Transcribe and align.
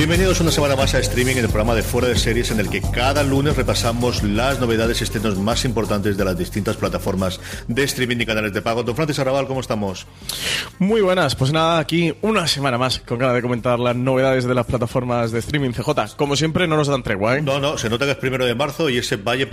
Bienvenidos 0.00 0.40
una 0.40 0.50
semana 0.50 0.76
más 0.76 0.94
a 0.94 0.98
streaming 0.98 1.32
en 1.32 1.44
el 1.44 1.48
programa 1.48 1.74
de 1.74 1.82
Fuera 1.82 2.08
de 2.08 2.16
Series 2.16 2.50
en 2.50 2.58
el 2.58 2.70
que 2.70 2.80
cada 2.80 3.22
lunes 3.22 3.54
repasamos 3.54 4.22
las 4.22 4.58
novedades 4.58 4.98
y 5.02 5.04
estrenos 5.04 5.36
más 5.36 5.66
importantes 5.66 6.16
de 6.16 6.24
las 6.24 6.38
distintas 6.38 6.78
plataformas 6.78 7.38
de 7.68 7.82
streaming 7.82 8.16
y 8.18 8.24
canales 8.24 8.54
de 8.54 8.62
pago. 8.62 8.82
Don 8.82 8.96
Francis 8.96 9.18
Arrabal, 9.18 9.46
¿cómo 9.46 9.60
estamos? 9.60 10.06
Muy 10.78 11.02
buenas, 11.02 11.36
pues 11.36 11.52
nada, 11.52 11.78
aquí 11.78 12.14
una 12.22 12.48
semana 12.48 12.78
más 12.78 13.00
con 13.00 13.18
ganas 13.18 13.34
de 13.34 13.42
comentar 13.42 13.78
las 13.78 13.94
novedades 13.94 14.46
de 14.46 14.54
las 14.54 14.64
plataformas 14.64 15.32
de 15.32 15.40
streaming 15.40 15.72
CJ. 15.72 16.16
Como 16.16 16.34
siempre, 16.34 16.66
no 16.66 16.78
nos 16.78 16.88
dan 16.88 17.02
tregua, 17.02 17.36
¿eh? 17.36 17.42
No, 17.42 17.60
no, 17.60 17.76
se 17.76 17.90
nota 17.90 18.06
que 18.06 18.12
es 18.12 18.16
primero 18.16 18.46
de 18.46 18.54
marzo 18.54 18.88
y 18.88 18.96
ese 18.96 19.16
valle 19.16 19.46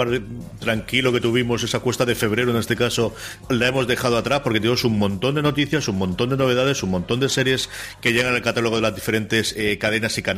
tranquilo 0.59 1.11
que 1.11 1.19
tuvimos, 1.19 1.63
esa 1.63 1.81
cuesta 1.81 2.05
de 2.05 2.15
febrero 2.15 2.51
en 2.51 2.57
este 2.57 2.77
caso, 2.77 3.13
la 3.49 3.67
hemos 3.67 3.85
dejado 3.85 4.15
atrás 4.15 4.39
porque 4.45 4.61
tenemos 4.61 4.85
un 4.85 4.97
montón 4.97 5.35
de 5.35 5.41
noticias, 5.41 5.89
un 5.89 5.97
montón 5.97 6.29
de 6.29 6.37
novedades, 6.37 6.83
un 6.83 6.91
montón 6.91 7.19
de 7.19 7.27
series 7.27 7.69
que 7.99 8.13
llegan 8.13 8.33
al 8.33 8.41
catálogo 8.41 8.77
de 8.77 8.83
las 8.83 8.95
diferentes 8.95 9.53
eh, 9.57 9.77
cadenas 9.77 10.17
y 10.17 10.21
canales 10.21 10.36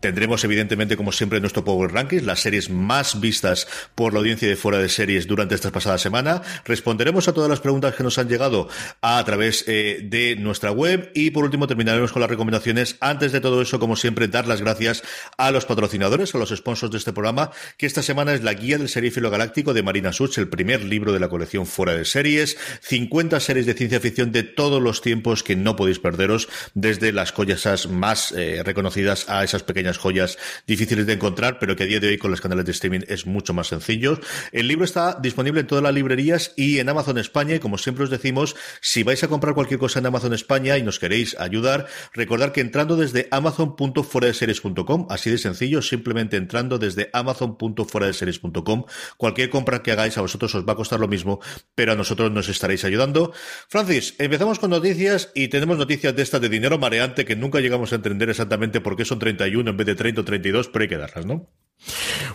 Tendremos, 0.00 0.44
evidentemente, 0.44 0.96
como 0.96 1.12
siempre, 1.12 1.40
nuestro 1.40 1.64
Power 1.64 1.92
Rankings, 1.92 2.24
las 2.24 2.40
series 2.40 2.70
más 2.70 3.20
vistas 3.20 3.66
por 3.94 4.12
la 4.12 4.20
audiencia 4.20 4.48
de 4.48 4.54
fuera 4.56 4.78
de 4.78 4.88
series 4.88 5.26
durante 5.26 5.54
esta 5.54 5.72
pasada 5.72 5.98
semana. 5.98 6.42
Responderemos 6.64 7.28
a 7.28 7.32
todas 7.34 7.50
las 7.50 7.60
preguntas 7.60 7.94
que 7.94 8.04
nos 8.04 8.16
han 8.18 8.28
llegado 8.28 8.68
a, 9.02 9.22
través 9.24 9.64
eh, 9.66 10.00
de 10.04 10.36
nuestra 10.36 10.70
web. 10.70 11.10
Y 11.14 11.30
por 11.30 11.44
último, 11.44 11.66
terminaremos 11.66 12.12
con 12.12 12.20
las 12.20 12.30
recomendaciones. 12.30 12.96
Antes 13.00 13.32
de 13.32 13.40
todo 13.40 13.60
eso, 13.60 13.80
como 13.80 13.96
siempre, 13.96 14.28
dar 14.28 14.46
las 14.46 14.60
gracias 14.60 15.02
a 15.36 15.50
los 15.50 15.66
patrocinadores, 15.66 16.34
a 16.34 16.38
los 16.38 16.50
sponsors 16.50 16.92
de 16.92 16.98
este 16.98 17.12
programa, 17.12 17.50
que 17.76 17.86
esta 17.86 18.02
semana 18.02 18.34
es 18.34 18.42
la 18.42 18.54
guía 18.54 18.78
del 18.78 18.88
serífilo 18.88 19.30
galáctico 19.30 19.74
de 19.74 19.82
Marina 19.82 20.12
Such, 20.12 20.38
el 20.38 20.48
primer 20.48 20.84
libro 20.84 21.12
de 21.12 21.20
la 21.20 21.28
colección 21.28 21.66
fuera 21.66 21.94
de 21.94 22.04
series. 22.04 22.56
50 22.82 23.40
series 23.40 23.66
de 23.66 23.74
ciencia 23.74 24.00
ficción 24.00 24.32
de 24.32 24.44
todos 24.44 24.80
los 24.80 25.02
tiempos 25.02 25.42
que 25.42 25.56
no 25.56 25.76
podéis 25.76 25.98
perderos, 25.98 26.48
desde 26.74 27.12
las 27.12 27.32
cosas 27.32 27.88
más 27.88 28.32
eh, 28.32 28.62
reconocidas 28.64 29.17
a 29.28 29.44
esas 29.44 29.62
pequeñas 29.62 29.98
joyas 29.98 30.38
difíciles 30.66 31.06
de 31.06 31.14
encontrar, 31.14 31.58
pero 31.58 31.76
que 31.76 31.84
a 31.84 31.86
día 31.86 32.00
de 32.00 32.08
hoy 32.08 32.18
con 32.18 32.30
los 32.30 32.40
canales 32.40 32.64
de 32.64 32.72
streaming 32.72 33.00
es 33.08 33.26
mucho 33.26 33.54
más 33.54 33.68
sencillo. 33.68 34.20
El 34.52 34.68
libro 34.68 34.84
está 34.84 35.18
disponible 35.20 35.60
en 35.60 35.66
todas 35.66 35.82
las 35.82 35.94
librerías 35.94 36.52
y 36.56 36.78
en 36.78 36.88
Amazon 36.88 37.18
España. 37.18 37.54
Y 37.56 37.58
como 37.58 37.78
siempre 37.78 38.04
os 38.04 38.10
decimos, 38.10 38.56
si 38.80 39.02
vais 39.02 39.22
a 39.24 39.28
comprar 39.28 39.54
cualquier 39.54 39.80
cosa 39.80 39.98
en 39.98 40.06
Amazon 40.06 40.34
España 40.34 40.76
y 40.78 40.82
nos 40.82 40.98
queréis 40.98 41.38
ayudar, 41.38 41.86
recordad 42.12 42.52
que 42.52 42.60
entrando 42.60 42.96
desde 42.96 43.28
amazon.fueradeseries.com, 43.30 45.06
así 45.10 45.30
de 45.30 45.38
sencillo, 45.38 45.82
simplemente 45.82 46.36
entrando 46.36 46.78
desde 46.78 47.10
amazon.fueradeseries.com, 47.12 48.84
cualquier 49.16 49.50
compra 49.50 49.82
que 49.82 49.92
hagáis 49.92 50.18
a 50.18 50.20
vosotros 50.20 50.54
os 50.54 50.66
va 50.66 50.72
a 50.72 50.76
costar 50.76 51.00
lo 51.00 51.08
mismo, 51.08 51.40
pero 51.74 51.92
a 51.92 51.96
nosotros 51.96 52.30
nos 52.30 52.48
estaréis 52.48 52.84
ayudando. 52.84 53.32
Francis, 53.68 54.14
empezamos 54.18 54.58
con 54.58 54.70
noticias 54.70 55.30
y 55.34 55.48
tenemos 55.48 55.78
noticias 55.78 56.14
de 56.14 56.22
estas 56.22 56.40
de 56.40 56.48
dinero 56.48 56.78
mareante 56.78 57.24
que 57.24 57.36
nunca 57.36 57.60
llegamos 57.60 57.92
a 57.92 57.96
entender 57.96 58.30
exactamente 58.30 58.80
por 58.80 58.96
qué 58.96 59.04
son 59.08 59.18
31 59.18 59.70
en 59.70 59.76
vez 59.76 59.86
de 59.86 59.94
30 59.94 60.20
o 60.20 60.24
32, 60.24 60.68
pero 60.68 60.82
hay 60.82 60.88
que 60.88 60.96
darlas, 60.96 61.26
¿no? 61.26 61.48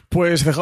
Pues 0.10 0.44
CJ 0.44 0.62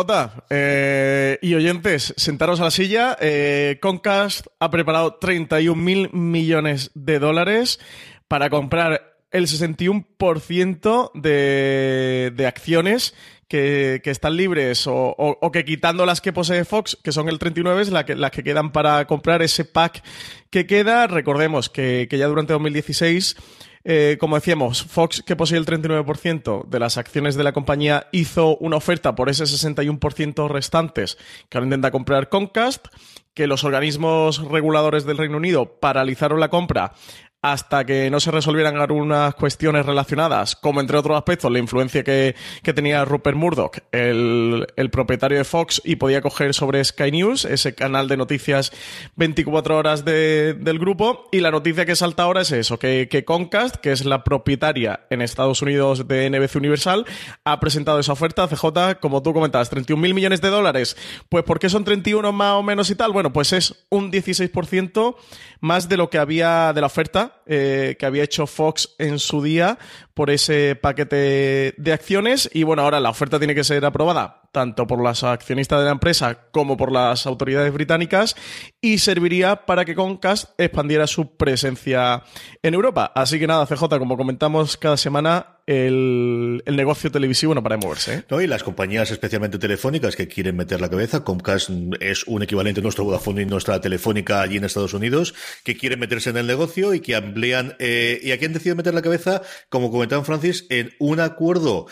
eh, 0.50 1.38
y 1.42 1.54
oyentes, 1.54 2.14
sentaros 2.18 2.60
a 2.62 2.66
la 2.66 2.72
silla. 2.72 3.18
Eh, 3.20 3.78
Concast 3.82 4.48
ha 4.60 4.72
preparado 4.72 5.16
31 5.16 5.82
mil 5.82 6.10
millones 6.14 6.92
de 6.96 7.20
dólares 7.20 7.80
para 8.28 8.50
comprar 8.50 9.18
el 9.32 9.48
61% 9.48 11.12
de, 11.14 12.34
de 12.36 12.48
acciones 12.48 13.14
que, 13.52 14.02
están 14.06 14.38
libres 14.38 14.86
o, 14.88 15.52
que 15.52 15.66
quitando 15.66 16.06
las 16.06 16.22
que 16.22 16.32
posee 16.32 16.64
Fox, 16.64 16.98
que 17.04 17.12
son 17.12 17.28
el 17.28 17.38
39, 17.38 17.82
es 17.82 17.92
la 17.92 18.06
que, 18.06 18.16
las 18.16 18.32
que 18.32 18.44
quedan 18.44 18.72
para 18.72 19.06
comprar 19.08 19.42
ese 19.42 19.66
pack 19.66 20.04
que 20.50 20.66
queda. 20.66 21.08
Recordemos 21.08 21.70
que, 21.70 22.08
que 22.10 22.18
ya 22.18 22.28
durante 22.28 22.54
2016 22.54 23.36
eh, 23.84 24.18
como 24.20 24.36
decíamos, 24.36 24.84
Fox, 24.84 25.24
que 25.26 25.36
posee 25.36 25.58
el 25.58 25.66
39% 25.66 26.68
de 26.68 26.80
las 26.80 26.98
acciones 26.98 27.36
de 27.36 27.44
la 27.44 27.54
compañía, 27.54 28.08
hizo 28.12 28.58
una 28.58 28.78
oferta 28.78 29.16
por 29.16 29.30
ese 29.30 29.46
61% 29.46 30.50
restantes 30.50 31.18
que 31.50 31.58
ahora 31.58 31.66
intenta 31.66 31.92
comprar 31.92 32.30
Comcast, 32.30 32.88
que 33.34 33.48
los 33.48 33.64
organismos 33.64 34.40
reguladores 34.50 35.06
del 35.06 35.18
Reino 35.18 35.38
Unido 35.38 35.80
paralizaron 35.80 36.40
la 36.40 36.50
compra 36.50 36.94
hasta 37.42 37.86
que 37.86 38.12
no 38.12 38.20
se 38.20 38.30
resolvieran 38.30 38.78
algunas 38.78 39.34
cuestiones 39.34 39.86
relacionadas, 39.86 40.56
como 40.56 40.80
entre 40.80 40.98
otros 40.98 41.18
aspectos 41.18 41.52
la 41.52 41.58
influencia 41.58 42.04
que, 42.04 42.36
tenía 42.76 43.04
Rupert 43.04 43.36
Murdoch, 43.36 43.78
el, 43.92 44.68
propietario 44.92 45.40
de 45.40 45.44
Fox, 45.44 45.82
y 45.84 45.96
podía 45.96 46.22
coger 46.22 46.54
sobre 46.54 46.84
Sky 46.84 47.12
News, 47.12 47.46
ese 47.46 47.74
canal 47.74 48.08
de 48.08 48.18
noticias 48.18 48.72
24 49.16 49.78
horas 49.78 50.06
del 50.06 50.80
grupo. 50.80 51.28
Y 51.32 51.40
la 51.40 51.52
noticia 51.52 51.86
que 51.86 51.96
salta 51.96 52.24
ahora 52.24 52.42
es 52.42 52.52
eso, 52.52 52.78
que, 52.78 53.08
que 53.10 53.26
Comcast, 53.26 53.76
que 53.78 53.92
es 53.92 54.06
la 54.06 54.24
propietaria 54.24 55.02
en 55.10 55.22
Estados 55.22 55.62
Unidos 55.62 56.08
de 56.08 56.30
NBC 56.30 56.56
Universal, 56.58 57.06
ha 57.44 57.60
presentado 57.60 58.00
esa 58.00 58.14
oferta, 58.14 58.48
CJ, 58.48 59.00
como 59.00 59.24
tú 59.24 59.34
comentabas, 59.34 59.70
31 59.70 60.02
mil 60.02 60.14
millones 60.14 60.42
de 60.42 60.50
dólares. 60.50 60.96
Pues 61.28 61.44
¿por 61.44 61.60
qué 61.60 61.70
son 61.70 61.84
31 61.84 62.32
más 62.32 62.54
o 62.54 62.64
menos 62.64 62.90
y 62.90 62.96
tal? 62.96 63.12
Bueno, 63.12 63.34
pues 63.34 63.52
es 63.54 63.86
un 63.90 64.12
16% 64.12 65.16
más 65.60 65.90
de 65.90 65.98
lo 65.98 66.10
que 66.10 66.18
había 66.18 66.74
de 66.74 66.82
la 66.82 66.88
oferta 66.88 67.31
eh, 67.46 67.96
que 68.00 68.06
había 68.06 68.24
hecho 68.24 68.48
Fox 68.48 68.96
en 68.98 69.20
su 69.20 69.42
día 69.42 69.78
por 70.14 70.30
ese 70.30 70.76
paquete 70.76 71.74
de 71.78 71.94
acciones 71.94 72.50
y 72.54 72.64
bueno, 72.64 72.84
ahora 72.84 73.00
la 73.00 73.10
oferta 73.10 73.40
tiene 73.40 73.56
que 73.56 73.64
ser 73.64 73.84
aprobada 73.86 74.42
tanto 74.52 74.86
por 74.86 75.02
los 75.02 75.24
accionistas 75.24 75.80
de 75.80 75.86
la 75.86 75.92
empresa 75.92 76.50
como 76.52 76.78
por 76.78 76.92
las 76.92 77.26
autoridades 77.26 77.74
británicas 77.74 78.36
y 78.82 78.98
serviría 78.98 79.66
para 79.66 79.86
que 79.86 79.96
Comcast 79.96 80.52
expandiera 80.60 81.08
su 81.08 81.36
presencia 81.38 82.24
en 82.62 82.74
Europa. 82.74 83.12
Así 83.16 83.40
que 83.40 83.48
nada, 83.48 83.66
CJ, 83.66 83.98
como 83.98 84.18
comentamos 84.18 84.78
cada 84.78 84.98
semana, 84.98 85.61
el, 85.66 86.64
negocio 86.66 87.12
televisivo 87.12 87.54
no 87.54 87.64
para 87.64 87.78
de 87.78 87.86
moverse. 87.86 88.14
¿eh? 88.14 88.24
No, 88.30 88.42
y 88.42 88.48
las 88.48 88.64
compañías, 88.64 89.12
especialmente 89.12 89.60
telefónicas, 89.60 90.16
que 90.16 90.28
quieren 90.28 90.56
meter 90.56 90.82
la 90.82 90.90
cabeza, 90.90 91.24
Comcast 91.24 91.70
es 92.00 92.26
un 92.26 92.44
equivalente 92.44 92.80
a 92.80 92.84
nuestro 92.84 93.04
Vodafone 93.04 93.44
y 93.44 93.46
nuestra 93.46 93.80
telefónica 93.82 94.42
allí 94.42 94.58
en 94.58 94.64
Estados 94.64 94.94
Unidos, 94.94 95.34
que 95.64 95.78
quieren 95.78 96.00
meterse 96.00 96.30
en 96.30 96.38
el 96.38 96.48
negocio 96.48 96.94
y 96.94 97.00
que 97.00 97.16
amplían, 97.16 97.76
eh, 97.80 98.20
y 98.24 98.32
aquí 98.32 98.46
han 98.46 98.54
decidido 98.54 98.76
meter 98.76 98.94
la 98.94 99.02
cabeza, 99.02 99.42
como 99.70 99.92
comentaba 99.92 100.24
Francis, 100.24 100.66
en 100.70 100.92
un 101.00 101.20
acuerdo 101.20 101.88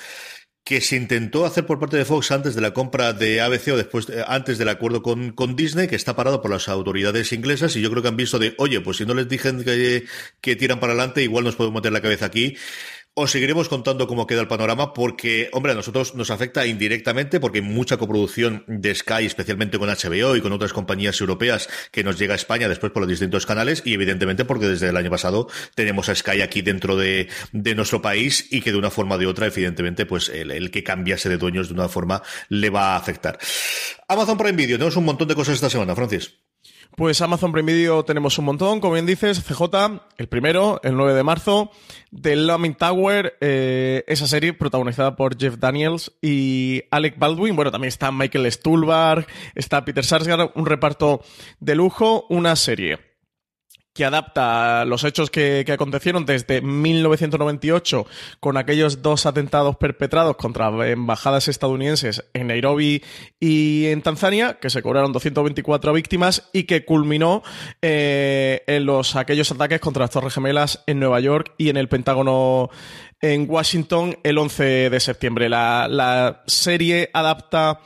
que 0.70 0.82
se 0.82 0.96
intentó 0.96 1.48
hacer 1.48 1.66
por 1.66 1.80
parte 1.80 1.98
de 1.98 2.06
Fox 2.06 2.30
antes 2.32 2.54
de 2.54 2.62
la 2.62 2.76
compra 2.76 3.12
de 3.12 3.42
ABC 3.42 3.70
o 3.70 3.76
después 3.76 4.08
eh, 4.10 4.24
antes 4.28 4.60
del 4.60 4.70
acuerdo 4.70 5.02
con, 5.02 5.32
con, 5.32 5.56
Disney, 5.56 5.88
que 5.88 5.96
está 5.96 6.16
parado 6.16 6.44
por 6.44 6.52
las 6.52 6.70
autoridades 6.70 7.34
inglesas 7.34 7.76
y 7.76 7.82
yo 7.82 7.90
creo 7.90 8.04
que 8.04 8.10
han 8.10 8.18
visto 8.18 8.38
de, 8.38 8.54
oye, 8.60 8.80
pues 8.80 8.98
si 8.98 9.06
no 9.08 9.16
les 9.16 9.28
dije 9.28 9.52
que, 9.66 10.06
que 10.42 10.56
tiran 10.56 10.80
para 10.80 10.94
adelante, 10.94 11.24
igual 11.24 11.44
nos 11.44 11.56
podemos 11.56 11.82
meter 11.82 11.92
la 11.92 12.02
cabeza 12.02 12.28
aquí. 12.28 12.56
Os 13.20 13.32
seguiremos 13.32 13.68
contando 13.68 14.08
cómo 14.08 14.26
queda 14.26 14.42
el 14.42 14.48
panorama 14.48 14.94
porque, 14.94 15.50
hombre, 15.52 15.74
a 15.74 15.76
nosotros 15.76 16.16
nos 16.16 16.32
afecta 16.32 16.66
indirectamente 16.66 17.40
porque 17.40 17.60
hay 17.60 17.66
mucha 17.66 17.98
coproducción 17.98 18.64
de 18.68 18.96
Sky, 18.96 19.26
especialmente 19.26 19.78
con 19.78 19.90
HBO 19.90 20.36
y 20.36 20.42
con 20.42 20.54
otras 20.54 20.72
compañías 20.72 21.20
europeas 21.20 21.68
que 21.92 22.04
nos 22.04 22.18
llega 22.18 22.34
a 22.34 22.36
España 22.36 22.70
después 22.70 22.94
por 22.94 23.02
los 23.02 23.10
distintos 23.10 23.46
canales 23.46 23.82
y 23.86 23.94
evidentemente 23.94 24.46
porque 24.46 24.68
desde 24.68 24.90
el 24.90 24.98
año 24.98 25.10
pasado 25.10 25.48
tenemos 25.76 26.08
a 26.08 26.16
Sky 26.16 26.42
aquí 26.42 26.62
dentro 26.62 26.96
de, 26.96 27.28
nuestro 27.52 28.02
país 28.02 28.48
y 28.52 28.62
que 28.62 28.72
de 28.72 28.78
una 28.78 28.90
forma 28.90 29.16
o 29.16 29.18
de 29.18 29.28
otra, 29.28 29.48
evidentemente, 29.48 30.06
pues 30.06 30.30
el, 30.30 30.52
el, 30.52 30.72
que 30.72 30.84
cambiase 30.84 31.30
de 31.30 31.38
dueños 31.38 31.68
de 31.68 31.74
una 31.74 31.90
forma 31.90 32.24
le 32.48 32.70
va 32.70 32.94
a 32.94 32.96
afectar. 32.96 33.38
Amazon 34.08 34.38
Prime 34.38 34.54
Video, 34.54 34.78
tenemos 34.78 34.96
un 34.96 35.06
montón 35.06 35.28
de 35.28 35.36
cosas 35.36 35.56
esta 35.56 35.70
semana, 35.70 35.96
Francis. 35.96 36.49
Pues 37.00 37.22
Amazon 37.22 37.54
Prime 37.54 38.04
tenemos 38.06 38.38
un 38.40 38.44
montón, 38.44 38.82
como 38.82 38.96
bien 38.96 39.06
dices, 39.06 39.42
CJ, 39.42 40.02
el 40.18 40.28
primero, 40.28 40.82
el 40.84 40.98
9 40.98 41.14
de 41.14 41.24
marzo, 41.24 41.72
The 42.12 42.36
Looming 42.36 42.76
Tower, 42.76 43.38
eh, 43.40 44.04
esa 44.06 44.28
serie 44.28 44.52
protagonizada 44.52 45.16
por 45.16 45.40
Jeff 45.40 45.56
Daniels 45.60 46.12
y 46.22 46.84
Alec 46.92 47.18
Baldwin. 47.18 47.56
Bueno, 47.56 47.72
también 47.72 47.88
está 47.88 48.12
Michael 48.12 48.52
Stuhlbarg, 48.52 49.28
está 49.56 49.86
Peter 49.86 50.04
Sarsgaard, 50.04 50.52
un 50.56 50.66
reparto 50.66 51.22
de 51.62 51.76
lujo, 51.76 52.26
una 52.28 52.58
serie 52.58 53.09
que 54.00 54.06
adapta 54.06 54.86
los 54.86 55.04
hechos 55.04 55.30
que, 55.30 55.66
acontecieron 55.70 56.26
desde 56.26 56.62
1998 56.62 58.08
con 58.40 58.56
aquellos 58.56 59.02
dos 59.02 59.26
atentados 59.26 59.76
perpetrados 59.76 60.38
contra 60.38 60.70
embajadas 60.90 61.50
estadounidenses 61.50 62.24
en 62.34 62.48
Nairobi 62.48 63.04
y 63.42 63.88
en 63.88 64.02
Tanzania, 64.02 64.58
que 64.62 64.70
se 64.70 64.82
cobraron 64.82 65.12
224 65.12 65.92
víctimas 65.92 66.50
y 66.54 66.64
que 66.64 66.86
culminó 66.86 67.44
eh, 67.82 68.64
en 68.68 68.86
los, 68.86 69.18
aquellos 69.18 69.52
ataques 69.52 69.82
contra 69.82 70.04
las 70.04 70.12
Torres 70.12 70.34
Gemelas 70.34 70.82
en 70.88 71.02
Nueva 71.02 71.20
York 71.20 71.52
y 71.58 71.68
en 71.68 71.76
el 71.76 71.90
Pentágono 71.90 72.70
en 73.20 73.50
Washington 73.50 74.18
el 74.24 74.38
11 74.38 74.92
de 74.92 75.00
septiembre. 75.02 75.50
La, 75.50 75.90
la 75.90 76.44
serie 76.48 77.10
adapta 77.12 77.82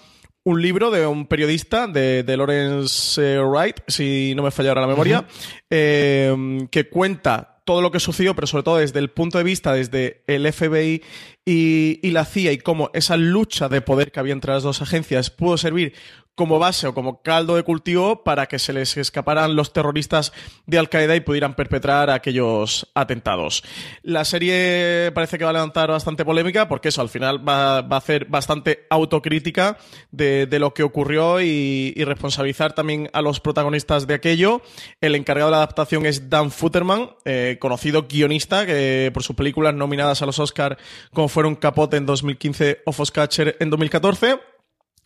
un 0.46 0.62
libro 0.62 0.92
de 0.92 1.08
un 1.08 1.26
periodista, 1.26 1.88
de, 1.88 2.24
de 2.24 2.38
Lawrence 2.38 3.22
eh, 3.22 3.40
Wright, 3.42 3.78
si 3.88 4.34
no 4.36 4.44
me 4.44 4.52
falla 4.52 4.70
ahora 4.70 4.82
la 4.82 4.88
memoria, 4.88 5.26
eh, 5.70 6.68
que 6.70 6.90
cuenta 6.90 7.62
todo 7.66 7.82
lo 7.82 7.92
que 7.92 8.02
sucedió, 8.02 8.36
pero 8.36 8.46
sobre 8.46 8.64
todo 8.64 8.78
desde 8.78 9.00
el 9.00 9.10
punto 9.10 9.38
de 9.38 9.46
vista, 9.46 9.74
desde 9.74 10.24
el 10.28 10.52
FBI 10.52 11.02
y, 11.46 12.00
y, 12.02 12.12
la 12.12 12.26
CIA 12.26 12.52
y 12.52 12.58
cómo 12.58 12.90
esa 12.94 13.16
lucha 13.16 13.70
de 13.70 13.80
poder 13.80 14.12
que 14.12 14.20
había 14.20 14.34
entre 14.34 14.52
las 14.52 14.64
dos 14.64 14.82
agencias 14.82 15.30
pudo 15.30 15.58
servir 15.58 15.94
como 16.36 16.58
base 16.58 16.88
o 16.88 16.94
como 16.94 17.22
caldo 17.22 17.56
de 17.56 17.64
cultivo 17.64 18.24
para 18.24 18.48
que 18.48 18.60
se 18.60 18.74
les 18.74 18.98
escaparan 18.98 19.56
los 19.56 19.72
terroristas 19.72 20.34
de 20.66 20.80
Al 20.80 20.90
Qaeda 20.90 21.16
y 21.16 21.20
pudieran 21.20 21.56
perpetrar 21.56 22.10
aquellos 22.10 22.90
atentados. 22.96 23.64
La 24.02 24.26
serie 24.26 25.12
parece 25.14 25.38
que 25.38 25.44
va 25.44 25.52
a 25.52 25.54
levantar 25.54 25.92
bastante 25.92 26.26
polémica 26.26 26.68
porque 26.68 26.90
eso 26.90 27.02
al 27.02 27.10
final 27.10 27.48
va, 27.48 27.78
a 27.78 27.98
hacer 27.98 28.26
bastante 28.26 28.88
autocrítica 28.90 29.78
de, 30.12 30.48
lo 30.60 30.74
que 30.74 30.84
ocurrió 30.84 31.42
y, 31.42 31.94
responsabilizar 32.04 32.74
también 32.74 33.10
a 33.14 33.22
los 33.22 33.40
protagonistas 33.40 34.08
de 34.08 34.14
aquello. 34.14 34.62
El 35.02 35.16
encargado 35.16 35.50
de 35.50 35.52
la 35.52 35.58
adaptación 35.58 36.06
es 36.06 36.30
Dan 36.30 36.52
Futterman, 36.52 37.12
eh, 37.26 37.58
conocido 37.60 38.08
guionista 38.08 38.66
que 38.66 39.10
por 39.14 39.24
sus 39.24 39.36
películas 39.36 39.74
nominadas 39.74 40.22
a 40.22 40.26
los 40.26 40.40
Oscar 40.40 40.78
como 41.14 41.28
fueron 41.28 41.56
Capote 41.56 41.98
en 41.98 42.06
2015 42.06 42.82
o 42.86 42.92
Foscatcher 42.92 43.56
en 43.60 43.70
2014 43.70 44.53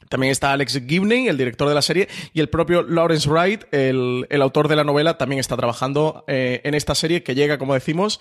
también 0.09 0.31
está 0.31 0.51
Alex 0.51 0.81
Gibney, 0.87 1.27
el 1.27 1.37
director 1.37 1.67
de 1.67 1.75
la 1.75 1.81
serie, 1.81 2.07
y 2.33 2.39
el 2.39 2.49
propio 2.49 2.83
Lawrence 2.83 3.29
Wright, 3.29 3.63
el, 3.71 4.25
autor 4.41 4.67
de 4.67 4.75
la 4.75 4.83
novela, 4.83 5.17
también 5.17 5.39
está 5.39 5.55
trabajando 5.57 6.23
eh, 6.27 6.61
en 6.63 6.73
esta 6.73 6.95
serie 6.95 7.23
que 7.23 7.35
llega, 7.35 7.57
como 7.57 7.73
decimos, 7.73 8.19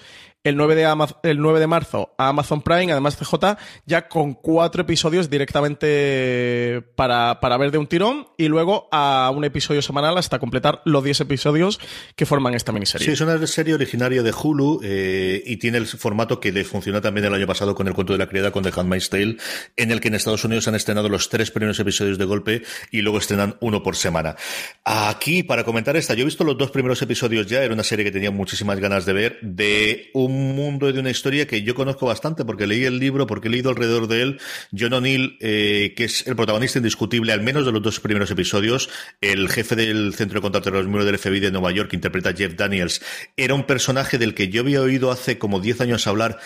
el 0.49 0.57
9, 0.57 0.75
de 0.75 1.07
el 1.23 1.39
9 1.41 1.61
de 1.61 1.67
marzo 1.67 2.15
a 2.19 2.29
Amazon 2.29 2.63
Prime, 2.63 2.93
además 2.93 3.17
CJ, 3.17 3.57
ya 3.85 4.09
con 4.09 4.35
cuatro 4.35 4.83
episodios 4.83 5.29
directamente 5.29 6.83
para, 6.95 7.41
para 7.41 7.57
ver 7.57 7.71
de 7.71 7.79
un 7.79 7.87
tirón 7.87 8.29
y 8.37 8.49
luego 8.49 8.89
a 8.93 9.31
un 9.35 9.45
episodio 9.45 9.83
semanal 9.83 10.17
hasta 10.19 10.39
completar 10.39 10.83
los 10.85 11.03
10 11.03 11.23
episodios 11.23 11.81
que 12.15 12.27
forman 12.27 12.55
esta 12.55 12.73
miniserie. 12.73 13.07
Sí, 13.07 13.13
es 13.13 13.21
una 13.21 13.45
serie 13.47 13.75
originaria 13.75 14.23
de 14.23 14.33
Hulu 14.33 14.81
eh, 14.83 15.43
y 15.45 15.57
tiene 15.57 15.79
el 15.79 15.87
formato 15.87 16.41
que 16.41 16.53
le 16.53 16.65
funcionó 16.65 17.01
también 17.01 17.27
el 17.27 17.35
año 17.35 17.47
pasado 17.47 17.75
con 17.75 17.89
el 17.89 17.95
cuento 17.95 18.13
de 18.13 18.19
la 18.19 18.29
criada 18.29 18.51
con 18.51 18.63
The 18.63 18.73
Handmaid's 18.75 19.11
Tale, 19.11 19.37
en 19.77 19.91
el 19.91 20.01
que 20.01 20.09
en 20.09 20.15
Estados 20.15 20.45
Unidos 20.45 20.69
han 20.69 20.75
estrenado 20.75 21.09
los 21.09 21.29
tres 21.29 21.51
primeros 21.51 21.79
episodios 21.81 22.19
de 22.19 22.25
golpe 22.25 22.63
y 22.91 23.03
luego 23.03 23.19
estrenan 23.19 23.57
uno 23.61 23.83
por 23.83 23.97
semana. 23.97 24.37
Aquí, 24.85 25.43
para 25.43 25.65
comentar 25.65 25.97
esta, 25.97 26.15
yo 26.15 26.23
he 26.23 26.25
visto 26.25 26.45
los 26.45 26.57
dos 26.57 26.71
primeros 26.71 27.01
episodios 27.03 27.47
ya, 27.47 27.63
era 27.63 27.75
una 27.75 27.83
serie 27.83 28.05
que 28.05 28.13
tenía 28.13 28.31
muchísimas 28.31 28.79
ganas 28.79 29.07
de 29.07 29.13
ver, 29.13 29.39
de 29.43 30.11
un 30.15 30.36
mundo 30.37 30.89
y 30.89 30.93
de 30.93 31.01
una 31.01 31.11
historia 31.11 31.47
que 31.47 31.63
yo 31.63 31.75
conozco 31.75 32.07
bastante 32.07 32.45
porque 32.45 32.67
leí 32.67 32.85
el 32.85 32.99
libro, 32.99 33.27
porque 33.27 33.49
he 33.49 33.51
leído 33.51 33.71
alrededor 33.71 34.09
de 34.09 34.23
él. 34.23 34.41
John 34.77 34.93
O'Neill, 34.93 35.37
eh, 35.41 35.95
que 35.97 36.05
es 36.05 36.27
el 36.27 36.37
protagonista 36.37 36.79
indiscutible, 36.79 37.33
al 37.33 37.43
menos 37.43 37.67
de 37.67 37.73
los 37.73 37.83
dos 37.83 38.01
primeros 38.01 38.31
episodios, 38.31 38.89
el 39.21 39.49
jefe 39.49 39.77
del 39.77 40.15
Centro 40.15 40.39
de 40.39 40.43
Contraterrorismo 40.43 41.05
del 41.05 41.19
FBI 41.19 41.41
de 41.41 41.51
Nueva 41.51 41.73
York, 41.73 41.91
que 41.91 41.97
interpreta 41.97 42.33
Jeff 42.33 42.55
Daniels, 42.55 43.03
era 43.37 43.55
un 43.55 43.65
personaje 43.65 44.19
del 44.19 44.35
que 44.35 44.49
yo 44.49 44.63
había 44.63 44.83
oído 44.83 45.11
hace 45.11 45.39
como 45.39 45.61
10 45.61 45.81
años 45.81 46.07
hablar 46.07 46.39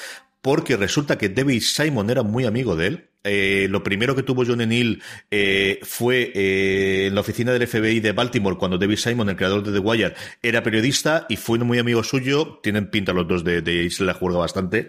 porque 0.43 0.77
resulta 0.77 1.19
que 1.19 1.29
David 1.29 1.61
Simon 1.61 2.11
era 2.11 2.23
muy 2.23 2.45
amigo 2.45 2.77
de 2.77 2.87
él. 2.87 3.07
Eh, 3.23 3.67
lo 3.69 3.83
primero 3.83 4.17
que 4.17 4.23
tuvo 4.23 4.47
John 4.47 4.67
Neal 4.67 5.03
eh, 5.31 5.79
fue 5.83 6.33
eh, 6.35 7.07
en 7.09 7.15
la 7.15 7.21
oficina 7.21 7.53
del 7.53 7.67
FBI 7.67 8.01
de 8.01 8.13
Baltimore, 8.13 8.57
cuando 8.57 8.79
David 8.79 8.97
Simon, 8.97 9.29
el 9.29 9.37
creador 9.37 9.63
de 9.63 9.73
The 9.73 9.79
Wire, 9.79 10.15
era 10.43 10.63
periodista 10.63 11.27
y 11.29 11.37
fue 11.37 11.59
muy 11.59 11.79
amigo 11.79 12.03
suyo. 12.03 12.61
Tienen 12.63 12.91
pinta 12.91 13.13
los 13.13 13.29
dos 13.29 13.45
de, 13.45 13.61
de 13.61 13.91
la 14.01 14.15
juega 14.15 14.39
bastante. 14.39 14.89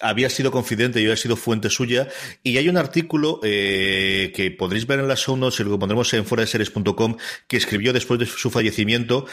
Había 0.00 0.30
sido 0.30 0.52
confidente 0.52 1.00
y 1.00 1.04
había 1.04 1.16
sido 1.16 1.34
fuente 1.34 1.70
suya. 1.70 2.06
Y 2.44 2.56
hay 2.58 2.68
un 2.68 2.76
artículo 2.76 3.40
que 3.40 4.54
podréis 4.56 4.86
ver 4.86 5.00
en 5.00 5.08
las 5.08 5.20
show 5.20 5.36
notes, 5.36 5.60
lo 5.60 5.78
pondremos 5.78 6.12
en 6.14 6.24
foradeseries.com, 6.24 7.16
que 7.46 7.56
escribió 7.56 7.92
después 7.92 8.18
de 8.18 8.26
su 8.26 8.50
fallecimiento 8.50 9.26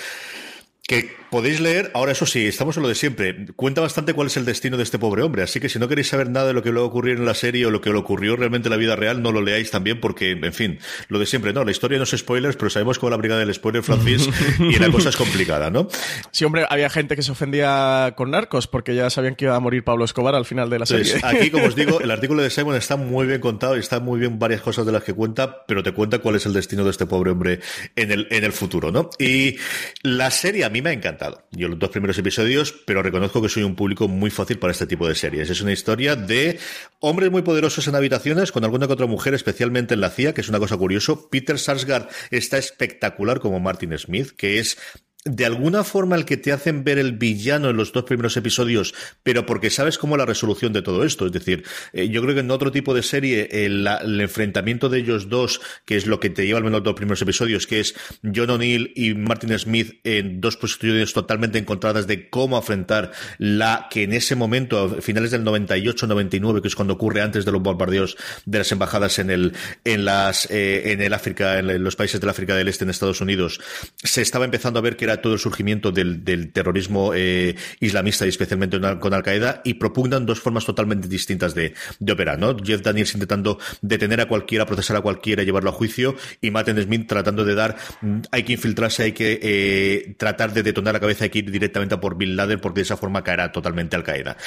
que 0.90 1.20
podéis 1.30 1.60
leer, 1.60 1.92
ahora 1.94 2.14
eso 2.14 2.26
sí, 2.26 2.48
estamos 2.48 2.76
en 2.78 2.82
lo 2.82 2.90
de 2.90 2.96
siempre, 2.96 3.46
cuenta 3.56 3.80
bastante 3.80 4.16
cuál 4.16 4.26
es 4.26 4.38
el 4.38 4.46
destino 4.46 4.76
de 4.76 4.82
este 4.82 4.98
pobre 4.98 5.22
hombre, 5.22 5.44
así 5.44 5.60
que 5.60 5.70
si 5.70 5.78
no 5.78 5.88
queréis 5.88 6.08
saber 6.08 6.32
nada 6.32 6.48
de 6.48 6.54
lo 6.54 6.64
que 6.64 6.72
le 6.72 6.80
ocurrir 6.80 7.18
en 7.18 7.26
la 7.26 7.36
serie 7.36 7.68
o 7.68 7.70
lo 7.70 7.80
que 7.80 7.92
le 7.92 7.98
ocurrió 7.98 8.36
realmente 8.36 8.70
en 8.70 8.72
la 8.72 8.78
vida 8.78 8.96
real, 8.96 9.22
no 9.22 9.32
lo 9.32 9.44
leáis 9.44 9.70
también 9.70 10.00
porque, 10.00 10.32
en 10.32 10.52
fin, 10.52 10.80
lo 11.08 11.20
de 11.20 11.28
siempre, 11.28 11.54
no, 11.54 11.64
la 11.64 11.70
historia 11.70 12.00
no 12.00 12.06
es 12.06 12.10
spoilers, 12.10 12.56
pero 12.56 12.72
sabemos 12.72 12.98
cómo 12.98 13.12
la 13.12 13.18
brigada 13.18 13.42
del 13.42 13.54
spoiler 13.54 13.84
Francis 13.84 14.28
y 14.60 14.80
la 14.80 14.92
cosa 14.92 15.10
es 15.10 15.16
complicada, 15.16 15.70
¿no? 15.70 15.88
Sí, 16.32 16.44
hombre, 16.44 16.66
había 16.68 16.90
gente 16.90 17.16
que 17.16 17.22
se 17.22 17.32
ofendía 17.32 18.16
con 18.18 18.32
Narcos 18.32 18.66
porque 18.66 18.96
ya 18.96 19.12
sabían 19.12 19.36
que 19.36 19.46
iba 19.46 19.56
a 19.56 19.60
morir 19.60 19.84
Pablo 19.84 20.06
Escobar 20.06 20.34
al 20.34 20.46
final 20.46 20.72
de 20.72 20.80
la 20.80 20.88
serie. 20.88 21.14
aquí, 21.22 21.52
como 21.52 21.66
os 21.66 21.76
digo, 21.76 22.00
el 22.02 22.10
artículo 22.10 22.42
de 22.42 22.50
Simon 22.50 22.76
está 22.76 22.96
muy 22.96 23.28
bien 23.28 23.42
contado 23.42 23.78
y 23.78 23.80
está 23.80 24.00
muy 24.00 24.20
bien 24.20 24.40
varias 24.40 24.62
cosas 24.62 24.88
de 24.88 24.92
las 24.92 25.04
que 25.04 25.14
cuenta, 25.14 25.64
pero 25.68 25.84
te 25.84 25.92
cuenta 25.92 26.18
cuál 26.18 26.38
es 26.38 26.48
el 26.48 26.54
destino 26.54 26.84
de 26.84 26.90
este 26.90 27.06
pobre 27.06 27.30
hombre 27.30 27.60
en 27.96 28.12
el, 28.12 28.28
en 28.32 28.44
el 28.44 28.54
futuro, 28.54 28.92
¿no? 28.92 29.12
Y 29.20 29.58
la 30.02 30.32
serie 30.32 30.66
a 30.66 30.70
mí 30.70 30.79
me 30.82 30.92
ha 30.92 30.94
encantado 30.94 31.44
yo 31.52 31.68
los 31.68 31.80
dos 31.80 31.90
primeros 31.90 32.18
episodios, 32.18 32.74
pero 32.86 33.02
reconozco 33.02 33.42
que 33.42 33.50
soy 33.50 33.64
un 33.64 33.76
público 33.76 34.08
muy 34.08 34.30
fácil 34.30 34.60
para 34.60 34.72
este 34.72 34.88
tipo 34.88 35.08
de 35.08 35.16
series. 35.16 35.50
Es 35.50 35.62
una 35.62 35.72
historia 35.72 36.16
de 36.16 36.60
hombres 37.00 37.32
muy 37.32 37.42
poderosos 37.42 37.88
en 37.88 37.96
habitaciones 37.96 38.52
con 38.52 38.64
alguna 38.64 38.88
que 38.88 38.94
otra 38.94 39.06
mujer, 39.06 39.34
especialmente 39.34 39.94
en 39.94 40.02
la 40.02 40.10
CIA, 40.10 40.34
que 40.34 40.42
es 40.42 40.50
una 40.50 40.60
cosa 40.60 40.78
curioso. 40.78 41.30
Peter 41.30 41.58
Sarsgaard 41.58 42.08
está 42.32 42.58
espectacular 42.58 43.40
como 43.40 43.60
Martin 43.60 43.98
Smith, 43.98 44.32
que 44.38 44.60
es 44.60 44.78
de 45.26 45.46
alguna 45.46 45.84
forma 45.84 46.16
el 46.16 46.24
que 46.24 46.38
te 46.38 46.54
hacen 46.54 46.86
ver 46.86 46.98
el 46.98 47.12
villano 47.12 47.70
en 47.70 47.76
los 47.76 47.92
dos 47.92 48.06
primeros 48.06 48.38
episodios, 48.38 48.94
pero 49.22 49.46
porque 49.46 49.70
sabes 49.70 49.98
cómo 49.98 50.16
la 50.16 50.26
resolución 50.26 50.72
de 50.72 50.82
todo 50.82 51.04
esto. 51.04 51.26
Es 51.26 51.34
decir, 51.34 51.66
eh, 51.92 52.08
yo 52.08 52.22
creo 52.22 52.34
que 52.34 52.40
en 52.40 52.52
otro 52.52 52.72
tipo 52.72 52.94
de 52.94 53.04
serie, 53.04 53.50
el, 53.66 53.86
enfrentamiento 54.22 54.88
de 54.88 55.00
ellos 55.00 55.28
dos, 55.28 55.60
que 55.86 55.98
es 55.98 56.08
lo 56.08 56.22
que 56.22 56.30
te 56.30 56.46
lleva 56.46 56.60
al 56.60 56.64
menos 56.64 56.80
los 56.80 56.86
dos 56.86 56.96
primeros 56.96 57.22
episodios, 57.22 57.68
que 57.68 57.82
es 57.82 57.96
John 58.24 58.50
O'Neill 58.50 58.94
y 58.96 59.14
Martin 59.14 59.58
Smith 59.60 60.00
en 60.06 60.40
dos 60.40 60.56
posiciones 60.56 61.12
totalmente 61.12 61.58
encontradas 61.58 62.08
de 62.08 62.30
cómo 62.30 62.56
afrontar 62.56 63.12
la 63.38 63.88
que 63.92 64.04
en 64.04 64.14
ese 64.14 64.38
momento, 64.38 64.80
a 64.80 65.02
finales 65.02 65.32
del 65.32 65.44
98-99, 65.44 66.62
que 66.62 66.70
es 66.70 66.76
cuando 66.76 66.94
ocurre 66.94 67.22
antes 67.22 67.44
de 67.44 67.52
los 67.52 67.62
bombardeos 67.62 68.16
de 68.46 68.60
las 68.60 68.72
embajadas 68.72 69.20
en 69.20 69.32
el, 69.32 69.54
en 69.84 70.06
las, 70.06 70.50
eh, 70.50 70.94
en 70.94 71.02
el 71.02 71.14
África, 71.14 71.60
en 71.60 71.84
los 71.84 71.98
países 71.98 72.22
del 72.22 72.30
África 72.30 72.56
del 72.56 72.70
Este, 72.70 72.86
en 72.86 72.90
Estados 72.90 73.20
Unidos, 73.20 73.60
se 74.02 74.22
estaba 74.22 74.46
empezando 74.46 74.80
a 74.80 74.82
ver 74.82 74.96
que 74.96 75.09
todo 75.18 75.34
el 75.34 75.40
surgimiento 75.40 75.92
del, 75.92 76.24
terrorismo 76.52 77.12
eh, 77.14 77.56
islamista 77.80 78.26
y 78.26 78.30
especialmente 78.30 78.80
con 79.00 79.14
Al 79.14 79.24
Qaeda 79.24 79.62
y 79.64 79.76
propugnan 79.76 80.26
dos 80.26 80.40
formas 80.40 80.66
totalmente 80.66 81.08
distintas 81.08 81.54
de, 81.54 81.74
operar, 82.12 82.40
¿no? 82.40 82.58
Jeff 82.58 82.82
Daniels 82.82 83.14
intentando 83.14 83.60
detener 83.82 84.22
a 84.22 84.28
cualquiera, 84.28 84.66
procesar 84.66 84.98
a 84.98 85.02
cualquiera, 85.02 85.44
llevarlo 85.44 85.70
a 85.70 85.74
juicio 85.74 86.16
y 86.42 86.52
Martin 86.52 86.82
Smith 86.82 87.08
tratando 87.08 87.46
de 87.46 87.56
dar, 87.56 87.78
mm, 88.02 88.20
hay 88.32 88.44
que 88.44 88.54
infiltrarse, 88.54 89.04
hay 89.04 89.12
que 89.12 89.40
eh, 89.42 90.16
tratar 90.18 90.54
de 90.54 90.64
detonar 90.64 90.94
la 90.94 91.00
cabeza, 91.00 91.26
hay 91.26 91.30
que 91.30 91.40
ir 91.40 91.52
directamente 91.52 91.96
a 91.96 92.00
por 92.00 92.18
Bin 92.18 92.36
Laden 92.36 92.60
porque 92.60 92.80
de 92.80 92.84
esa 92.84 92.98
forma 92.98 93.24
caerá 93.24 93.52
totalmente 93.52 93.96
Al 93.96 94.04
Qaeda. 94.04 94.38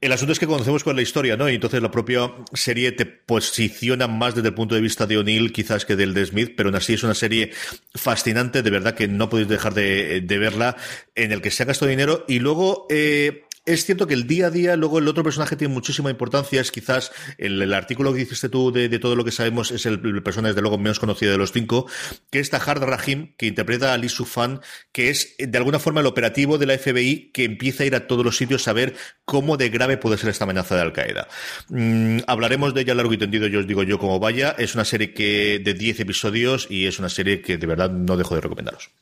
El 0.00 0.12
asunto 0.12 0.32
es 0.32 0.38
que 0.38 0.46
conocemos 0.46 0.82
cuál 0.82 0.96
la 0.96 1.02
historia, 1.02 1.36
¿no? 1.36 1.48
Y 1.48 1.54
entonces 1.54 1.80
la 1.80 1.90
propia 1.90 2.30
serie 2.52 2.92
te 2.92 3.06
posiciona 3.06 4.08
más 4.08 4.34
desde 4.34 4.48
el 4.48 4.54
punto 4.54 4.74
de 4.74 4.80
vista 4.80 5.06
de 5.06 5.18
O'Neill 5.18 5.52
quizás 5.52 5.84
que 5.84 5.96
del 5.96 6.14
de 6.14 6.26
Smith, 6.26 6.54
pero 6.56 6.68
aún 6.68 6.76
así 6.76 6.94
es 6.94 7.02
una 7.02 7.14
serie 7.14 7.52
fascinante, 7.94 8.62
de 8.62 8.70
verdad 8.70 8.94
que 8.94 9.08
no 9.08 9.28
podéis 9.28 9.48
dejar 9.48 9.74
de, 9.74 9.95
de 10.22 10.38
verla, 10.38 10.76
en 11.14 11.32
el 11.32 11.42
que 11.42 11.50
se 11.50 11.62
ha 11.62 11.66
gastado 11.66 11.90
dinero 11.90 12.24
y 12.28 12.38
luego... 12.38 12.86
Eh, 12.90 13.42
es 13.66 13.84
cierto 13.84 14.06
que 14.06 14.14
el 14.14 14.28
día 14.28 14.46
a 14.46 14.50
día, 14.50 14.76
luego 14.76 15.00
el 15.00 15.08
otro 15.08 15.24
personaje 15.24 15.56
tiene 15.56 15.74
muchísima 15.74 16.08
importancia, 16.08 16.60
es 16.60 16.70
quizás 16.70 17.10
el, 17.36 17.74
artículo 17.74 18.14
que 18.14 18.20
hiciste 18.20 18.48
tú 18.48 18.70
de, 18.70 18.88
todo 19.00 19.16
lo 19.16 19.24
que 19.24 19.32
sabemos, 19.32 19.72
es 19.72 19.86
el, 19.86 20.00
personaje 20.22 20.52
desde 20.52 20.62
luego 20.62 20.78
menos 20.78 21.00
conocido 21.00 21.32
de 21.32 21.38
los 21.38 21.50
cinco, 21.50 21.86
que 22.30 22.38
es 22.38 22.48
Tahar 22.48 22.78
Rahim, 22.78 23.34
que 23.36 23.46
interpreta 23.46 23.92
a 23.92 23.98
Lee 23.98 24.08
Sufan, 24.08 24.60
que 24.92 25.10
es 25.10 25.34
de 25.36 25.58
alguna 25.58 25.80
forma 25.80 26.00
el 26.00 26.06
operativo 26.06 26.58
de 26.58 26.66
la 26.66 26.78
FBI 26.78 27.32
que 27.32 27.42
empieza 27.42 27.82
a 27.82 27.86
ir 27.86 27.96
a 27.96 28.06
todos 28.06 28.24
los 28.24 28.36
sitios 28.36 28.68
a 28.68 28.72
ver 28.72 28.94
cómo 29.24 29.56
de 29.56 29.68
grave 29.68 29.96
puede 29.96 30.16
ser 30.16 30.30
esta 30.30 30.44
amenaza 30.44 30.76
de 30.76 30.82
Al 30.82 30.92
Qaeda. 30.92 31.26
Mm, 31.68 32.18
hablaremos 32.28 32.72
de 32.72 32.82
ella 32.82 32.94
largo 32.94 33.12
y 33.12 33.18
tendido, 33.18 33.48
yo 33.48 33.58
os 33.58 33.66
digo 33.66 33.82
yo 33.82 33.98
como 33.98 34.20
vaya, 34.20 34.54
es 34.56 34.76
una 34.76 34.84
serie 34.84 35.12
que 35.12 35.60
de 35.62 35.74
10 35.74 36.00
episodios 36.00 36.68
y 36.70 36.86
es 36.86 37.00
una 37.00 37.08
serie 37.08 37.42
que 37.42 37.58
de 37.58 37.66
verdad 37.66 37.90
no 37.90 38.16
dejo 38.16 38.36
de 38.36 38.42
recomendaros. 38.42 38.92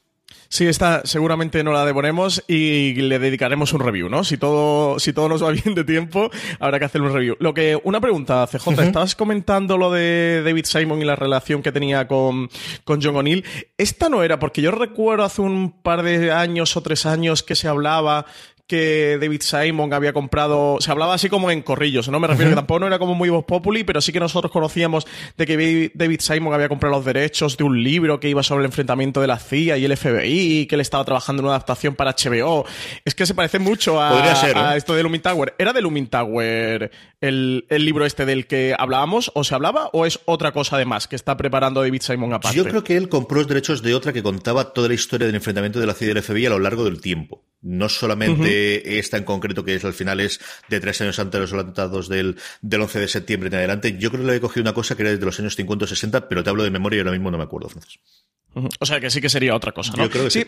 Sí, 0.54 0.68
esta 0.68 1.02
seguramente 1.04 1.64
no 1.64 1.72
la 1.72 1.84
devoremos 1.84 2.44
y 2.46 2.94
le 2.94 3.18
dedicaremos 3.18 3.72
un 3.72 3.80
review, 3.80 4.08
¿no? 4.08 4.22
Si 4.22 4.38
todo, 4.38 5.00
si 5.00 5.12
todo 5.12 5.28
nos 5.28 5.42
va 5.42 5.50
bien 5.64 5.74
de 5.74 5.82
tiempo, 5.82 6.30
habrá 6.60 6.78
que 6.78 6.84
hacer 6.84 7.02
un 7.02 7.12
review. 7.12 7.36
Lo 7.40 7.52
que, 7.52 7.76
una 7.82 8.00
pregunta, 8.00 8.46
CJ, 8.46 8.84
estabas 8.84 9.16
comentando 9.16 9.76
lo 9.76 9.90
de 9.90 10.42
David 10.44 10.66
Simon 10.66 11.02
y 11.02 11.04
la 11.04 11.16
relación 11.16 11.60
que 11.60 11.72
tenía 11.72 12.06
con, 12.06 12.48
con 12.84 13.02
John 13.02 13.16
O'Neill. 13.16 13.44
Esta 13.76 14.08
no 14.08 14.22
era, 14.22 14.38
porque 14.38 14.62
yo 14.62 14.70
recuerdo 14.70 15.24
hace 15.24 15.42
un 15.42 15.72
par 15.72 16.04
de 16.04 16.30
años 16.30 16.76
o 16.76 16.82
tres 16.82 17.04
años 17.04 17.42
que 17.42 17.56
se 17.56 17.66
hablaba 17.66 18.24
que 18.66 19.18
David 19.20 19.42
Simon 19.42 19.92
había 19.92 20.12
comprado. 20.12 20.78
Se 20.80 20.90
hablaba 20.90 21.14
así 21.14 21.28
como 21.28 21.50
en 21.50 21.62
corrillos, 21.62 22.08
¿no? 22.08 22.18
Me 22.20 22.26
refiero 22.26 22.50
que 22.50 22.56
tampoco 22.56 22.80
no 22.80 22.86
era 22.86 22.98
como 22.98 23.14
muy 23.14 23.28
voz 23.28 23.44
populi, 23.44 23.84
pero 23.84 24.00
sí 24.00 24.12
que 24.12 24.20
nosotros 24.20 24.50
conocíamos 24.50 25.06
de 25.36 25.46
que 25.46 25.92
David 25.94 26.20
Simon 26.20 26.54
había 26.54 26.68
comprado 26.68 26.96
los 26.96 27.04
derechos 27.04 27.56
de 27.56 27.64
un 27.64 27.82
libro 27.82 28.20
que 28.20 28.28
iba 28.28 28.42
sobre 28.42 28.60
el 28.64 28.66
enfrentamiento 28.66 29.20
de 29.20 29.26
la 29.26 29.38
CIA 29.38 29.76
y 29.76 29.84
el 29.84 29.96
FBI, 29.96 30.66
que 30.66 30.74
él 30.76 30.80
estaba 30.80 31.04
trabajando 31.04 31.40
en 31.40 31.46
una 31.46 31.54
adaptación 31.54 31.94
para 31.94 32.14
HBO. 32.14 32.64
Es 33.04 33.14
que 33.14 33.26
se 33.26 33.34
parece 33.34 33.58
mucho 33.58 34.00
a, 34.00 34.32
¿eh? 34.72 34.76
esto 34.76 34.94
de 34.94 35.02
Lumin 35.02 35.20
Tower. 35.20 35.54
¿Era 35.58 35.72
de 35.72 35.82
Lumin 35.82 36.06
Tower 36.06 36.90
el, 37.28 37.64
libro 37.84 38.06
este 38.06 38.26
del 38.26 38.46
que 38.46 38.74
hablábamos, 38.78 39.30
o 39.34 39.44
se 39.44 39.54
hablaba, 39.54 39.88
o 39.92 40.06
es 40.06 40.20
otra 40.26 40.52
cosa 40.52 40.76
además 40.76 41.08
que 41.08 41.16
está 41.16 41.36
preparando 41.36 41.80
David 41.80 42.02
Simon 42.02 42.32
aparte? 42.32 42.56
Yo 42.56 42.64
creo 42.64 42.84
que 42.84 42.96
él 42.96 43.08
compró 43.08 43.38
los 43.38 43.48
derechos 43.48 43.82
de 43.82 43.94
otra 43.94 44.12
que 44.12 44.22
contaba 44.22 44.72
toda 44.72 44.88
la 44.88 44.94
historia 44.94 45.26
del 45.26 45.36
enfrentamiento 45.36 45.80
de 45.80 45.86
la 45.86 45.94
CIA 45.94 46.08
y 46.08 46.10
el 46.10 46.22
FBI 46.22 46.46
a 46.46 46.50
lo 46.50 46.58
largo 46.58 46.84
del 46.84 47.00
tiempo. 47.00 47.42
No 47.62 47.88
solamente 47.88 48.98
esta 48.98 49.16
en 49.16 49.24
concreto, 49.24 49.64
que 49.64 49.74
es 49.74 49.84
al 49.84 49.94
final 49.94 50.20
es 50.20 50.38
de 50.68 50.80
tres 50.80 51.00
años 51.00 51.18
antes 51.18 51.32
de 51.32 51.40
los 51.40 51.52
atentados 51.52 52.08
del, 52.08 52.36
del 52.60 52.80
11 52.82 53.00
de 53.00 53.08
septiembre 53.08 53.48
en 53.48 53.54
adelante. 53.54 53.96
Yo 53.98 54.10
creo 54.10 54.22
que 54.22 54.30
le 54.30 54.36
he 54.36 54.40
cogido 54.40 54.62
una 54.62 54.74
cosa 54.74 54.96
que 54.96 55.02
era 55.02 55.16
de 55.16 55.24
los 55.24 55.40
años 55.40 55.56
50 55.56 55.84
o 55.84 55.88
60, 55.88 56.28
pero 56.28 56.44
te 56.44 56.50
hablo 56.50 56.62
de 56.62 56.70
memoria 56.70 56.98
y 56.98 57.00
ahora 57.00 57.12
mismo 57.12 57.30
no 57.30 57.38
me 57.38 57.44
acuerdo, 57.44 57.70
Francis. 57.70 57.98
O 58.78 58.86
sea 58.86 59.00
que 59.00 59.10
sí 59.10 59.20
que 59.20 59.28
sería 59.28 59.54
otra 59.54 59.72
cosa, 59.72 59.92
¿no? 59.96 60.04
Yo 60.04 60.10
creo 60.10 60.24
que 60.24 60.30
sí. 60.30 60.46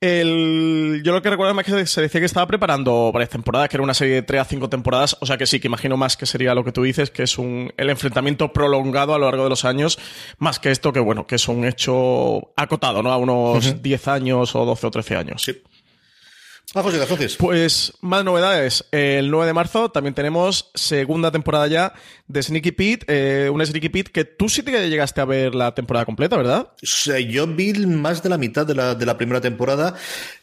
El, 0.00 1.00
yo 1.04 1.12
lo 1.12 1.22
que 1.22 1.30
recuerdo 1.30 1.58
es 1.58 1.66
que 1.66 1.86
se 1.86 2.00
decía 2.02 2.20
que 2.20 2.26
estaba 2.26 2.46
preparando 2.46 3.10
varias 3.12 3.30
temporadas, 3.30 3.68
que 3.68 3.76
era 3.76 3.82
una 3.82 3.94
serie 3.94 4.16
de 4.16 4.22
3 4.22 4.40
a 4.42 4.44
5 4.44 4.68
temporadas, 4.68 5.16
o 5.20 5.26
sea 5.26 5.38
que 5.38 5.46
sí, 5.46 5.60
que 5.60 5.68
imagino 5.68 5.96
más 5.96 6.16
que 6.16 6.26
sería 6.26 6.54
lo 6.54 6.64
que 6.64 6.72
tú 6.72 6.82
dices, 6.82 7.10
que 7.10 7.22
es 7.22 7.38
un, 7.38 7.72
el 7.76 7.90
enfrentamiento 7.90 8.52
prolongado 8.52 9.14
a 9.14 9.18
lo 9.18 9.26
largo 9.26 9.44
de 9.44 9.50
los 9.50 9.64
años, 9.64 9.98
más 10.38 10.58
que 10.58 10.70
esto 10.70 10.92
que, 10.92 11.00
bueno, 11.00 11.26
que 11.26 11.36
es 11.36 11.48
un 11.48 11.64
hecho 11.64 12.52
acotado, 12.56 13.02
¿no? 13.02 13.12
A 13.12 13.16
unos 13.16 13.82
10 13.82 14.08
años 14.08 14.54
o 14.54 14.64
12 14.64 14.86
o 14.86 14.90
13 14.90 15.16
años. 15.16 15.42
Sí. 15.42 15.62
Vamos 16.74 16.92
entonces. 16.92 17.36
Pues 17.36 17.92
más 18.00 18.24
novedades. 18.24 18.84
El 18.90 19.30
9 19.30 19.46
de 19.46 19.52
marzo 19.52 19.90
también 19.90 20.12
tenemos 20.12 20.70
segunda 20.74 21.30
temporada 21.30 21.68
ya 21.68 21.92
de 22.26 22.42
Sneaky 22.42 22.72
Pete, 22.72 23.06
eh, 23.08 23.50
un 23.50 23.64
Sneaky 23.64 23.88
Pete 23.90 24.10
que 24.10 24.24
tú 24.24 24.48
sí 24.48 24.62
te 24.62 24.88
llegaste 24.88 25.20
a 25.20 25.24
ver 25.24 25.54
la 25.54 25.74
temporada 25.74 26.06
completa, 26.06 26.36
¿verdad? 26.36 26.68
yo 27.28 27.46
vi 27.46 27.72
más 27.86 28.22
de 28.22 28.28
la 28.28 28.38
mitad 28.38 28.66
de 28.66 28.74
la, 28.74 28.94
de 28.94 29.06
la 29.06 29.16
primera 29.16 29.40
temporada. 29.40 29.94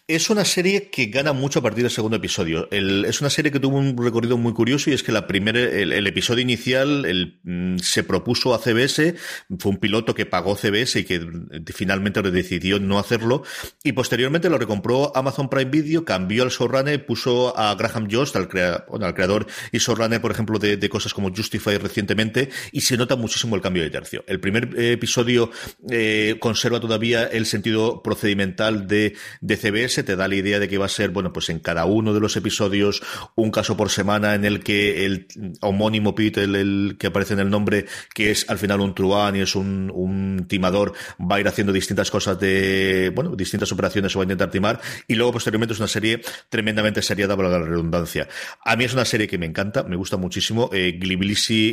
Es 0.08 0.30
una 0.30 0.44
serie 0.44 0.90
que 0.90 1.06
gana 1.06 1.32
mucho 1.32 1.60
a 1.60 1.62
partir 1.62 1.84
del 1.84 1.92
segundo 1.92 2.18
episodio. 2.18 2.70
es 2.70 3.22
una 3.22 3.30
serie 3.30 3.50
que 3.50 3.62
tuvo 3.62 3.78
un 3.78 3.98
recorrido 3.98 4.38
muy 4.38 4.52
curioso 4.52 4.90
y 4.90 4.94
es 4.94 5.04
que 5.04 5.14
la 5.14 5.26
primera, 5.26 5.60
el, 5.60 6.06
episodio 6.06 6.42
inicial 6.42 7.38
mm, 7.44 7.78
se 7.78 8.04
propuso 8.04 8.54
a 8.54 8.60
CBS, 8.60 9.16
fue 9.58 9.72
un 9.72 9.78
piloto 9.78 10.14
que 10.14 10.26
pagó 10.26 10.58
CBS 10.58 11.00
y 11.00 11.06
que 11.06 11.26
finalmente 11.74 12.22
decidió 12.24 12.78
no 12.80 13.00
hacerlo 13.00 13.44
y 13.84 13.94
posteriormente 13.94 14.50
lo 14.50 14.58
recompró 14.58 15.16
Amazon 15.16 15.50
Prime 15.50 15.72
Video, 15.72 16.04
cambió 16.04 16.44
al 16.44 16.50
showrunner, 16.50 17.06
puso 17.06 17.58
a 17.58 17.74
Graham 17.76 18.10
Jost, 18.12 18.36
al, 18.36 18.50
al 18.52 19.14
creador 19.14 19.48
y 19.72 19.78
showrunner, 19.78 20.20
por 20.20 20.32
ejemplo, 20.32 20.60
de, 20.60 20.90
cosas 20.90 21.14
como 21.14 21.30
Justify 21.34 21.71
recientemente 21.78 22.50
y 22.72 22.82
se 22.82 22.98
nota 22.98 23.16
muchísimo 23.16 23.56
el 23.56 23.62
cambio 23.62 23.84
de 23.84 23.90
tercio. 23.90 24.24
El 24.28 24.40
primer 24.40 24.70
eh, 24.78 24.94
episodio 24.94 25.52
eh, 25.90 26.36
conserva 26.40 26.80
todavía 26.80 27.24
el 27.24 27.46
sentido 27.46 28.02
procedimental 28.02 28.88
de, 28.88 29.16
CBS 29.42 30.04
te 30.04 30.16
da 30.16 30.28
la 30.28 30.36
idea 30.36 30.60
de 30.60 30.68
que 30.68 30.78
va 30.78 30.86
a 30.86 30.90
ser, 30.90 31.10
bueno, 31.10 31.32
pues 31.34 31.50
en 31.50 31.60
cada 31.60 31.86
uno 31.86 32.14
de 32.14 32.20
los 32.20 32.36
episodios 32.36 33.02
un 33.36 33.52
caso 33.52 33.78
por 33.78 33.90
semana 33.90 34.34
en 34.34 34.46
el 34.46 34.64
que 34.64 35.06
el 35.06 35.28
homónimo 35.62 36.16
Pete, 36.16 36.44
el, 36.44 36.96
que 37.00 37.08
aparece 37.08 37.34
en 37.34 37.42
el 37.42 37.50
nombre, 37.50 37.86
que 38.14 38.32
es 38.32 38.50
al 38.50 38.58
final 38.58 38.82
un 38.82 38.96
truán 38.96 39.36
y 39.36 39.42
es 39.42 39.56
un, 39.56 40.46
timador, 40.48 40.94
va 41.20 41.36
a 41.36 41.40
ir 41.40 41.48
haciendo 41.48 41.74
distintas 41.74 42.10
cosas 42.10 42.40
de, 42.40 43.12
bueno, 43.14 43.36
distintas 43.36 43.72
operaciones 43.72 44.16
o 44.16 44.20
va 44.20 44.24
a 44.24 44.26
intentar 44.26 44.50
timar 44.50 44.82
y 45.08 45.16
luego 45.16 45.34
posteriormente 45.34 45.74
es 45.74 45.80
una 45.80 45.88
serie 45.88 46.22
tremendamente 46.50 47.02
seriada 47.02 47.36
por 47.36 47.46
la 47.46 47.60
redundancia. 47.60 48.28
A 48.64 48.76
mí 48.76 48.86
es 48.86 48.94
una 48.94 49.06
serie 49.06 49.28
que 49.28 49.38
me 49.38 49.46
encanta, 49.46 49.84
me 49.84 49.96
gusta 49.96 50.18
muchísimo. 50.18 50.70
Eh, 50.74 50.98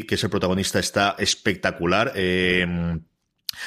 que 0.06 0.14
es 0.14 0.24
el 0.24 0.30
protagonista, 0.30 0.78
está 0.78 1.16
espectacular. 1.18 2.12
Eh, 2.14 2.66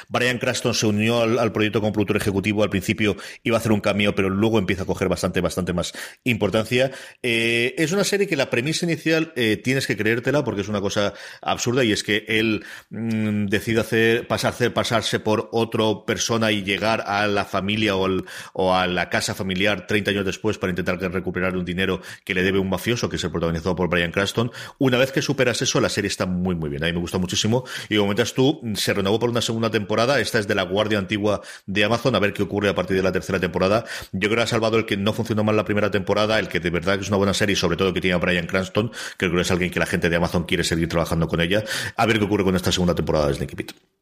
Brian 0.10 0.38
Craston 0.38 0.74
se 0.74 0.86
unió 0.86 1.22
al, 1.22 1.52
proyecto 1.52 1.82
como 1.82 1.94
productor 1.94 2.18
ejecutivo. 2.18 2.64
Al 2.64 2.70
principio 2.70 3.18
iba 3.44 3.58
a 3.58 3.60
hacer 3.60 3.72
un 3.72 3.82
cameo, 3.82 4.16
pero 4.16 4.30
luego 4.30 4.60
empieza 4.60 4.84
a 4.84 4.86
coger 4.86 5.10
bastante, 5.10 5.42
bastante 5.42 5.74
más 5.74 5.94
importancia. 6.24 6.92
Eh, 7.24 7.76
es 7.78 7.92
una 7.92 8.04
serie 8.04 8.28
que 8.28 8.36
la 8.36 8.50
premisa 8.50 8.86
inicial 8.86 9.34
eh, 9.36 9.58
tienes 9.58 9.88
que 9.88 9.98
creértela 9.98 10.44
porque 10.44 10.62
es 10.62 10.70
una 10.70 10.82
cosa 10.82 11.14
absurda 11.42 11.84
y 11.84 11.92
es 11.92 12.04
que 12.04 12.26
él 12.28 12.64
mm, 12.90 13.46
decide 13.48 13.82
hacer, 13.82 14.28
pasarse, 14.28 14.70
pasarse 14.70 15.20
por 15.20 15.50
otra 15.52 16.06
persona 16.06 16.52
y 16.52 16.64
llegar 16.64 17.04
a 17.08 17.28
la 17.28 17.46
familia 17.46 17.96
o, 17.96 18.74
a 18.74 18.88
la 18.88 19.10
casa 19.10 19.34
familiar 19.34 19.88
30 19.88 20.12
años 20.12 20.26
después 20.26 20.58
para 20.58 20.72
intentar 20.72 21.00
recuperar 21.00 21.56
un 21.56 21.66
dinero 21.66 22.02
que 22.24 22.34
le 22.34 22.44
debe 22.44 22.60
un 22.60 22.70
mafioso 22.70 23.10
que 23.10 23.16
es 23.16 23.24
el 23.24 23.32
protagonizado 23.32 23.76
por 23.76 23.90
Brian 23.90 24.12
Craston. 24.12 24.52
Una 24.78 24.98
vez 24.98 25.12
que 25.12 25.22
superas 25.22 25.62
eso, 25.62 25.80
la 25.80 25.90
serie 25.90 26.08
está 26.08 26.26
muy, 26.26 26.56
muy 26.56 26.70
bien. 26.70 26.84
A 26.84 26.88
mí 26.88 26.94
me 26.94 27.00
gusta 27.00 27.18
muchísimo 27.18 27.64
y 27.90 27.96
como 27.96 28.08
comentas 28.08 28.34
tú, 28.34 28.62
se 28.76 28.94
renovó 28.94 29.20
por 29.20 29.30
una 29.30 29.42
segunda 29.42 29.70
temporada 29.70 29.81
temporada. 29.82 30.20
Esta 30.20 30.40
es 30.40 30.48
de 30.48 30.56
la 30.56 30.64
Guardia 30.64 31.00
Antigua 31.00 31.42
de 31.66 31.84
Amazon. 31.84 32.16
A 32.16 32.20
ver 32.20 32.34
qué 32.34 32.44
ocurre 32.44 32.70
a 32.70 32.76
partir 32.76 32.96
de 32.96 33.04
la 33.04 33.12
tercera 33.12 33.40
temporada. 33.40 33.86
Yo 34.12 34.30
creo 34.30 34.38
que 34.38 34.44
ha 34.44 34.48
salvado 34.48 34.78
el 34.78 34.86
que 34.86 34.98
no 34.98 35.14
funcionó 35.14 35.44
mal 35.44 35.56
la 35.56 35.66
primera 35.66 35.92
temporada, 35.92 36.40
el 36.40 36.48
que 36.48 36.60
de 36.60 36.70
verdad 36.70 37.00
es 37.00 37.08
una 37.08 37.18
buena 37.18 37.34
serie, 37.34 37.56
sobre 37.56 37.78
todo 37.78 37.94
que 37.94 38.02
tiene 38.02 38.16
a 38.16 38.18
Brian 38.18 38.48
Cranston, 38.48 38.92
creo 39.18 39.32
que 39.32 39.42
es 39.42 39.52
alguien 39.52 39.72
que 39.72 39.80
la 39.80 39.86
gente 39.86 40.10
de 40.10 40.16
Amazon 40.16 40.44
quiere 40.44 40.64
seguir 40.64 40.88
trabajando 40.88 41.28
con 41.28 41.42
ella. 41.42 41.64
A 41.96 42.06
ver 42.06 42.20
qué 42.20 42.26
ocurre 42.26 42.44
con 42.44 42.56
esta 42.56 42.72
segunda 42.72 42.96
temporada 42.96 43.28
de 43.28 43.34
Sneaky 43.36 43.56
Pete. 43.56 44.01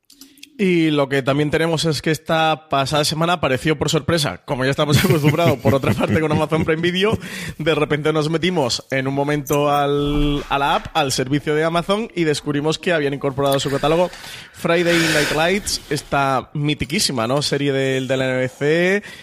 Y 0.62 0.92
lo 0.92 1.08
que 1.08 1.24
también 1.24 1.52
tenemos 1.52 1.86
es 1.86 2.02
que 2.02 2.12
esta 2.12 2.68
pasada 2.68 3.06
semana 3.06 3.32
apareció 3.32 3.78
por 3.78 3.90
sorpresa, 3.90 4.42
como 4.44 4.66
ya 4.66 4.72
estamos 4.72 4.98
acostumbrados 5.06 5.58
por 5.60 5.74
otra 5.74 5.94
parte 5.94 6.20
con 6.20 6.30
Amazon 6.34 6.66
Prime 6.66 6.82
Video, 6.82 7.18
de 7.58 7.76
repente 7.76 8.12
nos 8.12 8.30
metimos 8.30 8.86
en 8.92 9.08
un 9.08 9.14
momento 9.14 9.72
al, 9.72 10.44
a 10.50 10.60
la 10.60 10.76
app, 10.76 10.88
al 10.94 11.14
servicio 11.14 11.56
de 11.56 11.64
Amazon 11.64 12.12
y 12.14 12.26
descubrimos 12.26 12.78
que 12.78 12.92
habían 12.92 13.14
incorporado 13.14 13.56
a 13.56 13.60
su 13.62 13.72
catálogo 13.72 14.12
Friday 14.52 14.98
Night 15.14 15.32
Lights, 15.34 15.82
esta 15.90 16.50
mitiquísima, 16.54 17.26
¿no? 17.26 17.42
Serie 17.42 17.72
de, 17.72 18.02
de 18.02 18.18
la 18.18 18.28
NBC, 18.28 18.62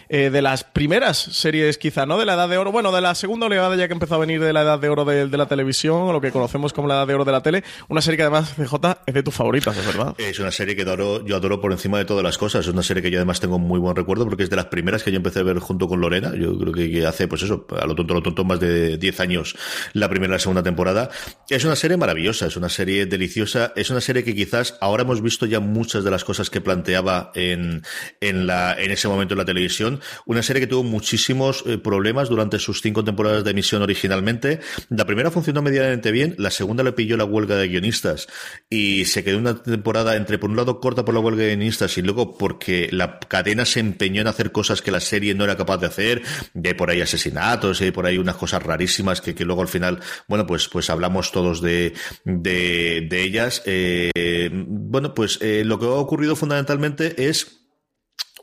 eh, 0.09 0.31
de 0.31 0.41
las 0.41 0.65
primeras 0.65 1.19
series 1.19 1.77
quizá, 1.77 2.07
¿no? 2.07 2.17
De 2.17 2.25
la 2.25 2.33
edad 2.33 2.49
de 2.49 2.57
oro, 2.57 2.73
bueno, 2.73 2.93
de 2.93 3.03
la 3.03 3.15
segunda 3.15 3.45
oleada 3.45 3.77
ya 3.77 3.89
que 3.89 3.93
empezó 3.93 4.15
a 4.15 4.19
venir 4.19 4.41
de 4.41 4.55
la 4.55 4.63
edad 4.63 4.79
de 4.79 4.89
oro 4.89 5.05
de, 5.05 5.29
de 5.29 5.37
la 5.37 5.45
televisión, 5.45 6.01
o 6.01 6.13
lo 6.15 6.23
que 6.23 6.33
conocemos 6.33 6.73
como 6.73 6.89
la 6.89 6.95
edad 6.95 7.07
de 7.07 7.13
oro 7.13 7.27
de 7.27 7.33
la 7.33 7.43
tele, 7.43 7.63
una 7.89 8.01
serie 8.01 8.17
que 8.17 8.23
además, 8.23 8.55
CJ, 8.55 9.03
es 9.05 9.13
de 9.13 9.23
tus 9.23 9.35
favoritas, 9.35 9.77
es 9.77 9.85
verdad. 9.85 10.15
Es 10.17 10.39
una 10.39 10.51
serie 10.51 10.75
que 10.75 10.81
adoro 10.81 11.26
yo 11.27 11.37
adoro 11.37 11.61
por 11.61 11.73
encima 11.73 11.99
de 11.99 12.05
todas 12.05 12.23
las 12.23 12.39
cosas. 12.39 12.67
Es 12.67 12.73
una 12.73 12.83
serie 12.83 13.03
que 13.03 13.11
yo 13.11 13.19
además 13.19 13.41
tengo 13.41 13.59
muy 13.59 13.79
buen 13.79 13.97
recuerdo 13.97 14.25
porque 14.25 14.45
es 14.45 14.51
de 14.51 14.57
las 14.57 14.67
primeras 14.67 15.03
que 15.03 15.11
yo 15.11 15.17
empecé 15.17 15.41
a 15.41 15.43
ver 15.43 15.59
junto 15.59 15.89
con 15.89 16.01
Lorena. 16.01 16.33
Yo 16.35 16.57
creo 16.59 16.73
que, 16.73 17.07
hace, 17.07 17.29
pues 17.29 17.43
eso, 17.43 17.67
a 17.79 17.87
lo 17.87 17.95
tonto, 17.95 18.15
a 18.15 18.17
lo 18.17 18.23
tonto, 18.23 18.45
más 18.45 18.61
de 18.61 18.97
10 18.97 19.21
años 19.21 19.57
la 19.93 20.09
primera 20.09 20.33
y 20.33 20.37
la 20.37 20.39
segunda 20.39 20.63
temporada. 20.63 21.11
Es 21.49 21.65
una 21.65 21.77
serie 21.77 21.97
maravillosa, 21.97 22.47
es 22.47 22.57
una 22.57 22.69
serie 22.69 23.07
deliciosa, 23.07 23.73
es 23.77 23.91
una 23.91 24.01
serie 24.01 24.25
que 24.25 24.35
quizás 24.35 24.77
ahora 24.81 25.03
hemos 25.03 25.21
visto 25.21 25.47
ya 25.47 25.61
muchas 25.61 26.05
de 26.05 26.11
las 26.11 26.25
cosas 26.25 26.51
que 26.51 26.61
planteaba 26.61 27.33
en, 27.35 27.83
en, 28.21 28.47
la, 28.47 28.75
en 28.79 28.91
ese 28.91 29.09
momento 29.09 29.35
en 29.35 29.39
la 29.39 29.45
televisión. 29.45 30.01
Una 30.25 30.43
serie 30.43 30.61
que 30.61 30.67
tuvo 30.67 30.85
muchísimos 30.85 31.65
eh, 31.67 31.79
problemas 31.79 32.29
durante 32.29 32.59
sus 32.59 32.81
cinco 32.81 33.05
temporadas 33.05 33.45
de 33.45 33.51
emisión 33.51 33.83
originalmente. 33.83 34.61
La 34.89 35.05
primera 35.05 35.31
funcionó 35.31 35.63
medianamente 35.63 36.11
bien, 36.13 36.35
la 36.39 36.51
segunda 36.51 36.83
le 36.83 36.93
pilló 36.93 37.17
la 37.17 37.25
huelga 37.25 37.57
de 37.57 37.69
guionistas 37.69 38.29
y 38.71 39.05
se 39.07 39.25
quedó 39.25 39.39
una 39.39 39.63
temporada 39.63 40.17
entre, 40.17 40.39
por 40.39 40.51
un 40.51 40.57
lado, 40.57 40.81
corta 40.81 41.05
por 41.05 41.15
la 41.17 41.21
huelga 41.21 41.45
de 41.45 41.57
y 41.97 42.03
luego 42.03 42.39
porque 42.39 42.89
la 42.93 43.19
cadena 43.19 43.65
se 43.65 43.81
empeñó 43.81 44.21
en 44.21 44.29
hacer 44.29 44.53
cosas 44.53 44.83
que 44.83 44.91
la 44.91 45.01
serie 45.01 45.35
no 45.35 45.45
era 45.45 45.57
capaz 45.57 45.79
de 45.79 45.87
hacer, 45.87 46.23
y 46.55 46.75
por 46.75 46.91
ahí 46.91 47.01
asesinatos, 47.01 47.81
y 47.81 47.85
hay 47.85 47.91
por 47.91 48.07
ahí 48.07 48.19
unas 48.19 48.37
cosas 48.37 48.63
rarísimas 48.63 49.21
que, 49.21 49.35
que 49.35 49.45
luego 49.45 49.63
al 49.63 49.69
final, 49.69 50.01
bueno, 50.29 50.47
pues, 50.47 50.69
pues 50.69 50.91
hablamos 50.91 51.33
todos 51.33 51.61
de, 51.61 51.95
de, 52.25 53.07
de 53.09 53.23
ellas. 53.23 53.63
Eh, 53.67 54.51
bueno, 54.53 55.15
pues 55.15 55.39
eh, 55.43 55.63
lo 55.65 55.79
que 55.79 55.87
ha 55.87 55.91
ocurrido 55.91 56.37
fundamentalmente 56.37 57.29
es 57.29 57.67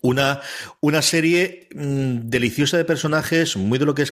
una, 0.01 0.42
una 0.82 1.01
serie 1.01 1.70
mm, 1.74 2.30
deliciosa 2.30 2.77
de 2.77 2.86
personajes, 2.86 3.56
muy 3.56 3.80
de 3.80 3.86
lo 3.86 3.96
que 3.96 4.03
es 4.03 4.12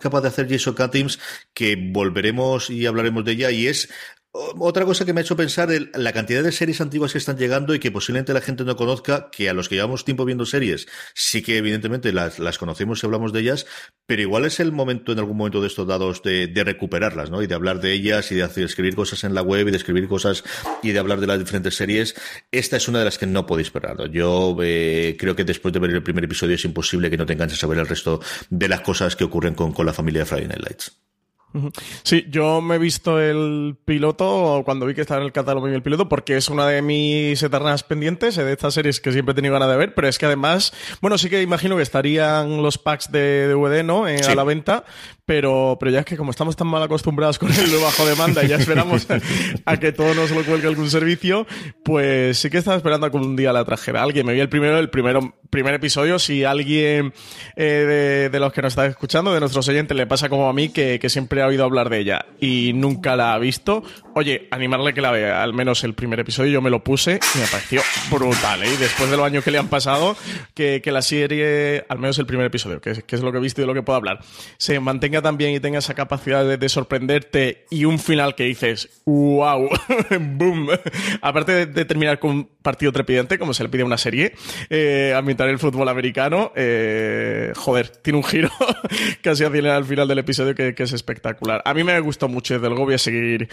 capaz 0.00 0.22
de 0.22 0.28
hacer 0.28 0.48
Jason 0.50 0.74
Katims, 0.74 1.18
que 1.54 1.76
volveremos 1.76 2.70
y 2.70 2.86
hablaremos 2.86 3.24
de 3.24 3.32
ella, 3.32 3.50
y 3.50 3.66
es 3.66 3.88
otra 4.32 4.84
cosa 4.84 5.04
que 5.04 5.12
me 5.12 5.20
ha 5.20 5.22
hecho 5.22 5.36
pensar 5.36 5.72
es 5.72 5.88
la 5.94 6.12
cantidad 6.12 6.42
de 6.42 6.52
series 6.52 6.80
antiguas 6.80 7.12
que 7.12 7.18
están 7.18 7.36
llegando 7.36 7.74
y 7.74 7.80
que 7.80 7.90
posiblemente 7.90 8.32
la 8.32 8.40
gente 8.40 8.64
no 8.64 8.76
conozca, 8.76 9.28
que 9.30 9.48
a 9.48 9.54
los 9.54 9.68
que 9.68 9.74
llevamos 9.74 10.04
tiempo 10.04 10.24
viendo 10.24 10.46
series, 10.46 10.86
sí 11.14 11.42
que 11.42 11.58
evidentemente 11.58 12.12
las, 12.12 12.38
las 12.38 12.56
conocemos 12.56 13.02
y 13.02 13.06
hablamos 13.06 13.32
de 13.32 13.40
ellas, 13.40 13.66
pero 14.06 14.22
igual 14.22 14.44
es 14.44 14.60
el 14.60 14.70
momento 14.70 15.12
en 15.12 15.18
algún 15.18 15.36
momento 15.36 15.60
de 15.60 15.66
estos 15.66 15.86
dados 15.86 16.22
de, 16.22 16.46
de 16.46 16.64
recuperarlas, 16.64 17.30
¿no? 17.30 17.42
Y 17.42 17.48
de 17.48 17.54
hablar 17.54 17.80
de 17.80 17.92
ellas 17.92 18.30
y 18.30 18.36
de 18.36 18.44
hacer, 18.44 18.64
escribir 18.64 18.94
cosas 18.94 19.24
en 19.24 19.34
la 19.34 19.42
web 19.42 19.66
y 19.66 19.70
de 19.72 19.76
escribir 19.76 20.06
cosas 20.06 20.44
y 20.82 20.92
de 20.92 20.98
hablar 20.98 21.20
de 21.20 21.26
las 21.26 21.38
diferentes 21.38 21.74
series. 21.74 22.14
Esta 22.52 22.76
es 22.76 22.86
una 22.86 23.00
de 23.00 23.06
las 23.06 23.18
que 23.18 23.26
no 23.26 23.46
podéis 23.46 23.70
perder. 23.70 24.10
Yo 24.10 24.56
eh, 24.62 25.16
creo 25.18 25.34
que 25.34 25.44
después 25.44 25.74
de 25.74 25.80
ver 25.80 25.90
el 25.90 26.02
primer 26.02 26.24
episodio 26.24 26.54
es 26.54 26.64
imposible 26.64 27.10
que 27.10 27.16
no 27.16 27.26
te 27.26 27.32
enganches 27.32 27.62
a 27.64 27.66
ver 27.66 27.78
el 27.78 27.88
resto 27.88 28.20
de 28.48 28.68
las 28.68 28.82
cosas 28.82 29.16
que 29.16 29.24
ocurren 29.24 29.54
con, 29.54 29.72
con 29.72 29.86
la 29.86 29.92
familia 29.92 30.20
de 30.20 30.26
Friday 30.26 30.48
Night 30.48 30.62
Lights. 30.62 31.00
Sí, 32.02 32.26
yo 32.30 32.60
me 32.60 32.76
he 32.76 32.78
visto 32.78 33.20
el 33.20 33.76
piloto 33.84 34.62
cuando 34.64 34.86
vi 34.86 34.94
que 34.94 35.00
estaba 35.00 35.20
en 35.20 35.26
el 35.26 35.32
catálogo 35.32 35.66
el 35.66 35.82
piloto 35.82 36.08
porque 36.08 36.36
es 36.36 36.48
una 36.48 36.66
de 36.66 36.82
mis 36.82 37.42
eternas 37.42 37.82
pendientes 37.82 38.36
de 38.36 38.52
estas 38.52 38.74
series 38.74 39.00
que 39.00 39.12
siempre 39.12 39.32
he 39.32 39.34
tenido 39.34 39.54
ganas 39.54 39.68
de 39.70 39.76
ver, 39.76 39.94
pero 39.94 40.08
es 40.08 40.18
que 40.18 40.26
además, 40.26 40.72
bueno, 41.00 41.18
sí 41.18 41.28
que 41.28 41.42
imagino 41.42 41.76
que 41.76 41.82
estarían 41.82 42.62
los 42.62 42.78
packs 42.78 43.10
de 43.10 43.48
DVD, 43.48 43.82
¿no? 43.82 44.06
Eh, 44.08 44.20
A 44.22 44.34
la 44.34 44.44
venta, 44.44 44.84
pero, 45.30 45.76
pero 45.78 45.92
ya 45.92 46.00
es 46.00 46.06
que 46.06 46.16
como 46.16 46.32
estamos 46.32 46.56
tan 46.56 46.66
mal 46.66 46.82
acostumbrados 46.82 47.38
con 47.38 47.52
el 47.52 47.70
bajo 47.80 48.04
demanda 48.04 48.42
y 48.42 48.48
ya 48.48 48.56
esperamos 48.56 49.06
a, 49.64 49.76
que 49.76 49.92
todo 49.92 50.12
nos 50.12 50.32
lo 50.32 50.44
cuelgue 50.44 50.66
algún 50.66 50.90
servicio, 50.90 51.46
pues 51.84 52.36
sí 52.36 52.50
que 52.50 52.58
estaba 52.58 52.76
esperando 52.76 53.06
a 53.06 53.12
que 53.12 53.16
un 53.16 53.36
día 53.36 53.52
la 53.52 53.64
trajera 53.64 54.02
alguien. 54.02 54.26
Me 54.26 54.32
vi 54.32 54.40
el 54.40 54.48
primero, 54.48 54.76
el 54.76 54.90
primero, 54.90 55.36
primer 55.48 55.74
episodio, 55.74 56.18
si 56.18 56.42
alguien 56.42 57.12
eh, 57.54 58.28
de, 58.32 58.40
los 58.40 58.52
que 58.52 58.60
nos 58.60 58.72
está 58.72 58.86
escuchando, 58.86 59.32
de 59.32 59.38
nuestros 59.38 59.68
oyentes, 59.68 59.96
le 59.96 60.08
pasa 60.08 60.28
como 60.28 60.48
a 60.48 60.52
mí, 60.52 60.70
que, 60.70 60.98
que 60.98 61.08
siempre 61.08 61.42
ha 61.42 61.46
oído 61.46 61.62
hablar 61.62 61.90
de 61.90 62.00
ella 62.00 62.26
y 62.40 62.72
nunca 62.74 63.14
la 63.14 63.32
ha 63.32 63.38
visto, 63.38 63.84
oye, 64.14 64.48
animarle 64.50 64.94
que 64.94 65.00
la 65.00 65.10
vea, 65.10 65.42
al 65.42 65.54
menos 65.54 65.84
el 65.84 65.94
primer 65.94 66.20
episodio 66.20 66.50
yo 66.52 66.62
me 66.62 66.70
lo 66.70 66.82
puse 66.82 67.20
y 67.34 67.38
me 67.38 67.46
pareció 67.46 67.82
brutal, 68.10 68.62
¿eh? 68.62 68.76
Después 68.78 69.10
de 69.10 69.16
los 69.16 69.26
años 69.26 69.44
que 69.44 69.50
le 69.50 69.58
han 69.58 69.68
pasado, 69.68 70.16
que, 70.54 70.80
que 70.82 70.92
la 70.92 71.02
serie, 71.02 71.84
al 71.88 71.98
menos 71.98 72.18
el 72.18 72.26
primer 72.26 72.46
episodio, 72.46 72.80
que, 72.80 73.02
que, 73.02 73.16
es 73.16 73.22
lo 73.22 73.32
que 73.32 73.38
he 73.38 73.40
visto 73.40 73.60
y 73.60 73.62
de 73.62 73.66
lo 73.66 73.74
que 73.74 73.82
puedo 73.82 73.96
hablar, 73.96 74.20
se 74.56 74.78
mantenga 74.80 75.22
también 75.22 75.54
y 75.54 75.60
tenga 75.60 75.78
esa 75.78 75.94
capacidad 75.94 76.44
de, 76.44 76.56
de 76.56 76.68
sorprenderte 76.68 77.66
y 77.70 77.84
un 77.84 77.98
final 77.98 78.34
que 78.34 78.44
dices, 78.44 79.02
wow, 79.04 79.68
boom. 80.20 80.68
Aparte 81.22 81.52
de, 81.52 81.66
de, 81.66 81.84
terminar 81.84 82.18
con 82.18 82.30
un 82.30 82.50
partido 82.62 82.92
trepidante, 82.92 83.38
como 83.38 83.54
se 83.54 83.62
le 83.62 83.68
pide 83.68 83.82
a 83.82 83.86
una 83.86 83.98
serie, 83.98 84.34
eh, 84.68 85.14
ambientar 85.16 85.48
el 85.48 85.58
fútbol 85.58 85.88
americano, 85.88 86.52
eh, 86.56 87.52
joder, 87.56 87.88
tiene 87.88 88.18
un 88.18 88.24
giro 88.24 88.50
casi 89.22 89.44
al 89.44 89.84
final 89.84 90.08
del 90.08 90.18
episodio 90.18 90.54
que, 90.54 90.74
que 90.74 90.82
es 90.82 90.92
espectacular. 90.92 91.62
A 91.64 91.74
mí 91.74 91.84
me 91.84 91.98
gustó 92.00 92.28
mucho, 92.28 92.54
desde 92.54 92.68
luego 92.68 92.84
voy 92.84 92.94
a 92.94 92.98
seguir 92.98 93.48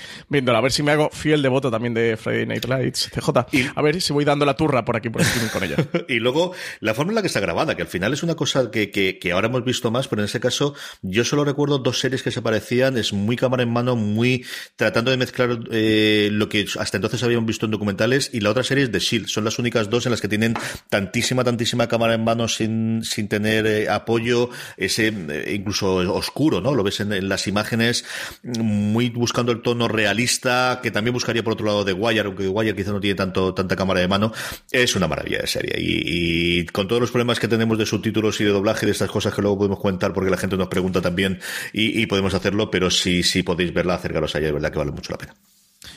viéndola. 0.48 0.60
A 0.60 0.62
ver 0.62 0.72
si 0.72 0.84
me 0.84 0.92
hago 0.92 1.10
fiel 1.12 1.42
devoto 1.42 1.70
también 1.70 1.94
de 1.94 2.18
Friday 2.18 2.46
Night 2.46 2.66
Lights, 2.66 3.10
CJ. 3.14 3.30
a 3.76 3.82
ver 3.82 4.02
si 4.02 4.14
voy 4.14 4.26
dando 4.26 4.46
la 4.46 4.56
turra 4.56 4.86
por 4.86 4.96
aquí 4.96 5.10
por 5.10 5.22
streaming 5.22 5.50
con 5.50 5.64
ella. 5.64 5.76
y 6.08 6.20
luego, 6.20 6.54
la 6.80 6.94
forma 6.94 7.12
en 7.12 7.16
la 7.16 7.22
que 7.22 7.28
está 7.28 7.40
grabada, 7.40 7.76
que 7.76 7.82
al 7.82 7.88
final 7.88 8.14
es 8.14 8.24
una 8.24 8.36
cosa 8.36 8.72
que, 8.72 8.90
que, 8.92 9.20
que, 9.20 9.32
ahora 9.32 9.48
hemos 9.48 9.64
visto 9.64 9.92
más, 9.92 10.08
pero 10.08 10.22
en 10.22 10.26
ese 10.26 10.40
caso 10.40 10.74
yo 11.02 11.24
solo 11.24 11.44
recuerdo 11.44 11.80
dos 11.80 12.00
series 12.00 12.24
que 12.24 12.32
se 12.32 12.42
parecían, 12.42 12.98
es 12.98 13.14
muy 13.14 13.36
cámara 13.36 13.64
en 13.64 13.70
mano, 13.70 13.96
muy 13.96 14.46
tratando 14.76 15.12
de 15.12 15.18
mezclar 15.18 15.60
eh, 15.72 16.30
lo 16.32 16.50
que 16.50 16.66
hasta 16.80 16.98
entonces 16.98 17.22
habíamos 17.24 17.48
visto 17.48 17.66
en 17.66 17.72
documentales, 17.72 18.30
y 18.34 18.40
la 18.40 18.52
otra 18.52 18.64
serie 18.64 18.86
es 18.86 18.92
The 18.92 19.00
Shield. 19.00 19.28
Son 19.28 19.44
las 19.44 19.60
únicas 19.60 19.90
dos 19.90 20.06
en 20.06 20.12
las 20.12 20.22
que 20.22 20.28
tienen 20.28 20.56
tantísima, 20.90 21.44
tantísima 21.44 21.88
cámara 21.88 22.14
en 22.14 22.24
mano 22.24 22.48
sin, 22.48 23.04
sin 23.04 23.28
tener 23.28 23.68
eh, 23.68 23.90
apoyo, 23.90 24.50
ese 24.78 25.08
eh, 25.08 25.54
incluso 25.54 25.96
oscuro, 26.14 26.62
¿no? 26.62 26.74
Lo 26.74 26.84
ves 26.84 27.00
en, 27.00 27.12
en 27.14 27.30
las 27.30 27.48
imágenes, 27.48 28.06
muy 28.44 29.10
buscando 29.10 29.52
el 29.52 29.62
tono 29.62 29.88
realista, 29.88 30.37
que 30.40 30.92
también 30.92 31.14
buscaría 31.14 31.44
por 31.44 31.54
otro 31.54 31.66
lado 31.66 31.84
de 31.84 31.94
Wire, 31.94 32.22
aunque 32.22 32.48
Wire 32.48 32.76
quizá 32.76 32.92
no 32.92 33.00
tiene 33.00 33.16
tanto, 33.16 33.54
tanta 33.54 33.76
cámara 33.76 34.00
de 34.00 34.08
mano, 34.08 34.32
es 34.72 34.96
una 34.96 35.08
maravilla 35.08 35.40
de 35.40 35.48
serie. 35.48 35.76
Y, 35.78 36.66
con 36.68 36.88
todos 36.88 37.02
los 37.02 37.12
problemas 37.12 37.40
que 37.40 37.48
tenemos 37.48 37.78
de 37.78 37.86
subtítulos 37.86 38.40
y 38.42 38.44
de 38.44 38.52
doblaje 38.52 38.86
y 38.86 38.88
de 38.88 38.92
estas 38.92 39.10
cosas 39.10 39.34
que 39.34 39.42
luego 39.42 39.58
podemos 39.58 39.80
comentar 39.80 40.14
porque 40.14 40.30
la 40.30 40.38
gente 40.38 40.58
nos 40.58 40.68
pregunta 40.68 41.02
también 41.02 41.40
y, 41.74 42.06
podemos 42.08 42.34
hacerlo, 42.34 42.72
pero 42.72 42.90
si, 42.90 43.24
podéis 43.44 43.74
verla, 43.74 43.96
acercaros 43.96 44.36
a 44.36 44.40
ella, 44.40 44.48
es 44.48 44.54
verdad 44.54 44.72
que 44.72 44.80
vale 44.80 44.92
mucho 44.92 45.12
la 45.12 45.18
pena. 45.18 45.36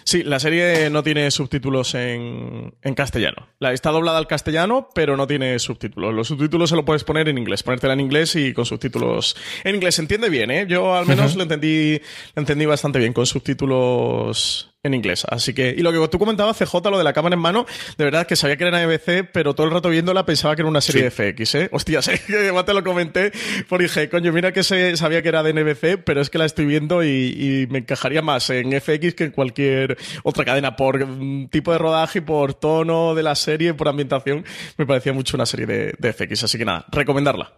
Sí, 0.05 0.23
la 0.23 0.39
serie 0.41 0.91
no 0.91 1.03
tiene 1.03 1.31
subtítulos 1.31 1.95
en, 1.95 2.75
en, 2.83 2.95
castellano. 2.95 3.49
La, 3.59 3.73
está 3.73 3.91
doblada 3.91 4.19
al 4.19 4.27
castellano, 4.27 4.89
pero 4.95 5.17
no 5.17 5.27
tiene 5.27 5.59
subtítulos. 5.59 6.15
Los 6.15 6.29
subtítulos 6.29 6.71
se 6.71 6.77
lo 6.77 6.85
puedes 6.85 7.05
poner 7.05 7.29
en 7.29 7.39
inglés, 7.39 7.63
ponértela 7.63 7.93
en 7.95 8.01
inglés 8.01 8.35
y 8.37 8.53
con 8.53 8.65
subtítulos 8.65 9.37
en 9.65 9.75
inglés. 9.75 9.97
Se 9.97 10.03
entiende 10.03 10.29
bien, 10.29 10.51
¿eh? 10.51 10.67
Yo 10.69 10.95
al 10.95 11.07
menos 11.07 11.33
uh 11.33 11.35
-huh. 11.35 11.37
lo 11.39 11.43
entendí, 11.45 12.01
lo 12.35 12.41
entendí 12.41 12.67
bastante 12.67 12.99
bien 12.99 13.13
con 13.13 13.27
subtítulos 13.27 14.70
en 14.83 14.95
inglés. 14.95 15.25
Así 15.29 15.53
que, 15.53 15.75
y 15.77 15.83
lo 15.83 15.93
que 15.93 16.09
tú 16.09 16.19
comentabas, 16.19 16.57
CJ, 16.57 16.91
lo 16.91 16.99
de 16.99 17.05
la 17.05 17.13
cámara 17.13 17.35
en 17.35 17.41
mano, 17.41 17.67
de 17.99 18.05
verdad 18.05 18.27
que 18.27 18.37
sabía 18.37 18.57
que 18.57 18.65
era 18.65 18.87
NBC, 18.87 19.31
pero 19.33 19.55
todo 19.55 19.67
el 19.67 19.73
rato 19.73 19.91
viéndola 19.91 20.25
pensaba 20.25 20.57
que 20.57 20.63
era 20.63 20.69
una 20.69 20.81
serie 20.81 21.11
sí. 21.11 21.23
de 21.23 21.33
FX, 21.33 21.55
¿eh? 21.57 21.69
Hostia, 21.73 22.03
sé 22.03 22.21
que 22.27 22.37
además 22.37 22.65
te 22.65 22.75
lo 22.75 22.83
comenté, 22.83 23.33
por 23.69 23.83
dije, 23.83 24.09
coño, 24.09 24.33
mira 24.33 24.53
que 24.53 24.63
se, 24.63 24.97
sabía 24.97 25.23
que 25.23 25.29
era 25.29 25.43
de 25.43 25.53
NBC, 25.53 26.03
pero 26.05 26.21
es 26.21 26.31
que 26.31 26.39
la 26.39 26.47
estoy 26.47 26.65
viendo 26.65 27.05
y, 27.05 27.09
y, 27.09 27.67
me 27.71 27.81
encajaría 27.81 28.23
más 28.23 28.49
en 28.51 28.73
FX 28.81 29.15
que 29.15 29.25
en 29.25 29.31
cualquier 29.33 29.99
otra 30.23 30.45
cadena, 30.45 30.77
por 30.77 31.07
tipo 31.51 31.73
de 31.73 31.79
rodaje, 31.79 32.23
por 32.23 32.55
tono 32.55 33.15
de 33.15 33.23
la 33.23 33.35
serie, 33.35 33.75
por 33.75 33.89
ambientación, 33.89 34.45
me 34.79 34.87
parecía 34.87 35.13
mucho 35.13 35.37
una 35.37 35.47
serie 35.47 35.67
de, 35.67 35.95
de 35.99 36.13
FX. 36.13 36.45
Así 36.45 36.59
que 36.59 36.65
nada, 36.65 36.87
recomendarla. 36.91 37.53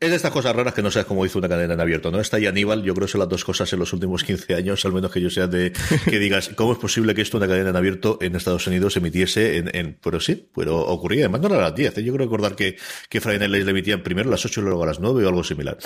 Es 0.00 0.10
de 0.10 0.16
estas 0.16 0.32
cosas 0.32 0.54
raras 0.54 0.74
que 0.74 0.82
no 0.82 0.90
sabes 0.90 1.06
cómo 1.06 1.24
hizo 1.24 1.38
una 1.38 1.48
cadena 1.48 1.74
en 1.74 1.80
abierto, 1.80 2.10
¿no? 2.10 2.20
Esta 2.20 2.38
y 2.38 2.46
Aníbal, 2.46 2.82
yo 2.82 2.94
creo 2.94 3.06
que 3.06 3.12
son 3.12 3.20
las 3.20 3.28
dos 3.28 3.44
cosas 3.44 3.72
en 3.72 3.78
los 3.78 3.92
últimos 3.92 4.24
15 4.24 4.54
años, 4.54 4.84
al 4.84 4.92
menos 4.92 5.10
que 5.10 5.20
yo 5.20 5.30
sea 5.30 5.46
de 5.46 5.72
que 6.04 6.18
digas, 6.18 6.50
¿cómo 6.54 6.72
es 6.72 6.78
posible 6.78 7.14
que 7.14 7.22
esto, 7.22 7.36
una 7.36 7.48
cadena 7.48 7.70
en 7.70 7.76
abierto 7.76 8.18
en 8.20 8.36
Estados 8.36 8.66
Unidos, 8.66 8.96
emitiese 8.96 9.58
en, 9.58 9.98
pero 10.02 10.20
sí, 10.20 10.48
pero 10.54 10.80
ocurría, 10.80 11.24
además 11.24 11.40
no 11.40 11.48
era 11.48 11.58
a 11.58 11.68
las 11.68 11.74
10, 11.74 11.98
¿eh? 11.98 12.04
yo 12.04 12.12
creo 12.12 12.26
recordar 12.26 12.56
que, 12.56 12.76
que 13.08 13.20
Friday 13.20 13.48
Night 13.48 13.64
le 13.64 13.70
emitían 13.70 14.02
primero 14.02 14.28
a 14.28 14.32
las 14.32 14.44
8 14.44 14.60
y 14.60 14.64
luego 14.64 14.82
a 14.82 14.86
las 14.86 15.00
9 15.00 15.24
o 15.24 15.28
algo 15.28 15.44
similar. 15.44 15.78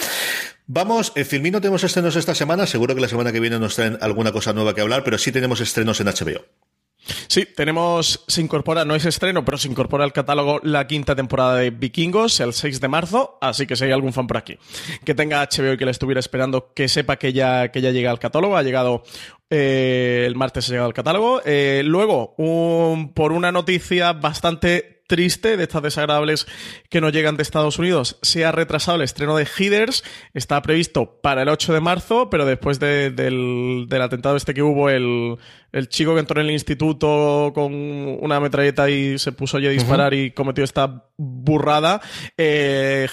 Vamos, 0.67 1.13
en 1.15 1.27
Filmino 1.27 1.61
tenemos 1.61 1.85
estrenos 1.85 2.17
esta 2.17 2.35
semana, 2.35 2.67
seguro 2.67 2.95
que 2.95 3.01
la 3.01 3.09
semana 3.09 3.33
que 3.33 3.41
viene 3.41 3.59
nos 3.59 3.77
traen 3.77 3.99
alguna 4.01 4.33
cosa 4.33 4.53
nueva 4.53 4.75
que 4.75 4.81
hablar, 4.81 5.05
pero 5.05 5.19
sí 5.19 5.33
tenemos 5.33 5.61
estrenos 5.61 6.01
en 6.01 6.09
HBO. 6.09 6.45
Sí, 7.29 7.47
tenemos, 7.47 8.25
se 8.27 8.41
incorpora, 8.41 8.85
no 8.85 8.95
es 8.95 9.05
estreno, 9.05 9.45
pero 9.45 9.59
se 9.59 9.69
incorpora 9.69 10.05
al 10.05 10.13
catálogo 10.13 10.61
la 10.63 10.87
quinta 10.87 11.15
temporada 11.15 11.57
de 11.57 11.71
Vikingos 11.71 12.41
el 12.41 12.53
6 12.53 12.81
de 12.81 12.89
marzo, 12.89 13.39
así 13.41 13.67
que 13.67 13.77
si 13.77 13.85
hay 13.85 13.93
algún 13.93 14.13
fan 14.13 14.27
por 14.27 14.37
aquí 14.37 14.59
que 15.05 15.15
tenga 15.15 15.43
HBO 15.43 15.73
y 15.73 15.77
que 15.77 15.85
le 15.85 15.91
estuviera 15.91 16.21
esperando, 16.21 16.73
que 16.75 16.89
sepa 16.89 17.17
que 17.17 17.33
ya, 17.33 17.71
que 17.71 17.81
ya 17.81 17.91
llega 17.91 18.11
al 18.11 18.19
catálogo, 18.19 18.57
ha 18.57 18.63
llegado 18.63 19.03
eh, 19.51 20.25
el 20.27 20.35
martes 20.35 20.69
ha 20.69 20.71
llegado 20.71 20.89
al 20.89 20.95
catálogo. 20.95 21.41
Eh, 21.45 21.83
luego, 21.85 22.35
un, 22.37 23.13
por 23.13 23.33
una 23.33 23.53
noticia 23.53 24.13
bastante 24.13 24.97
triste, 25.07 25.57
de 25.57 25.63
estas 25.63 25.83
desagradables 25.83 26.47
que 26.91 27.01
no 27.01 27.11
llegan 27.11 27.37
de 27.37 27.43
Estados 27.43 27.79
Unidos, 27.79 28.19
se 28.23 28.45
ha 28.45 28.53
retrasado 28.53 28.97
el 28.97 29.03
estreno 29.03 29.37
de 29.37 29.47
Heathers, 29.47 30.03
está 30.35 30.61
previsto 30.63 31.21
para 31.21 31.43
el 31.43 31.49
8 31.49 31.75
de 31.75 31.81
marzo, 31.81 32.29
pero 32.29 32.45
después 32.45 32.81
de, 32.81 33.11
del, 33.11 33.87
del, 33.89 34.03
atentado 34.03 34.37
este 34.37 34.53
que 34.53 34.63
hubo 34.63 34.91
el, 34.91 35.37
el 35.77 35.91
chico 35.91 36.15
que 36.15 36.21
entró 36.21 36.41
en 36.41 36.47
el 36.47 36.53
instituto 36.55 37.53
con 37.55 37.75
una 37.75 38.41
metralleta 38.41 38.89
y 38.89 39.19
se 39.19 39.33
puso 39.33 39.59
allí 39.59 39.67
a 39.67 39.71
disparar 39.71 40.15
y 40.15 40.31
cometió 40.31 40.65
esta 40.65 41.05
burrada. 41.19 42.01
Eh, 42.39 43.07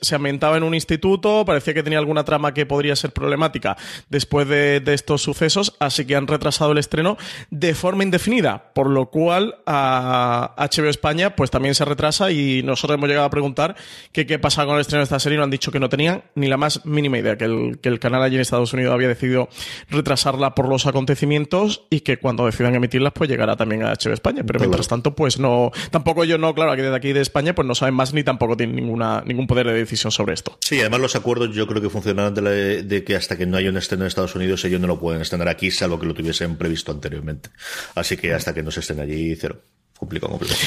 se 0.00 0.14
ambientaba 0.14 0.56
en 0.56 0.64
un 0.64 0.74
instituto, 0.74 1.44
parecía 1.44 1.74
que 1.74 1.84
tenía 1.84 1.98
alguna 2.00 2.24
trama 2.24 2.54
que 2.54 2.66
podría 2.66 2.96
ser 2.96 3.12
problemática 3.12 3.76
después 4.08 4.48
de, 4.48 4.82
estos 4.88 5.22
sucesos, 5.22 5.76
así 5.78 6.06
que 6.06 6.16
han 6.16 6.26
retrasado 6.26 6.72
el 6.72 6.78
estreno 6.78 7.18
de 7.50 7.74
forma 7.74 8.02
indefinida, 8.02 8.72
por 8.74 8.88
lo 8.88 9.10
cual 9.10 9.56
a 9.66 10.54
HBO 10.56 10.88
España 10.88 11.36
pues 11.36 11.50
también 11.50 11.74
se 11.74 11.84
retrasa 11.84 12.32
y 12.32 12.62
nosotros 12.64 12.96
hemos 12.96 13.08
llegado 13.08 13.26
a 13.26 13.30
preguntar 13.30 13.76
que 14.12 14.26
qué 14.26 14.38
pasa 14.38 14.64
con 14.64 14.74
el 14.74 14.80
estreno 14.80 15.00
de 15.00 15.04
esta 15.04 15.20
serie 15.20 15.36
y 15.36 15.38
nos 15.38 15.44
han 15.44 15.50
dicho 15.50 15.70
que 15.70 15.78
no 15.78 15.88
tenían 15.88 16.24
ni 16.34 16.48
la 16.48 16.56
más 16.56 16.84
mínima 16.84 17.18
idea, 17.18 17.36
que 17.36 17.44
el, 17.44 17.78
que 17.80 17.88
el 17.88 18.00
canal 18.00 18.22
allí 18.22 18.36
en 18.36 18.40
Estados 18.40 18.72
Unidos 18.72 18.94
había 18.94 19.08
decidido 19.08 19.48
retrasarla 19.90 20.54
por 20.54 20.68
los 20.68 20.86
acontecimientos 20.86 21.86
y 21.90 22.00
que 22.00 22.07
cuando 22.16 22.46
decidan 22.46 22.74
emitirlas 22.74 23.12
pues 23.12 23.28
llegará 23.28 23.56
también 23.56 23.82
a 23.82 23.92
HBO 23.92 24.14
España, 24.14 24.42
pero 24.46 24.58
mientras 24.58 24.88
tanto 24.88 25.14
pues 25.14 25.38
no, 25.38 25.70
tampoco 25.90 26.24
yo 26.24 26.38
no, 26.38 26.54
claro, 26.54 26.72
aquí 26.72 26.82
desde 26.82 26.96
aquí 26.96 27.12
de 27.12 27.20
España 27.20 27.54
pues 27.54 27.68
no 27.68 27.74
saben 27.74 27.94
más 27.94 28.14
ni 28.14 28.24
tampoco 28.24 28.56
tienen 28.56 28.76
ninguna, 28.76 29.22
ningún 29.26 29.46
poder 29.46 29.66
de 29.66 29.74
decisión 29.74 30.10
sobre 30.10 30.34
esto. 30.34 30.58
Sí, 30.60 30.80
además 30.80 31.00
los 31.00 31.16
acuerdos 31.16 31.54
yo 31.54 31.66
creo 31.66 31.82
que 31.82 31.90
funcionan 31.90 32.34
de, 32.34 33.04
que 33.06 33.16
hasta 33.16 33.36
que 33.36 33.46
no 33.46 33.56
haya 33.56 33.70
un 33.70 33.76
estreno 33.76 34.04
en 34.04 34.08
Estados 34.08 34.34
Unidos 34.34 34.64
ellos 34.64 34.80
no 34.80 34.86
lo 34.86 34.98
pueden 34.98 35.20
estrenar 35.20 35.48
aquí, 35.48 35.70
salvo 35.70 36.00
que 36.00 36.06
lo 36.06 36.14
tuviesen 36.14 36.56
previsto 36.56 36.92
anteriormente. 36.92 37.50
Así 37.94 38.16
que 38.16 38.32
hasta 38.32 38.54
que 38.54 38.62
no 38.62 38.70
se 38.70 38.80
estén 38.80 39.00
allí, 39.00 39.34
cero. 39.36 39.60
Complicado, 39.98 40.30
complicado. 40.30 40.60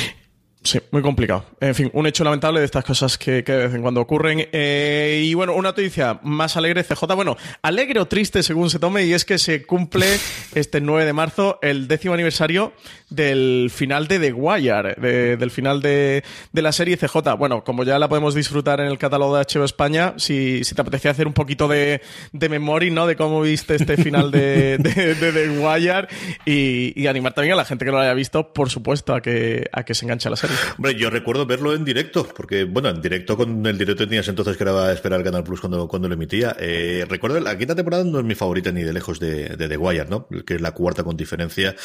Sí, 0.64 0.80
muy 0.92 1.02
complicado. 1.02 1.44
En 1.60 1.74
fin, 1.74 1.90
un 1.94 2.06
hecho 2.06 2.24
lamentable 2.24 2.60
de 2.60 2.66
estas 2.68 2.86
cosas 2.86 3.18
que, 3.18 3.42
de 3.42 3.56
vez 3.56 3.74
en 3.74 3.82
cuando 3.82 4.00
ocurren. 4.00 4.48
Eh, 4.52 5.24
y 5.26 5.34
bueno, 5.34 5.56
una 5.56 5.70
noticia 5.70 6.20
más 6.22 6.56
alegre, 6.56 6.84
CJ. 6.84 7.16
Bueno, 7.16 7.36
alegre 7.64 8.00
o 8.00 8.06
triste 8.06 8.44
según 8.44 8.70
se 8.70 8.78
tome, 8.78 9.04
y 9.06 9.14
es 9.14 9.26
que 9.26 9.40
se 9.40 9.66
cumple 9.66 10.06
este 10.54 10.80
9 10.80 11.06
de 11.06 11.14
marzo 11.14 11.58
el 11.64 11.88
décimo 11.88 12.14
aniversario 12.14 12.74
del 13.10 13.72
final 13.74 14.08
de 14.08 14.20
The 14.20 14.34
Wire, 14.34 14.96
del 15.38 15.50
final 15.50 15.82
de, 15.82 16.24
la 16.54 16.72
serie 16.72 16.96
CJ. 16.96 17.36
Bueno, 17.40 17.64
como 17.64 17.84
ya 17.84 17.98
la 17.98 18.08
podemos 18.08 18.36
disfrutar 18.36 18.80
en 18.82 18.88
el 18.88 19.00
catálogo 19.00 19.36
de 19.36 19.44
HBO 19.44 19.66
España, 19.66 20.14
si, 20.18 20.62
te 20.62 20.82
apetecía 20.82 21.10
hacer 21.10 21.26
un 21.26 21.34
poquito 21.34 21.68
de, 21.68 22.02
de 22.34 22.50
memoria, 22.50 22.92
¿no? 22.92 23.08
De 23.08 23.16
cómo 23.16 23.42
viste 23.42 23.76
este 23.76 23.98
final 23.98 24.30
de, 24.30 24.78
The 24.84 25.50
Wire 25.60 26.08
y, 26.46 27.08
animar 27.08 27.34
también 27.34 27.54
a 27.54 27.58
la 27.58 27.66
gente 27.66 27.84
que 27.84 27.92
lo 27.92 28.00
haya 28.00 28.14
visto, 28.14 28.54
por 28.54 28.70
supuesto, 28.70 29.14
a 29.14 29.22
que, 29.22 29.68
a 29.74 29.84
que 29.84 29.96
se 29.96 30.06
enganche 30.06 30.30
a 30.30 30.32
la 30.32 30.38
serie. 30.38 30.51
Hombre, 30.78 30.96
yo 30.96 31.10
recuerdo 31.10 31.46
verlo 31.46 31.74
en 31.74 31.84
directo, 31.84 32.28
porque, 32.36 32.64
bueno, 32.64 32.90
en 32.90 33.02
directo 33.02 33.38
con 33.38 33.66
el 33.66 33.78
directo 33.78 34.08
tenías 34.08 34.28
entonces 34.28 34.58
que 34.58 34.64
era 34.64 34.92
esperar 34.92 35.24
Canal 35.24 35.44
Plus 35.44 35.60
cuando, 35.60 35.88
cuando 35.88 36.08
lo 36.08 36.14
emitía. 36.14 36.56
Eh, 36.60 37.06
recuerdo, 37.08 37.40
la 37.40 37.58
quinta 37.58 37.76
temporada 37.76 38.04
no 38.04 38.20
es 38.20 38.26
mi 38.26 38.36
favorita 38.36 38.72
ni 38.72 38.84
de 38.84 38.94
lejos 38.94 39.20
de, 39.20 39.50
de 39.50 39.68
The 39.68 39.78
Wire, 39.78 40.06
¿no? 40.10 40.28
Que 40.46 40.56
es 40.56 40.62
la 40.62 40.72
cuarta 40.72 41.04
con 41.04 41.16
diferencia. 41.18 41.76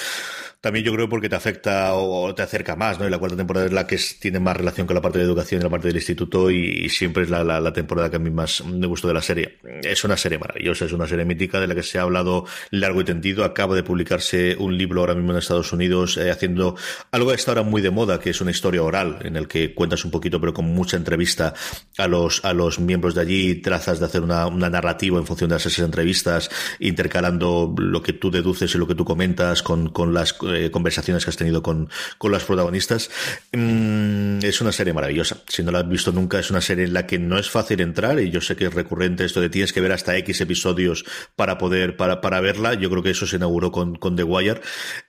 También 0.60 0.84
yo 0.84 0.92
creo 0.92 1.08
porque 1.08 1.28
te 1.28 1.36
afecta 1.36 1.94
o 1.94 2.34
te 2.34 2.42
acerca 2.42 2.74
más, 2.74 2.98
¿no? 2.98 3.06
Y 3.06 3.10
la 3.10 3.18
cuarta 3.18 3.36
temporada 3.36 3.66
es 3.66 3.72
la 3.72 3.86
que 3.86 4.00
tiene 4.20 4.40
más 4.40 4.56
relación 4.56 4.86
con 4.86 4.94
la 4.94 5.00
parte 5.00 5.18
de 5.18 5.24
educación 5.24 5.60
y 5.60 5.64
la 5.64 5.70
parte 5.70 5.86
del 5.86 5.96
instituto 5.96 6.50
y, 6.50 6.88
siempre 6.88 7.24
es 7.24 7.30
la, 7.30 7.44
la, 7.44 7.72
temporada 7.72 8.10
que 8.10 8.16
a 8.16 8.18
mí 8.18 8.30
más 8.30 8.64
me 8.64 8.86
gustó 8.86 9.06
de 9.06 9.14
la 9.14 9.22
serie. 9.22 9.58
Es 9.82 10.02
una 10.02 10.16
serie 10.16 10.38
maravillosa, 10.38 10.86
es 10.86 10.92
una 10.92 11.06
serie 11.06 11.24
mítica 11.24 11.60
de 11.60 11.68
la 11.68 11.74
que 11.74 11.82
se 11.82 11.98
ha 11.98 12.02
hablado 12.02 12.46
largo 12.70 13.00
y 13.00 13.04
tendido. 13.04 13.44
Acaba 13.44 13.76
de 13.76 13.82
publicarse 13.82 14.56
un 14.58 14.76
libro 14.76 15.02
ahora 15.02 15.14
mismo 15.14 15.32
en 15.32 15.38
Estados 15.38 15.72
Unidos 15.72 16.16
eh, 16.16 16.30
haciendo 16.30 16.74
algo 17.12 17.30
que 17.30 17.36
está 17.36 17.52
ahora 17.52 17.62
muy 17.62 17.82
de 17.82 17.90
moda, 17.90 18.18
que 18.18 18.30
es 18.30 18.40
una 18.40 18.50
historia 18.56 18.82
oral 18.82 19.18
en 19.22 19.36
el 19.36 19.46
que 19.46 19.74
cuentas 19.74 20.04
un 20.04 20.10
poquito, 20.10 20.40
pero 20.40 20.54
con 20.54 20.64
mucha 20.64 20.96
entrevista 20.96 21.54
a 21.98 22.08
los, 22.08 22.44
a 22.44 22.52
los 22.52 22.80
miembros 22.80 23.14
de 23.14 23.20
allí, 23.20 23.54
trazas 23.56 24.00
de 24.00 24.06
hacer 24.06 24.22
una, 24.22 24.46
una 24.46 24.70
narrativa 24.70 25.18
en 25.18 25.26
función 25.26 25.50
de 25.50 25.56
esas 25.56 25.78
entrevistas, 25.78 26.50
intercalando 26.80 27.74
lo 27.76 28.02
que 28.02 28.12
tú 28.12 28.30
deduces 28.30 28.74
y 28.74 28.78
lo 28.78 28.86
que 28.86 28.94
tú 28.94 29.04
comentas 29.04 29.62
con, 29.62 29.90
con 29.90 30.14
las 30.14 30.36
eh, 30.48 30.70
conversaciones 30.70 31.24
que 31.24 31.30
has 31.30 31.36
tenido 31.36 31.62
con, 31.62 31.88
con 32.18 32.32
las 32.32 32.44
protagonistas. 32.44 33.10
Mm, 33.52 34.38
es 34.42 34.60
una 34.60 34.72
serie 34.72 34.92
maravillosa. 34.92 35.38
Si 35.48 35.62
no 35.62 35.70
la 35.70 35.80
has 35.80 35.88
visto 35.88 36.12
nunca, 36.12 36.38
es 36.38 36.50
una 36.50 36.60
serie 36.60 36.84
en 36.84 36.94
la 36.94 37.06
que 37.06 37.18
no 37.18 37.38
es 37.38 37.50
fácil 37.50 37.80
entrar 37.80 38.18
y 38.20 38.30
yo 38.30 38.40
sé 38.40 38.56
que 38.56 38.66
es 38.66 38.74
recurrente 38.74 39.24
esto 39.24 39.40
de 39.40 39.50
tienes 39.50 39.72
que 39.72 39.80
ver 39.80 39.92
hasta 39.92 40.16
X 40.16 40.40
episodios 40.40 41.04
para 41.36 41.58
poder, 41.58 41.96
para, 41.96 42.20
para 42.20 42.40
verla. 42.40 42.74
Yo 42.74 42.90
creo 42.90 43.02
que 43.02 43.10
eso 43.10 43.26
se 43.26 43.36
inauguró 43.36 43.70
con, 43.70 44.16
The 44.16 44.22
Wire. 44.22 44.60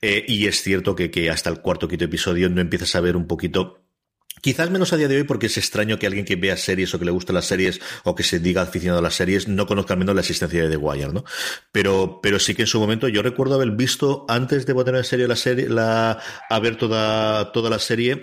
Eh, 0.01 0.25
y 0.27 0.47
es 0.47 0.61
cierto 0.61 0.95
que, 0.95 1.09
que 1.11 1.29
hasta 1.29 1.49
el 1.49 1.61
cuarto 1.61 1.87
quinto 1.87 2.05
episodio 2.05 2.49
no 2.49 2.61
empiezas 2.61 2.95
a 2.95 3.01
ver 3.01 3.15
un 3.15 3.27
poquito 3.37 3.87
Quizás 4.41 4.69
menos 4.69 4.93
a 4.93 4.97
día 4.97 5.07
de 5.07 5.17
hoy 5.17 5.23
porque 5.23 5.47
es 5.47 5.57
extraño 5.57 5.97
que 5.97 6.05
alguien 6.05 6.23
que 6.23 6.35
vea 6.35 6.55
series 6.57 6.93
o 6.93 6.99
que 6.99 7.05
le 7.05 7.11
gusten 7.11 7.33
las 7.33 7.45
series 7.45 7.81
o 8.03 8.13
que 8.13 8.23
se 8.23 8.39
diga 8.39 8.61
aficionado 8.61 8.99
a 8.99 9.01
las 9.01 9.15
series 9.15 9.47
no 9.47 9.65
conozca 9.65 9.93
al 9.93 9.99
menos 9.99 10.13
la 10.13 10.21
existencia 10.21 10.61
de 10.63 10.69
The 10.69 10.77
Wire, 10.77 11.11
¿no? 11.11 11.23
Pero, 11.71 12.19
pero 12.21 12.37
sí 12.37 12.53
que 12.53 12.61
en 12.61 12.67
su 12.67 12.79
momento 12.79 13.07
yo 13.07 13.23
recuerdo 13.23 13.55
haber 13.55 13.71
visto 13.71 14.25
antes 14.29 14.67
de 14.67 14.75
poner 14.75 14.95
en 14.95 15.03
serio 15.03 15.27
la 15.27 15.35
serie, 15.35 15.67
la, 15.67 16.19
a 16.49 16.59
ver 16.59 16.75
toda, 16.75 17.51
toda 17.51 17.71
la 17.71 17.79
serie, 17.79 18.21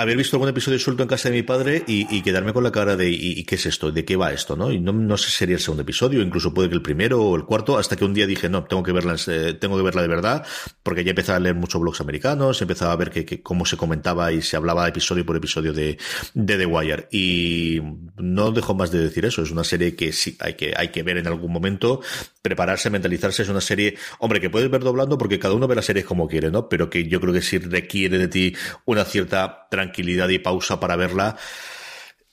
haber 0.00 0.16
visto 0.16 0.36
algún 0.36 0.48
episodio 0.48 0.78
suelto 0.78 1.02
en 1.02 1.08
casa 1.08 1.28
de 1.28 1.34
mi 1.34 1.42
padre 1.42 1.82
y, 1.86 2.22
quedarme 2.22 2.52
con 2.52 2.62
la 2.62 2.70
cara 2.70 2.96
de 2.96 3.10
¿y, 3.10 3.42
qué 3.44 3.56
es 3.56 3.66
esto? 3.66 3.90
¿De 3.90 4.04
qué 4.04 4.16
va 4.16 4.32
esto? 4.32 4.56
¿no? 4.56 4.70
Y 4.70 4.78
no, 4.78 4.92
no 4.92 5.16
sé 5.16 5.30
si 5.30 5.38
sería 5.38 5.56
el 5.56 5.60
segundo 5.60 5.82
episodio, 5.82 6.22
incluso 6.22 6.54
puede 6.54 6.68
que 6.68 6.76
el 6.76 6.82
primero 6.82 7.20
o 7.22 7.36
el 7.36 7.44
cuarto, 7.44 7.78
hasta 7.78 7.96
que 7.96 8.04
un 8.04 8.14
día 8.14 8.26
dije, 8.26 8.48
no, 8.48 8.64
tengo 8.64 8.82
que 8.82 8.92
verla, 8.92 9.16
eh, 9.26 9.54
tengo 9.58 9.76
que 9.76 9.82
verla 9.82 10.02
de 10.02 10.08
verdad, 10.08 10.46
porque 10.82 11.02
ya 11.04 11.10
empezaba 11.10 11.36
a 11.36 11.40
leer 11.40 11.56
muchos 11.56 11.80
blogs 11.80 12.00
americanos, 12.00 12.62
empezaba 12.62 12.92
a 12.92 12.96
ver 12.96 13.10
que, 13.10 13.42
cómo 13.42 13.64
se 13.64 13.76
comentaba 13.76 14.30
y 14.30 14.40
se 14.42 14.56
hablaba 14.56 14.86
episodio 14.86 15.26
por 15.26 15.36
episodio 15.36 15.72
de, 15.72 15.98
de 16.34 16.58
The 16.58 16.66
Wire. 16.66 17.08
Y 17.10 17.80
no 18.16 18.52
dejo 18.52 18.74
más 18.74 18.90
de 18.92 19.00
decir 19.00 19.24
eso, 19.24 19.42
es 19.42 19.50
una 19.50 19.64
serie 19.64 19.96
que 19.96 20.12
sí 20.12 20.36
hay 20.40 20.54
que, 20.54 20.74
hay 20.76 20.88
que 20.88 21.02
ver 21.02 21.16
en 21.18 21.26
algún 21.26 21.52
momento, 21.52 22.02
prepararse, 22.42 22.88
mentalizarse, 22.90 23.42
es 23.42 23.48
una 23.48 23.60
serie, 23.60 23.96
hombre, 24.20 24.40
que 24.40 24.50
puedes 24.50 24.70
ver 24.70 24.82
doblando 24.82 25.18
porque 25.18 25.38
cada 25.38 25.54
uno 25.54 25.66
ve 25.66 25.74
la 25.74 25.82
serie 25.82 26.04
como 26.04 26.28
quiere, 26.28 26.50
¿no? 26.50 26.68
Pero 26.68 26.88
que 26.88 27.08
yo 27.08 27.20
creo 27.20 27.32
que 27.32 27.42
sí 27.42 27.58
requiere 27.58 28.18
de 28.18 28.28
ti 28.28 28.54
una 28.84 29.04
cierta 29.04 29.66
tranquilidad 29.70 29.87
tranquilidad 29.88 30.28
y 30.28 30.38
pausa 30.38 30.78
para 30.78 30.96
verla 30.96 31.36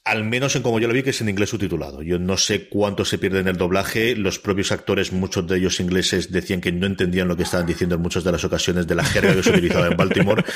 al 0.06 0.24
menos 0.24 0.56
en 0.56 0.62
como 0.62 0.80
yo 0.80 0.88
lo 0.88 0.94
vi, 0.94 1.02
que 1.02 1.10
es 1.10 1.22
en 1.22 1.30
inglés 1.30 1.50
subtitulado. 1.50 2.04
Yo 2.04 2.20
no 2.20 2.38
sé 2.38 2.70
cuánto 2.70 3.06
se 3.06 3.18
pierde 3.18 3.40
en 3.40 3.48
el 3.48 3.58
doblaje. 3.58 4.16
Los 4.16 4.38
propios 4.38 4.72
actores, 4.72 5.12
muchos 5.12 5.48
de 5.48 5.58
ellos 5.58 5.80
ingleses, 5.80 6.32
decían 6.32 6.62
que 6.62 6.72
no 6.72 6.86
entendían 6.86 7.28
lo 7.28 7.36
que 7.36 7.42
estaban 7.42 7.66
diciendo 7.66 7.96
en 7.96 8.02
muchas 8.04 8.24
de 8.24 8.32
las 8.32 8.44
ocasiones 8.44 8.86
de 8.86 8.94
la 8.94 9.04
jerga 9.04 9.34
que 9.34 9.42
se 9.42 9.50
utilizaba 9.50 9.88
en 9.88 9.98
Baltimore. 9.98 10.44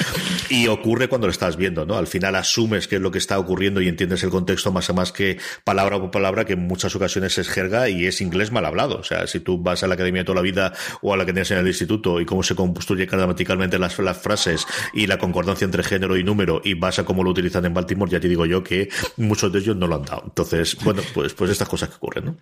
Y 0.51 0.67
ocurre 0.67 1.07
cuando 1.07 1.27
lo 1.27 1.31
estás 1.31 1.57
viendo, 1.57 1.85
¿no? 1.85 1.97
Al 1.97 2.07
final 2.07 2.35
asumes 2.35 2.87
que 2.87 2.95
es 2.95 3.01
lo 3.01 3.11
que 3.11 3.19
está 3.19 3.37
ocurriendo 3.37 3.81
y 3.81 3.87
entiendes 3.87 4.23
el 4.23 4.29
contexto 4.29 4.71
más 4.71 4.89
a 4.89 4.93
más 4.93 5.11
que 5.11 5.37
palabra 5.63 5.99
por 5.99 6.11
palabra, 6.11 6.45
que 6.45 6.53
en 6.53 6.67
muchas 6.67 6.95
ocasiones 6.95 7.37
es 7.37 7.49
jerga 7.49 7.87
y 7.87 8.05
es 8.05 8.21
inglés 8.21 8.51
mal 8.51 8.65
hablado. 8.65 8.97
O 8.97 9.03
sea, 9.03 9.27
si 9.27 9.39
tú 9.39 9.59
vas 9.59 9.83
a 9.83 9.87
la 9.87 9.93
academia 9.93 10.23
toda 10.23 10.37
la 10.37 10.41
vida 10.41 10.73
o 11.01 11.13
a 11.13 11.17
la 11.17 11.25
que 11.25 11.33
tienes 11.33 11.51
en 11.51 11.59
el 11.59 11.67
instituto 11.67 12.19
y 12.19 12.25
cómo 12.25 12.41
se 12.43 12.55
construye 12.55 13.05
gramaticalmente 13.05 13.77
las, 13.77 13.97
las 13.99 14.17
frases 14.17 14.65
y 14.93 15.07
la 15.07 15.17
concordancia 15.17 15.65
entre 15.65 15.83
género 15.83 16.17
y 16.17 16.23
número 16.23 16.61
y 16.63 16.73
vas 16.73 16.99
a 16.99 17.05
cómo 17.05 17.23
lo 17.23 17.31
utilizan 17.31 17.65
en 17.65 17.73
Baltimore, 17.73 18.11
ya 18.11 18.19
te 18.19 18.27
digo 18.27 18.45
yo 18.45 18.63
que 18.63 18.89
muchos 19.17 19.38
de 19.47 19.59
ellos 19.59 19.77
no 19.77 19.87
lo 19.87 19.95
han 19.95 20.03
dado. 20.03 20.23
Entonces, 20.25 20.75
bueno, 20.83 21.01
pues, 21.13 21.33
pues 21.33 21.51
estas 21.51 21.69
cosas 21.69 21.89
que 21.89 21.95
ocurren, 21.95 22.25
¿no? 22.25 22.37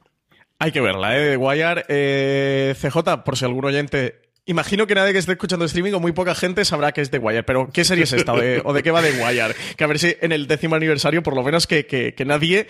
Hay 0.60 0.72
que 0.72 0.82
verla, 0.82 1.16
¿eh? 1.16 1.38
Wire, 1.38 1.86
eh, 1.88 2.74
CJ, 2.80 3.24
por 3.24 3.38
si 3.38 3.46
algún 3.46 3.66
oyente 3.66 4.28
Imagino 4.50 4.88
que 4.88 4.96
nadie 4.96 5.12
que 5.12 5.20
esté 5.20 5.34
escuchando 5.34 5.66
streaming 5.66 5.92
o 5.92 6.00
muy 6.00 6.14
poca 6.14 6.34
gente 6.34 6.64
sabrá 6.64 6.94
que 6.94 7.02
es 7.02 7.12
The 7.12 7.18
Wire, 7.18 7.44
pero 7.44 7.70
¿qué 7.70 7.84
serie 7.84 8.06
es 8.06 8.14
esta 8.14 8.32
o 8.32 8.40
de, 8.40 8.82
qué 8.82 8.92
va 8.92 9.02
The 9.02 9.22
Wire? 9.22 9.54
Que 9.76 9.84
a 9.84 9.88
ver 9.88 10.00
si 10.00 10.16
en 10.22 10.32
el 10.32 10.48
décimo 10.48 10.76
aniversario 10.76 11.22
por 11.22 11.36
lo 11.36 11.44
menos 11.44 11.68
que, 11.68 11.86
que 11.86 12.26
nadie 12.26 12.68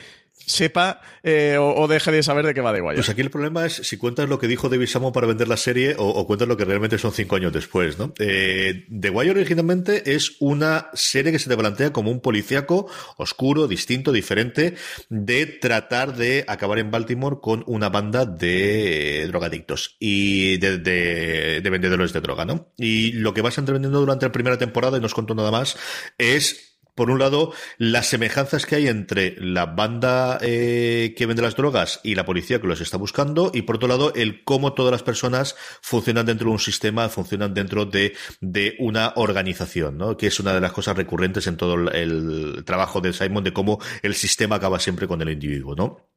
sepa 0.48 1.02
eh, 1.24 1.58
o, 1.60 1.88
deje 1.88 2.10
de 2.12 2.24
saber 2.24 2.46
de 2.46 2.54
qué 2.54 2.62
va 2.62 2.74
The 2.74 2.82
Wire. 2.82 2.96
Pues 2.96 3.10
aquí 3.10 3.22
el 3.22 3.30
problema 3.30 3.66
es 3.66 3.74
si 3.74 3.98
cuentas 3.98 4.30
lo 4.30 4.40
que 4.40 4.48
dijo 4.48 4.70
David 4.70 4.88
Samo 4.88 5.12
para 5.12 5.28
vender 5.28 5.48
la 5.48 5.58
serie 5.58 5.96
o, 5.98 6.26
cuentas 6.26 6.48
lo 6.48 6.56
que 6.58 6.66
realmente 6.66 6.98
son 6.98 7.12
cinco 7.12 7.36
años 7.36 7.52
después, 7.52 8.00
¿no? 8.00 8.14
Eh, 8.18 8.88
The 8.90 9.10
Wire 9.10 9.32
originalmente 9.32 10.16
es 10.16 10.38
una 10.40 10.90
serie 10.94 11.34
que 11.34 11.40
se 11.40 11.50
te 11.50 11.58
plantea 11.58 11.92
como 11.92 12.12
un 12.12 12.22
policíaco 12.22 12.90
oscuro, 13.18 13.68
distinto, 13.68 14.14
diferente, 14.14 14.76
de 15.10 15.46
tratar 15.46 16.16
de 16.16 16.46
acabar 16.48 16.80
en 16.80 16.92
Baltimore 16.92 17.38
con 17.42 17.64
una 17.68 17.90
banda 17.90 18.26
de 18.26 19.26
drogadictos 19.28 19.98
y 20.00 20.58
de, 20.58 20.78
de 20.78 21.70
vendedores 21.70 22.14
de 22.14 22.22
droga, 22.22 22.46
¿no? 22.46 22.72
Y 22.78 23.12
lo 23.12 23.34
que 23.34 23.42
vas 23.42 23.58
entendiendo 23.58 24.00
durante 24.00 24.26
la 24.26 24.32
primera 24.32 24.58
temporada, 24.58 24.98
y 24.98 25.02
no 25.02 25.08
os 25.08 25.14
cuento 25.14 25.36
nada 25.36 25.52
más, 25.52 25.78
es 26.18 26.77
por 26.98 27.12
un 27.12 27.20
lado, 27.20 27.54
las 27.78 28.08
semejanzas 28.08 28.66
que 28.66 28.76
hay 28.76 28.88
entre 28.88 29.36
la 29.40 29.68
banda 29.68 30.40
eh, 30.42 31.14
que 31.16 31.28
vende 31.28 31.44
las 31.44 31.56
drogas 31.56 32.02
y 32.04 32.16
la 32.16 32.26
policía 32.26 32.60
que 32.60 32.66
los 32.66 32.82
está 32.82 32.98
buscando, 32.98 33.52
y 33.54 33.62
por 33.62 33.76
otro 33.76 33.88
lado, 33.88 34.12
el 34.16 34.44
cómo 34.44 34.74
todas 34.74 34.92
las 34.92 35.04
personas 35.04 35.56
funcionan 35.82 36.26
dentro 36.26 36.48
de 36.48 36.54
un 36.54 36.60
sistema, 36.60 37.08
funcionan 37.08 37.54
dentro 37.54 37.86
de, 37.86 38.16
de 38.42 38.76
una 38.80 39.14
organización, 39.16 40.00
¿no? 40.00 40.18
Que 40.18 40.26
es 40.26 40.40
una 40.40 40.56
de 40.56 40.60
las 40.60 40.74
cosas 40.74 40.98
recurrentes 40.98 41.46
en 41.46 41.56
todo 41.56 41.76
el, 41.76 41.96
el 41.96 42.66
trabajo 42.66 43.00
de 43.00 43.14
Simon, 43.14 43.44
de 43.44 43.54
cómo 43.54 43.80
el 44.02 44.16
sistema 44.16 44.56
acaba 44.56 44.80
siempre 44.80 45.08
con 45.08 45.22
el 45.22 45.30
individuo, 45.30 45.76
¿no? 45.76 46.17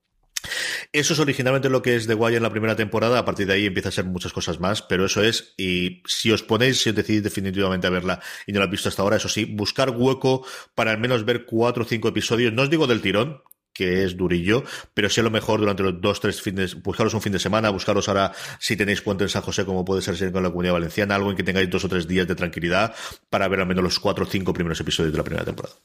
Eso 0.92 1.12
es 1.12 1.20
originalmente 1.20 1.68
lo 1.68 1.83
que 1.83 1.96
es 1.96 2.07
The 2.07 2.14
Wire 2.14 2.37
en 2.37 2.42
la 2.42 2.50
primera 2.50 2.76
temporada, 2.76 3.18
a 3.18 3.24
partir 3.24 3.46
de 3.46 3.55
ahí 3.55 3.66
empieza 3.66 3.90
a 3.90 3.92
ser 3.92 4.05
muchas 4.05 4.33
cosas 4.33 4.61
más, 4.61 4.83
pero 4.83 5.07
eso 5.07 5.22
es, 5.22 5.55
y 5.57 6.03
si 6.07 6.33
os 6.33 6.42
ponéis, 6.42 6.81
si 6.83 6.90
os 6.90 6.96
decidís 6.96 7.22
definitivamente 7.22 7.87
a 7.87 7.90
verla 7.90 8.20
y 8.46 8.53
no 8.53 8.59
la 8.59 8.64
habéis 8.64 8.79
visto 8.79 8.88
hasta 8.88 9.03
ahora, 9.03 9.16
eso 9.16 9.29
sí, 9.29 9.44
buscar 9.44 9.90
hueco 9.90 10.46
para 10.74 10.90
al 10.90 10.98
menos 10.98 11.24
ver 11.24 11.44
cuatro 11.44 11.85
o 11.85 11.87
cinco 11.87 12.09
episodios, 12.09 12.53
no 12.53 12.62
os 12.62 12.70
digo 12.70 12.87
del 12.87 13.03
tirón, 13.03 13.42
que 13.72 14.05
es 14.05 14.16
durillo, 14.16 14.64
pero 14.94 15.09
sí 15.09 15.20
a 15.20 15.24
lo 15.24 15.31
mejor 15.31 15.61
durante 15.61 15.83
los 15.83 16.00
dos, 16.00 16.20
tres 16.20 16.42
fines, 16.42 16.83
buscaros 16.83 17.14
un 17.14 17.22
fin 17.22 17.33
de 17.33 17.38
semana, 17.38 17.70
buscaros 17.70 18.09
ahora 18.09 18.33
si 18.59 18.76
tenéis 18.76 19.00
puente 19.00 19.24
en 19.24 19.31
San 19.31 19.42
José, 19.42 19.64
como 19.64 19.85
puede 19.85 20.03
ser 20.03 20.33
con 20.33 20.42
la 20.42 20.50
comunidad 20.50 20.74
valenciana, 20.74 21.14
algo 21.14 21.31
en 21.31 21.37
que 21.37 21.42
tengáis 21.42 21.70
dos 21.70 21.85
o 21.85 21.88
tres 21.88 22.07
días 22.07 22.26
de 22.26 22.35
tranquilidad 22.35 22.94
para 23.29 23.48
ver 23.48 23.61
al 23.61 23.66
menos 23.66 23.85
los 23.85 23.98
cuatro 23.98 24.24
o 24.24 24.29
cinco 24.29 24.53
primeros 24.53 24.81
episodios 24.81 25.12
de 25.12 25.18
la 25.18 25.24
primera 25.24 25.44
temporada. 25.44 25.76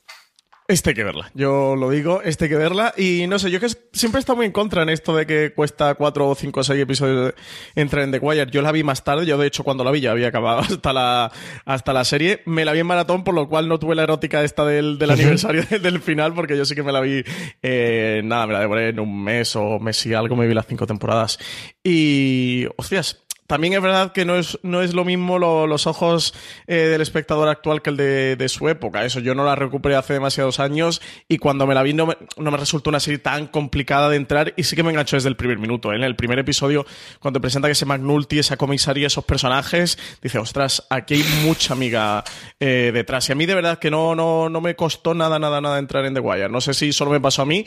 Este 0.67 0.89
hay 0.89 0.95
que 0.95 1.03
verla, 1.03 1.29
yo 1.35 1.75
lo 1.75 1.91
digo, 1.91 2.23
este 2.23 2.45
hay 2.45 2.49
que 2.49 2.57
verla. 2.57 2.91
Y 2.97 3.27
no 3.27 3.37
sé, 3.37 3.51
yo 3.51 3.59
que 3.59 3.69
siempre 3.93 4.17
he 4.17 4.19
estado 4.19 4.37
muy 4.37 4.47
en 4.47 4.51
contra 4.51 4.81
en 4.81 4.89
esto 4.89 5.15
de 5.15 5.27
que 5.27 5.53
cuesta 5.53 5.93
cuatro 5.93 6.27
o 6.27 6.33
cinco 6.33 6.61
o 6.61 6.63
seis 6.63 6.81
episodios 6.81 7.35
entrar 7.75 8.03
en 8.03 8.11
The 8.11 8.17
Wire. 8.17 8.49
Yo 8.49 8.63
la 8.63 8.71
vi 8.71 8.83
más 8.83 9.03
tarde, 9.03 9.27
yo 9.27 9.37
de 9.37 9.45
hecho 9.45 9.63
cuando 9.63 9.83
la 9.83 9.91
vi 9.91 10.01
ya 10.01 10.09
había 10.09 10.29
acabado 10.29 10.59
hasta 10.67 10.91
la, 10.91 11.31
hasta 11.65 11.93
la 11.93 12.03
serie. 12.03 12.41
Me 12.47 12.65
la 12.65 12.71
vi 12.71 12.79
en 12.79 12.87
maratón, 12.87 13.23
por 13.23 13.35
lo 13.35 13.47
cual 13.47 13.67
no 13.67 13.77
tuve 13.77 13.93
la 13.93 14.01
erótica 14.01 14.43
esta 14.43 14.65
del, 14.65 14.97
del 14.97 15.09
aniversario 15.11 15.63
del 15.69 16.01
final, 16.01 16.33
porque 16.33 16.57
yo 16.57 16.65
sí 16.65 16.73
que 16.73 16.81
me 16.81 16.91
la 16.91 17.01
vi, 17.01 17.23
eh, 17.61 18.21
nada, 18.23 18.47
me 18.47 18.53
la 18.53 18.61
devoré 18.61 18.89
en 18.89 18.99
un 18.99 19.23
mes 19.23 19.55
o 19.55 19.77
mes 19.77 20.03
y 20.07 20.15
algo, 20.15 20.35
me 20.35 20.47
vi 20.47 20.55
las 20.55 20.65
cinco 20.65 20.87
temporadas. 20.87 21.37
Y, 21.83 22.65
hostias, 22.75 23.24
también 23.47 23.73
es 23.73 23.81
verdad 23.81 24.11
que 24.11 24.25
no 24.25 24.35
es, 24.35 24.57
no 24.63 24.81
es 24.81 24.93
lo 24.93 25.05
mismo 25.05 25.37
los 25.37 25.87
ojos 25.87 26.33
eh, 26.65 26.75
del 26.75 27.01
espectador 27.01 27.47
actual 27.47 27.81
que 27.81 27.91
el 27.91 27.97
de, 27.97 28.49
su 28.49 28.69
época. 28.69 29.05
Eso 29.05 29.19
yo 29.19 29.35
no 29.35 29.45
la 29.45 29.55
recuperé 29.55 29.95
hace 29.95 30.13
demasiados 30.13 30.59
años 30.59 31.01
y 31.27 31.37
cuando 31.37 31.67
me 31.67 31.75
la 31.75 31.83
vi 31.83 31.93
no 31.93 32.05
me, 32.07 32.17
no 32.37 32.51
me, 32.51 32.57
resultó 32.57 32.89
una 32.89 32.99
serie 32.99 33.19
tan 33.19 33.47
complicada 33.47 34.09
de 34.09 34.17
entrar 34.17 34.53
y 34.55 34.63
sí 34.63 34.75
que 34.75 34.83
me 34.83 34.91
enganchó 34.91 35.15
desde 35.15 35.29
el 35.29 35.35
primer 35.35 35.59
minuto. 35.59 35.91
¿eh? 35.91 35.95
En 35.95 36.03
el 36.03 36.15
primer 36.15 36.39
episodio, 36.39 36.85
cuando 37.19 37.41
presenta 37.41 37.67
que 37.67 37.73
ese 37.73 37.85
McNulty, 37.85 38.39
esa 38.39 38.57
comisaría, 38.57 39.07
esos 39.07 39.25
personajes, 39.25 39.97
dice, 40.21 40.39
ostras, 40.39 40.85
aquí 40.89 41.15
hay 41.15 41.25
mucha 41.43 41.73
amiga 41.73 42.23
eh, 42.59 42.91
detrás. 42.93 43.29
Y 43.29 43.33
a 43.33 43.35
mí 43.35 43.45
de 43.45 43.55
verdad 43.55 43.77
que 43.77 43.91
no, 43.91 44.15
no, 44.15 44.49
no 44.49 44.61
me 44.61 44.75
costó 44.75 45.13
nada, 45.13 45.37
nada, 45.37 45.61
nada 45.61 45.77
entrar 45.77 46.05
en 46.05 46.13
The 46.13 46.19
Wire. 46.19 46.49
No 46.49 46.61
sé 46.61 46.73
si 46.73 46.93
solo 46.93 47.11
me 47.11 47.21
pasó 47.21 47.43
a 47.43 47.45
mí 47.45 47.65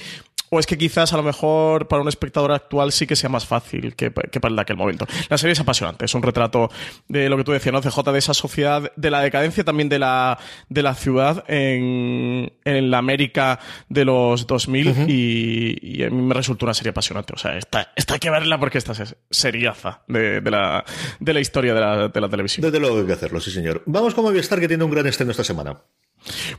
o 0.50 0.58
es 0.58 0.66
que 0.66 0.78
quizás 0.78 1.12
a 1.12 1.16
lo 1.16 1.22
mejor 1.22 1.88
para 1.88 2.02
un 2.02 2.08
espectador 2.08 2.52
actual 2.52 2.92
sí 2.92 3.06
que 3.06 3.16
sea 3.16 3.28
más 3.28 3.46
fácil 3.46 3.94
que, 3.94 4.10
para 4.10 4.48
el 4.48 4.56
de 4.56 4.62
aquel 4.62 4.76
momento. 4.76 5.06
La 5.28 5.38
serie 5.38 5.52
es 5.52 5.60
apasionante, 5.60 6.04
es 6.04 6.14
un 6.14 6.22
retrato 6.22 6.70
de 7.08 7.28
lo 7.28 7.36
que 7.36 7.44
tú 7.44 7.52
decías, 7.52 7.72
¿no? 7.72 7.80
CJ, 7.80 8.12
de 8.12 8.18
esa 8.18 8.34
sociedad, 8.34 8.92
de 8.96 9.10
la 9.10 9.20
decadencia 9.20 9.64
también 9.64 9.88
de 9.88 9.98
la, 9.98 10.38
de 10.68 10.82
la 10.82 10.94
ciudad 10.94 11.44
en, 11.48 12.52
en 12.64 12.90
la 12.90 12.98
América 12.98 13.60
de 13.88 14.04
los 14.04 14.46
2000 14.46 15.08
y, 15.08 16.02
a 16.02 16.10
mí 16.10 16.22
me 16.22 16.34
resultó 16.34 16.66
una 16.66 16.74
serie 16.74 16.90
apasionante. 16.90 17.32
O 17.34 17.38
sea, 17.38 17.56
esta 17.56 18.14
hay 18.14 18.20
que 18.20 18.30
verla 18.30 18.58
porque 18.58 18.78
esta 18.78 18.92
es 18.92 19.16
seriaza 19.30 20.02
de, 20.08 20.40
de, 20.40 20.50
la, 20.50 20.84
de 21.20 21.32
la 21.34 21.40
historia 21.40 21.74
de 21.74 21.80
la, 21.80 22.08
de 22.08 22.20
la 22.20 22.28
televisión. 22.28 22.62
Desde 22.62 22.80
luego 22.80 22.98
hay 22.98 23.06
que 23.06 23.12
hacerlo, 23.12 23.40
sí 23.40 23.50
señor. 23.50 23.82
Vamos 23.86 24.14
con 24.14 24.24
Movistar 24.24 24.60
que 24.60 24.68
tiene 24.68 24.84
un 24.84 24.90
gran 24.90 25.06
estreno 25.06 25.30
esta 25.30 25.44
semana. 25.44 25.80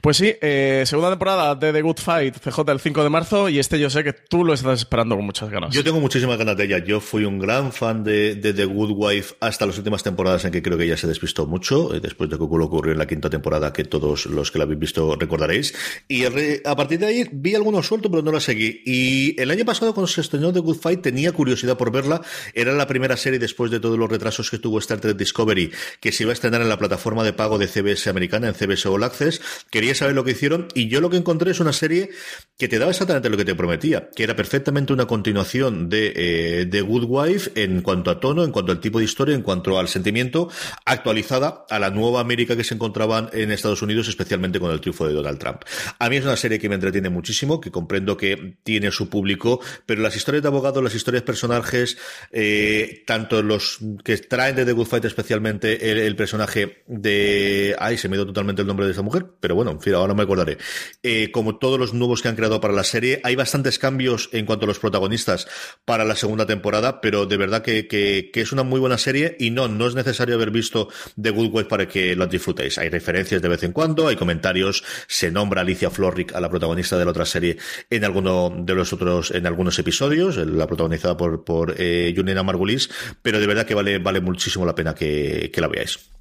Pues 0.01 0.17
sí, 0.17 0.33
eh, 0.41 0.83
segunda 0.85 1.09
temporada 1.09 1.55
de 1.55 1.73
The 1.73 1.81
Good 1.81 1.97
Fight, 1.97 2.37
CJ 2.37 2.71
el 2.71 2.79
5 2.79 3.03
de 3.03 3.09
marzo, 3.09 3.49
y 3.49 3.59
este 3.59 3.79
yo 3.79 3.89
sé 3.89 4.03
que 4.03 4.13
tú 4.13 4.43
lo 4.43 4.53
estás 4.53 4.79
esperando 4.79 5.15
con 5.15 5.25
muchas 5.25 5.49
ganas. 5.49 5.73
Yo 5.73 5.83
tengo 5.83 5.99
muchísimas 5.99 6.37
ganas 6.37 6.57
de 6.57 6.65
ella. 6.65 6.77
Yo 6.79 6.99
fui 6.99 7.25
un 7.25 7.39
gran 7.39 7.71
fan 7.71 8.03
de, 8.03 8.35
The 8.35 8.65
Good 8.65 8.91
Wife 8.95 9.35
hasta 9.39 9.65
las 9.65 9.77
últimas 9.77 10.03
temporadas 10.03 10.45
en 10.45 10.51
que 10.51 10.61
creo 10.61 10.77
que 10.77 10.85
ella 10.85 10.97
se 10.97 11.07
despistó 11.07 11.45
mucho, 11.45 11.93
eh, 11.93 11.99
después 11.99 12.29
de 12.29 12.37
que 12.37 12.43
ocurrió 12.43 12.93
en 12.93 12.99
la 12.99 13.07
quinta 13.07 13.29
temporada, 13.29 13.73
que 13.73 13.83
todos 13.83 14.25
los 14.25 14.51
que 14.51 14.57
la 14.57 14.65
habéis 14.65 14.79
visto 14.79 15.15
recordaréis. 15.15 15.73
Y 16.07 16.23
a 16.25 16.75
partir 16.75 16.99
de 16.99 17.05
ahí 17.05 17.29
vi 17.31 17.55
algunos 17.55 17.87
sueltos, 17.87 18.11
pero 18.11 18.23
no 18.23 18.31
la 18.31 18.39
seguí. 18.39 18.81
Y 18.85 19.39
el 19.39 19.51
año 19.51 19.65
pasado, 19.65 19.93
cuando 19.93 20.07
se 20.07 20.21
estrenó 20.21 20.51
The 20.53 20.59
Good 20.59 20.77
Fight, 20.77 21.01
tenía 21.01 21.31
curiosidad 21.31 21.77
por 21.77 21.91
verla. 21.91 22.21
Era 22.53 22.73
la 22.73 22.87
primera 22.87 23.17
serie 23.17 23.39
después 23.39 23.71
de 23.71 23.79
todos 23.79 23.97
los 23.97 24.09
retrasos 24.09 24.49
que 24.49 24.57
tuvo 24.57 24.79
Star 24.79 24.99
Trek 24.99 25.17
Discovery, 25.17 25.71
que 25.99 26.11
se 26.11 26.23
iba 26.23 26.31
a 26.31 26.33
estrenar 26.33 26.61
en 26.61 26.69
la 26.69 26.77
plataforma 26.77 27.23
de 27.23 27.33
pago 27.33 27.57
de 27.57 27.67
CBS 27.67 28.09
americana, 28.09 28.47
en 28.47 28.55
CBS 28.55 28.87
All 28.87 29.03
Access 29.03 29.41
Quería 29.71 29.95
saber 29.95 30.15
lo 30.15 30.23
que 30.23 30.31
hicieron 30.31 30.67
y 30.73 30.87
yo 30.87 31.01
lo 31.01 31.09
que 31.09 31.17
encontré 31.17 31.51
es 31.51 31.59
una 31.59 31.73
serie 31.73 32.09
que 32.57 32.67
te 32.67 32.77
daba 32.77 32.91
exactamente 32.91 33.29
lo 33.29 33.37
que 33.37 33.45
te 33.45 33.55
prometía, 33.55 34.09
que 34.15 34.23
era 34.23 34.35
perfectamente 34.35 34.91
una 34.91 35.05
continuación 35.05 35.89
de 35.89 36.13
eh, 36.15 36.81
Good 36.81 37.05
Wife 37.07 37.51
en 37.55 37.81
cuanto 37.81 38.11
a 38.11 38.19
tono, 38.19 38.43
en 38.43 38.51
cuanto 38.51 38.71
al 38.71 38.79
tipo 38.79 38.99
de 38.99 39.05
historia, 39.05 39.35
en 39.35 39.41
cuanto 39.41 39.79
al 39.79 39.87
sentimiento, 39.87 40.49
actualizada 40.85 41.65
a 41.69 41.79
la 41.79 41.89
nueva 41.89 42.19
América 42.19 42.55
que 42.57 42.63
se 42.63 42.73
encontraban 42.73 43.29
en 43.33 43.51
Estados 43.51 43.81
Unidos, 43.81 44.07
especialmente 44.07 44.59
con 44.59 44.71
el 44.71 44.81
triunfo 44.81 45.07
de 45.07 45.13
Donald 45.13 45.39
Trump. 45.39 45.61
A 45.97 46.09
mí 46.09 46.17
es 46.17 46.23
una 46.23 46.35
serie 46.35 46.59
que 46.59 46.67
me 46.67 46.75
entretiene 46.75 47.09
muchísimo, 47.09 47.61
que 47.61 47.71
comprendo 47.71 48.17
que 48.17 48.57
tiene 48.63 48.91
su 48.91 49.09
público, 49.09 49.61
pero 49.85 50.01
las 50.01 50.15
historias 50.15 50.43
de 50.43 50.49
abogados, 50.49 50.83
las 50.83 50.95
historias 50.95 51.23
personajes, 51.23 51.97
eh, 52.31 53.03
tanto 53.05 53.41
los 53.41 53.79
que 54.03 54.17
traen 54.17 54.55
de 54.55 54.65
The 54.65 54.73
Good 54.73 54.87
Fight, 54.87 55.05
especialmente 55.05 55.91
el, 55.91 55.97
el 55.97 56.15
personaje 56.15 56.83
de... 56.87 57.75
Ay, 57.79 57.97
se 57.97 58.09
me 58.09 58.17
dio 58.17 58.25
totalmente 58.25 58.61
el 58.61 58.67
nombre 58.67 58.85
de 58.85 58.91
esa 58.91 59.01
mujer, 59.01 59.25
pero 59.39 59.55
bueno, 59.55 59.71
en 59.71 59.81
fin, 59.81 59.93
ahora 59.93 60.13
me 60.13 60.23
acordaré. 60.23 60.57
Eh, 61.03 61.31
como 61.31 61.57
todos 61.57 61.79
los 61.79 61.93
nuevos 61.93 62.21
que 62.21 62.27
han 62.27 62.35
creado 62.35 62.61
para 62.61 62.73
la 62.73 62.83
serie, 62.83 63.21
hay 63.23 63.35
bastantes 63.35 63.79
cambios 63.79 64.29
en 64.31 64.45
cuanto 64.45 64.65
a 64.65 64.67
los 64.67 64.79
protagonistas 64.79 65.47
para 65.85 66.05
la 66.05 66.15
segunda 66.15 66.45
temporada, 66.45 67.01
pero 67.01 67.25
de 67.25 67.37
verdad 67.37 67.61
que, 67.61 67.87
que, 67.87 68.31
es 68.33 68.51
una 68.51 68.63
muy 68.63 68.79
buena 68.79 68.97
serie 68.97 69.35
y 69.39 69.51
no, 69.51 69.67
no 69.67 69.87
es 69.87 69.95
necesario 69.95 70.35
haber 70.35 70.51
visto 70.51 70.89
The 71.21 71.31
Good 71.31 71.49
Wife 71.51 71.69
para 71.69 71.87
que 71.87 72.15
lo 72.15 72.27
disfrutéis. 72.27 72.77
Hay 72.77 72.89
referencias 72.89 73.41
de 73.41 73.49
vez 73.49 73.63
en 73.63 73.73
cuando, 73.73 74.07
hay 74.07 74.15
comentarios, 74.15 74.83
se 75.07 75.31
nombra 75.31 75.61
Alicia 75.61 75.89
Florrick 75.89 76.33
a 76.33 76.39
la 76.39 76.49
protagonista 76.49 76.97
de 76.97 77.05
la 77.05 77.11
otra 77.11 77.25
serie 77.25 77.57
en 77.89 78.05
alguno 78.05 78.53
de 78.57 78.75
los 78.75 78.93
otros, 78.93 79.31
en 79.31 79.45
algunos 79.45 79.77
episodios, 79.79 80.37
la 80.37 80.67
protagonizada 80.67 81.17
por, 81.17 81.43
por 81.43 81.75
eh, 81.77 82.13
Margulis, 82.43 82.89
pero 83.21 83.39
de 83.39 83.47
verdad 83.47 83.65
que 83.65 83.75
vale, 83.75 83.99
vale 83.99 84.21
muchísimo 84.21 84.65
la 84.65 84.75
pena 84.75 84.95
que, 84.95 85.51
que 85.53 85.61
la 85.61 85.67
veáis. 85.67 86.18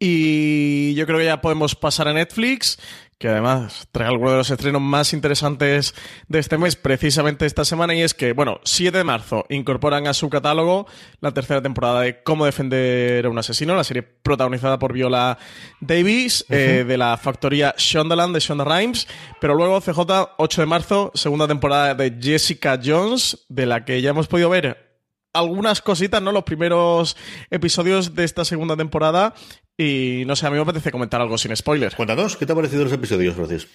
Y 0.00 0.94
yo 0.94 1.06
creo 1.06 1.18
que 1.18 1.24
ya 1.24 1.40
podemos 1.40 1.74
pasar 1.74 2.06
a 2.06 2.12
Netflix, 2.12 2.78
que 3.18 3.26
además 3.26 3.88
trae 3.90 4.06
alguno 4.06 4.30
de 4.30 4.36
los 4.36 4.50
estrenos 4.50 4.80
más 4.80 5.12
interesantes 5.12 5.92
de 6.28 6.38
este 6.38 6.56
mes, 6.56 6.76
precisamente 6.76 7.46
esta 7.46 7.64
semana, 7.64 7.96
y 7.96 8.02
es 8.02 8.14
que, 8.14 8.32
bueno, 8.32 8.60
7 8.62 8.96
de 8.96 9.02
marzo 9.02 9.44
incorporan 9.48 10.06
a 10.06 10.14
su 10.14 10.30
catálogo 10.30 10.86
la 11.20 11.32
tercera 11.32 11.60
temporada 11.60 12.02
de 12.02 12.22
Cómo 12.22 12.46
defender 12.46 13.26
a 13.26 13.28
un 13.28 13.38
asesino, 13.38 13.74
la 13.74 13.82
serie 13.82 14.04
protagonizada 14.04 14.78
por 14.78 14.92
Viola 14.92 15.36
Davis, 15.80 16.46
eh, 16.48 16.84
de 16.86 16.96
la 16.96 17.16
factoría 17.16 17.74
Shondaland 17.76 18.34
de 18.34 18.40
Shonda 18.40 18.64
Rhimes, 18.64 19.08
pero 19.40 19.56
luego 19.56 19.80
CJ, 19.80 20.34
8 20.38 20.60
de 20.60 20.66
marzo, 20.66 21.10
segunda 21.14 21.48
temporada 21.48 21.96
de 21.96 22.16
Jessica 22.20 22.78
Jones, 22.82 23.46
de 23.48 23.66
la 23.66 23.84
que 23.84 24.00
ya 24.00 24.10
hemos 24.10 24.28
podido 24.28 24.48
ver 24.48 24.88
algunas 25.32 25.82
cositas, 25.82 26.22
¿no? 26.22 26.32
Los 26.32 26.44
primeros 26.44 27.16
episodios 27.50 28.14
de 28.14 28.24
esta 28.24 28.44
segunda 28.44 28.76
temporada. 28.76 29.34
Y 29.80 30.24
no 30.26 30.34
sé, 30.34 30.44
a 30.44 30.50
mí 30.50 30.56
me 30.56 30.62
apetece 30.62 30.90
comentar 30.90 31.20
algo 31.20 31.38
sin 31.38 31.54
spoilers. 31.54 31.94
Cuéntanos, 31.94 32.36
¿qué 32.36 32.44
te 32.44 32.52
ha 32.52 32.56
parecido 32.56 32.82
los 32.82 32.92
episodios, 32.92 33.36
gracias? 33.36 33.68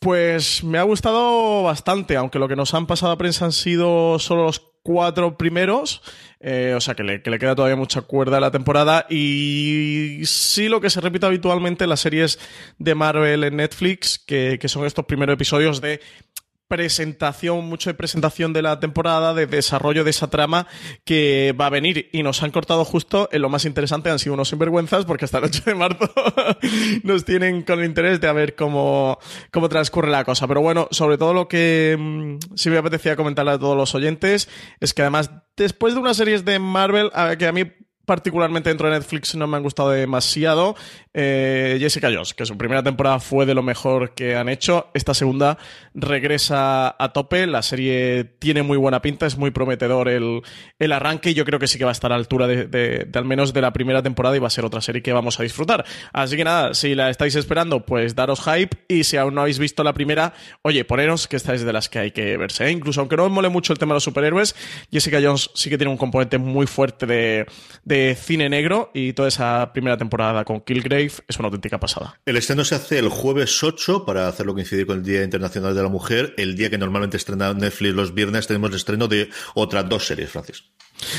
Pues 0.00 0.64
me 0.64 0.78
ha 0.78 0.82
gustado 0.82 1.62
bastante, 1.62 2.16
aunque 2.16 2.40
lo 2.40 2.48
que 2.48 2.56
nos 2.56 2.74
han 2.74 2.86
pasado 2.88 3.12
a 3.12 3.18
prensa 3.18 3.44
han 3.44 3.52
sido 3.52 4.18
solo 4.18 4.42
los 4.46 4.60
cuatro 4.82 5.38
primeros, 5.38 6.02
eh, 6.40 6.74
o 6.76 6.80
sea 6.80 6.94
que 6.94 7.04
le, 7.04 7.22
queda 7.22 7.54
todavía 7.54 7.76
mucha 7.76 8.02
cuerda 8.02 8.36
a 8.36 8.40
la 8.40 8.50
temporada 8.50 9.06
y 9.08 10.20
sí 10.24 10.68
lo 10.68 10.82
que 10.82 10.90
se 10.90 11.00
repite 11.00 11.24
habitualmente 11.24 11.84
en 11.84 11.90
las 11.90 12.00
series 12.00 12.38
de 12.78 12.94
Marvel 12.94 13.44
en 13.44 13.56
Netflix, 13.56 14.18
que, 14.18 14.58
que 14.60 14.68
son 14.68 14.84
estos 14.84 15.06
primeros 15.06 15.34
episodios 15.34 15.80
de 15.80 16.00
presentación, 16.68 17.66
mucho 17.66 17.90
de 17.90 17.94
presentación 17.94 18.52
de 18.52 18.62
la 18.62 18.80
temporada, 18.80 19.34
de 19.34 19.46
desarrollo 19.46 20.04
de 20.04 20.10
esa 20.10 20.28
trama 20.28 20.66
que 21.04 21.54
va 21.58 21.66
a 21.66 21.70
venir. 21.70 22.08
Y 22.12 22.22
nos 22.22 22.42
han 22.42 22.50
cortado 22.50 22.84
justo 22.84 23.28
en 23.32 23.42
lo 23.42 23.48
más 23.48 23.64
interesante, 23.64 24.10
han 24.10 24.18
sido 24.18 24.34
unos 24.34 24.48
sinvergüenzas, 24.48 25.04
porque 25.04 25.24
hasta 25.24 25.38
el 25.38 25.44
8 25.44 25.62
de 25.66 25.74
marzo 25.74 26.10
nos 27.02 27.24
tienen 27.24 27.62
con 27.62 27.80
el 27.80 27.86
interés 27.86 28.20
de 28.20 28.28
a 28.28 28.32
ver 28.32 28.54
cómo, 28.54 29.18
cómo 29.52 29.68
transcurre 29.68 30.10
la 30.10 30.24
cosa. 30.24 30.46
Pero 30.46 30.60
bueno, 30.60 30.88
sobre 30.90 31.18
todo 31.18 31.34
lo 31.34 31.48
que 31.48 31.96
mm, 31.98 32.56
sí 32.56 32.70
me 32.70 32.78
apetecía 32.78 33.16
comentarle 33.16 33.52
a 33.52 33.58
todos 33.58 33.76
los 33.76 33.94
oyentes 33.94 34.48
es 34.80 34.94
que 34.94 35.02
además, 35.02 35.30
después 35.56 35.94
de 35.94 36.00
unas 36.00 36.16
series 36.16 36.44
de 36.44 36.58
Marvel, 36.58 37.10
que 37.38 37.46
a 37.46 37.52
mí 37.52 37.64
particularmente 38.04 38.68
dentro 38.68 38.88
de 38.88 38.98
Netflix 38.98 39.34
no 39.34 39.46
me 39.46 39.56
han 39.56 39.62
gustado 39.62 39.90
demasiado. 39.90 40.76
Eh, 41.12 41.76
Jessica 41.78 42.10
Jones, 42.12 42.34
que 42.34 42.44
su 42.46 42.56
primera 42.58 42.82
temporada 42.82 43.20
fue 43.20 43.46
de 43.46 43.54
lo 43.54 43.62
mejor 43.62 44.14
que 44.14 44.36
han 44.36 44.48
hecho. 44.48 44.88
Esta 44.94 45.14
segunda 45.14 45.58
regresa 45.94 46.94
a 46.98 47.12
tope. 47.12 47.46
La 47.46 47.62
serie 47.62 48.24
tiene 48.24 48.62
muy 48.62 48.76
buena 48.76 49.00
pinta, 49.00 49.26
es 49.26 49.36
muy 49.36 49.50
prometedor 49.50 50.08
el, 50.08 50.42
el 50.78 50.92
arranque 50.92 51.30
y 51.30 51.34
yo 51.34 51.44
creo 51.44 51.58
que 51.58 51.68
sí 51.68 51.78
que 51.78 51.84
va 51.84 51.90
a 51.90 51.92
estar 51.92 52.12
a 52.12 52.16
altura 52.16 52.46
de, 52.46 53.08
al 53.12 53.24
menos 53.24 53.52
de 53.52 53.60
la 53.60 53.72
primera 53.72 54.02
temporada 54.02 54.36
y 54.36 54.40
va 54.40 54.48
a 54.48 54.50
ser 54.50 54.64
otra 54.64 54.80
serie 54.80 55.02
que 55.02 55.12
vamos 55.12 55.38
a 55.38 55.42
disfrutar. 55.42 55.84
Así 56.12 56.36
que 56.36 56.44
nada, 56.44 56.74
si 56.74 56.94
la 56.94 57.10
estáis 57.10 57.34
esperando, 57.36 57.84
pues 57.84 58.14
daros 58.14 58.42
hype 58.42 58.76
y 58.88 59.04
si 59.04 59.16
aún 59.16 59.34
no 59.34 59.42
habéis 59.42 59.58
visto 59.58 59.84
la 59.84 59.92
primera, 59.92 60.34
oye, 60.62 60.84
poneros 60.84 61.28
que 61.28 61.36
esta 61.36 61.54
es 61.54 61.64
de 61.64 61.72
las 61.72 61.88
que 61.88 61.98
hay 61.98 62.10
que 62.10 62.36
verse. 62.36 62.66
¿eh? 62.66 62.70
Incluso 62.70 63.00
aunque 63.00 63.16
no 63.16 63.24
os 63.24 63.30
mole 63.30 63.48
mucho 63.48 63.72
el 63.72 63.78
tema 63.78 63.92
de 63.92 63.96
los 63.96 64.04
superhéroes, 64.04 64.54
Jessica 64.90 65.20
Jones 65.22 65.50
sí 65.54 65.70
que 65.70 65.78
tiene 65.78 65.90
un 65.90 65.98
componente 65.98 66.38
muy 66.38 66.66
fuerte 66.66 67.06
de 67.06 67.46
cine 68.16 68.48
negro 68.48 68.90
y 68.94 69.12
toda 69.12 69.28
esa 69.28 69.72
primera 69.72 69.96
temporada 69.96 70.44
con 70.44 70.60
Killgrave 70.60 71.12
es 71.28 71.38
una 71.38 71.46
auténtica 71.46 71.78
pasada. 71.78 72.18
El 72.26 72.36
estreno 72.36 72.64
se 72.64 72.74
hace 72.74 72.98
el 72.98 73.08
jueves 73.08 73.62
8 73.62 74.04
para 74.04 74.28
hacerlo 74.28 74.54
coincidir 74.54 74.86
con 74.86 74.98
el 74.98 75.04
Día 75.04 75.22
Internacional 75.22 75.74
de 75.74 75.82
la 75.82 75.88
Mujer, 75.88 76.34
el 76.36 76.56
día 76.56 76.70
que 76.70 76.78
normalmente 76.78 77.16
estrena 77.16 77.54
Netflix 77.54 77.94
los 77.94 78.14
viernes 78.14 78.46
tenemos 78.46 78.70
el 78.70 78.76
estreno 78.76 79.08
de 79.08 79.28
otras 79.54 79.88
dos 79.88 80.06
series, 80.06 80.30
Francis. 80.30 80.64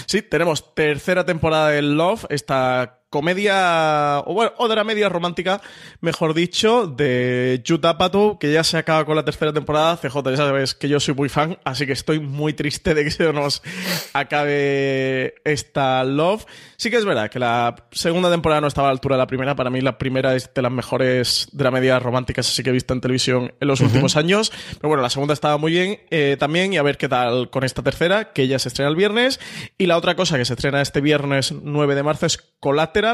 Sí, 0.05 0.21
tenemos 0.21 0.73
tercera 0.73 1.25
temporada 1.25 1.69
de 1.69 1.81
Love, 1.81 2.25
esta 2.29 3.04
comedia, 3.15 4.19
o 4.25 4.33
bueno, 4.33 4.51
o 4.57 4.67
dramedia 4.67 5.07
romántica, 5.07 5.61
mejor 6.01 6.33
dicho, 6.33 6.85
de 6.85 7.63
Judd 7.65 7.85
Apatow, 7.85 8.37
que 8.37 8.51
ya 8.51 8.61
se 8.65 8.77
acaba 8.77 9.05
con 9.05 9.15
la 9.15 9.23
tercera 9.23 9.53
temporada. 9.53 9.95
CJ, 9.95 10.31
ya 10.31 10.35
sabes 10.35 10.75
que 10.75 10.89
yo 10.89 10.99
soy 10.99 11.13
muy 11.13 11.29
fan, 11.29 11.57
así 11.63 11.85
que 11.85 11.93
estoy 11.93 12.19
muy 12.19 12.51
triste 12.51 12.93
de 12.93 13.05
que 13.05 13.11
se 13.11 13.31
nos 13.31 13.63
acabe 14.11 15.35
esta 15.45 16.03
Love. 16.03 16.45
Sí 16.75 16.89
que 16.89 16.97
es 16.97 17.05
verdad 17.05 17.29
que 17.29 17.39
la 17.39 17.87
segunda 17.91 18.29
temporada 18.29 18.59
no 18.59 18.67
estaba 18.67 18.89
a 18.89 18.91
la 18.91 18.95
altura 18.95 19.15
de 19.15 19.19
la 19.19 19.27
primera. 19.27 19.55
Para 19.55 19.69
mí 19.69 19.79
la 19.79 19.97
primera 19.97 20.35
es 20.35 20.53
de 20.53 20.61
las 20.61 20.73
mejores 20.73 21.47
dramedias 21.53 22.03
románticas 22.03 22.49
así 22.49 22.63
que 22.63 22.71
he 22.71 22.73
visto 22.73 22.93
en 22.93 22.99
televisión 22.99 23.53
en 23.57 23.67
los 23.69 23.79
últimos 23.79 24.17
años. 24.17 24.51
Pero 24.71 24.89
bueno, 24.89 25.01
la 25.01 25.09
segunda 25.09 25.33
estaba 25.33 25.57
muy 25.57 25.71
bien 25.71 25.99
eh, 26.09 26.35
también 26.37 26.73
y 26.73 26.77
a 26.77 26.83
ver 26.83 26.97
qué 26.97 27.07
tal 27.07 27.49
con 27.49 27.63
esta 27.63 27.81
tercera, 27.81 28.33
que 28.33 28.49
ya 28.49 28.59
se 28.59 28.67
estrena 28.67 28.89
el 28.89 28.97
viernes. 28.97 29.39
Y 29.77 29.85
la 29.85 29.95
otra 29.95 30.15
cosa 30.15 30.37
que 30.37 30.43
se 30.43 30.53
estrena 30.53 30.81
este 30.81 30.99
viernes 30.99 31.53
9 31.53 31.95
de 31.95 32.03
marzo 32.03 32.25
es 32.25 32.37
Collateral, 32.59 33.04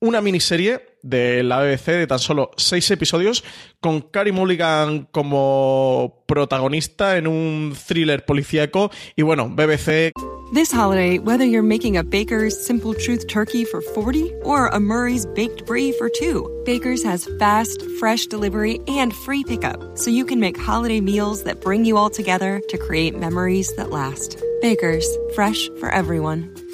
una 0.00 0.20
miniserie 0.20 0.80
de 1.02 1.42
la 1.42 1.62
BBC 1.62 1.86
de 1.86 2.06
tan 2.06 2.18
solo 2.18 2.50
seis 2.56 2.90
episodios 2.90 3.44
con 3.80 4.00
Carey 4.00 4.32
Mulligan 4.32 5.08
como 5.10 6.24
protagonista 6.26 7.16
en 7.16 7.26
un 7.26 7.74
thriller 7.86 8.24
policíaco 8.24 8.90
y 9.16 9.22
bueno, 9.22 9.48
BBC 9.48 10.12
This 10.52 10.72
holiday, 10.72 11.20
whether 11.20 11.44
you're 11.44 11.62
making 11.62 11.96
a 11.96 12.02
Baker's 12.02 12.60
Simple 12.66 12.92
Truth 12.92 13.28
turkey 13.28 13.64
for 13.64 13.80
40 13.80 14.32
or 14.42 14.66
a 14.66 14.80
Murray's 14.80 15.24
Baked 15.24 15.64
Brie 15.64 15.92
for 15.92 16.08
2, 16.08 16.64
Baker's 16.66 17.04
has 17.04 17.28
fast, 17.38 17.80
fresh 18.00 18.26
delivery 18.26 18.80
and 18.88 19.14
free 19.14 19.44
pickup, 19.44 19.96
so 19.96 20.10
you 20.10 20.24
can 20.24 20.40
make 20.40 20.58
holiday 20.58 21.00
meals 21.00 21.44
that 21.44 21.60
bring 21.60 21.84
you 21.84 21.96
all 21.96 22.10
together 22.10 22.60
to 22.68 22.78
create 22.78 23.16
memories 23.16 23.72
that 23.76 23.90
last. 23.90 24.42
Baker's, 24.60 25.06
fresh 25.36 25.68
for 25.78 25.88
everyone. 25.88 26.52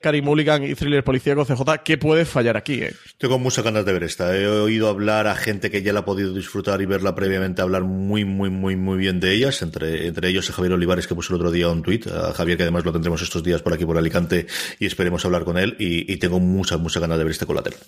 Cary 0.00 0.22
Mulligan 0.22 0.64
y 0.64 0.74
thriller 0.74 1.04
policíaco 1.04 1.44
CJ, 1.44 1.82
¿qué 1.84 1.98
puede 1.98 2.24
fallar 2.24 2.56
aquí? 2.56 2.82
Eh? 2.82 2.94
Tengo 3.18 3.38
muchas 3.38 3.64
ganas 3.64 3.84
de 3.84 3.92
ver 3.92 4.04
esta. 4.04 4.36
He 4.36 4.46
oído 4.46 4.88
hablar 4.88 5.26
a 5.26 5.34
gente 5.34 5.70
que 5.70 5.82
ya 5.82 5.92
la 5.92 6.00
ha 6.00 6.04
podido 6.04 6.32
disfrutar 6.32 6.80
y 6.80 6.86
verla 6.86 7.14
previamente, 7.14 7.62
hablar 7.62 7.84
muy, 7.84 8.24
muy, 8.24 8.50
muy, 8.50 8.76
muy 8.76 8.98
bien 8.98 9.20
de 9.20 9.32
ellas. 9.32 9.62
Entre, 9.62 10.06
entre 10.06 10.28
ellos 10.28 10.48
a 10.50 10.52
Javier 10.52 10.72
Olivares, 10.72 11.06
que 11.06 11.14
puso 11.14 11.34
el 11.34 11.40
otro 11.40 11.50
día 11.50 11.68
un 11.68 11.82
tuit. 11.82 12.06
A 12.06 12.32
Javier, 12.32 12.56
que 12.56 12.62
además 12.64 12.84
lo 12.84 12.92
tendremos 12.92 13.22
estos 13.22 13.42
días 13.42 13.62
por 13.62 13.72
aquí, 13.72 13.84
por 13.84 13.98
Alicante, 13.98 14.46
y 14.78 14.86
esperemos 14.86 15.24
hablar 15.24 15.44
con 15.44 15.58
él. 15.58 15.76
Y, 15.78 16.12
y 16.12 16.16
tengo 16.18 16.40
muchas, 16.40 16.78
muchas 16.78 17.00
ganas 17.00 17.18
de 17.18 17.24
ver 17.24 17.32
este 17.32 17.46
colateral. 17.46 17.80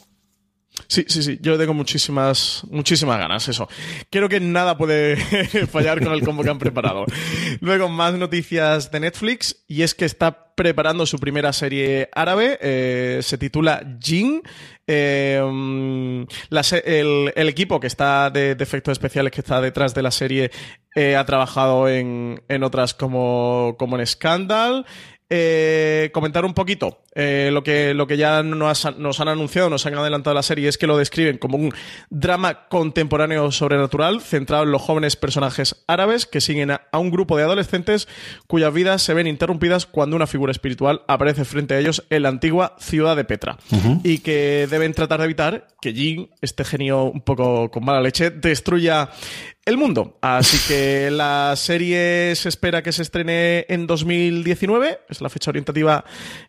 Sí, 0.90 1.05
sí, 1.07 1.22
sí. 1.22 1.38
Yo 1.40 1.57
tengo 1.57 1.72
muchísimas, 1.72 2.64
muchísimas 2.68 3.16
ganas, 3.16 3.46
eso. 3.46 3.68
Creo 4.11 4.29
que 4.29 4.40
nada 4.40 4.76
puede 4.76 5.16
fallar 5.70 6.03
con 6.03 6.12
el 6.12 6.22
combo 6.24 6.42
que 6.42 6.50
han 6.50 6.59
preparado. 6.59 7.05
Luego, 7.61 7.88
más 7.88 8.14
noticias 8.14 8.90
de 8.90 8.98
Netflix, 8.98 9.62
y 9.68 9.83
es 9.83 9.94
que 9.94 10.05
está 10.05 10.53
preparando 10.57 11.07
su 11.07 11.20
primera 11.20 11.53
serie 11.53 12.09
árabe. 12.12 12.59
eh, 12.61 13.20
se 13.22 13.38
titula 13.38 13.98
Jin. 14.03 14.42
Eh, 14.88 15.40
el, 16.50 17.48
equipo 17.48 17.79
que 17.79 17.87
está 17.87 18.29
de, 18.31 18.57
de 18.57 18.64
efectos 18.64 18.90
especiales 18.90 19.31
que 19.31 19.42
está 19.42 19.61
detrás 19.61 19.94
de 19.94 20.03
la 20.03 20.11
serie 20.11 20.50
eh, 20.96 21.14
ha 21.14 21.24
trabajado 21.24 21.88
en, 21.88 22.42
en 22.48 22.64
otras 22.64 22.94
como, 22.94 23.76
como 23.79 23.96
en 23.96 24.05
Scandal. 24.05 24.85
Eh, 25.32 26.10
comentar 26.12 26.44
un 26.44 26.54
poquito 26.54 27.02
eh, 27.14 27.50
lo, 27.52 27.62
que, 27.62 27.94
lo 27.94 28.08
que 28.08 28.16
ya 28.16 28.42
nos, 28.42 28.98
nos 28.98 29.20
han 29.20 29.28
anunciado, 29.28 29.70
nos 29.70 29.86
han 29.86 29.94
adelantado 29.94 30.34
la 30.34 30.42
serie, 30.42 30.68
es 30.68 30.76
que 30.76 30.88
lo 30.88 30.98
describen 30.98 31.38
como 31.38 31.56
un 31.56 31.72
drama 32.10 32.66
contemporáneo 32.68 33.52
sobrenatural 33.52 34.20
centrado 34.20 34.64
en 34.64 34.72
los 34.72 34.82
jóvenes 34.82 35.14
personajes 35.14 35.84
árabes 35.86 36.26
que 36.26 36.40
siguen 36.40 36.72
a, 36.72 36.82
a 36.90 36.98
un 36.98 37.10
grupo 37.10 37.36
de 37.36 37.44
adolescentes 37.44 38.08
cuyas 38.48 38.74
vidas 38.74 39.02
se 39.02 39.14
ven 39.14 39.28
interrumpidas 39.28 39.86
cuando 39.86 40.16
una 40.16 40.26
figura 40.26 40.50
espiritual 40.50 41.02
aparece 41.06 41.44
frente 41.44 41.74
a 41.74 41.78
ellos 41.78 42.04
en 42.10 42.24
la 42.24 42.28
antigua 42.28 42.76
ciudad 42.78 43.16
de 43.16 43.24
Petra. 43.24 43.58
Y 44.02 44.18
que 44.18 44.66
deben 44.70 44.94
tratar 44.94 45.20
de 45.20 45.26
evitar 45.26 45.68
que 45.80 45.92
Jin, 45.92 46.30
este 46.40 46.64
genio 46.64 47.04
un 47.04 47.20
poco 47.20 47.70
con 47.70 47.84
mala 47.84 48.00
leche, 48.00 48.30
destruya 48.30 49.10
el 49.66 49.77
mundo. 49.77 50.18
Así 50.23 50.59
que 50.66 51.11
la 51.12 51.55
serie 51.57 52.35
se 52.35 52.49
espera 52.49 52.83
que 52.83 52.92
se 52.92 53.03
estrene 53.03 53.66
en 53.68 53.87
2019, 53.87 55.01
es 55.09 55.20
la 55.20 55.29
fecha 55.29 55.51
orientativa 55.51 56.05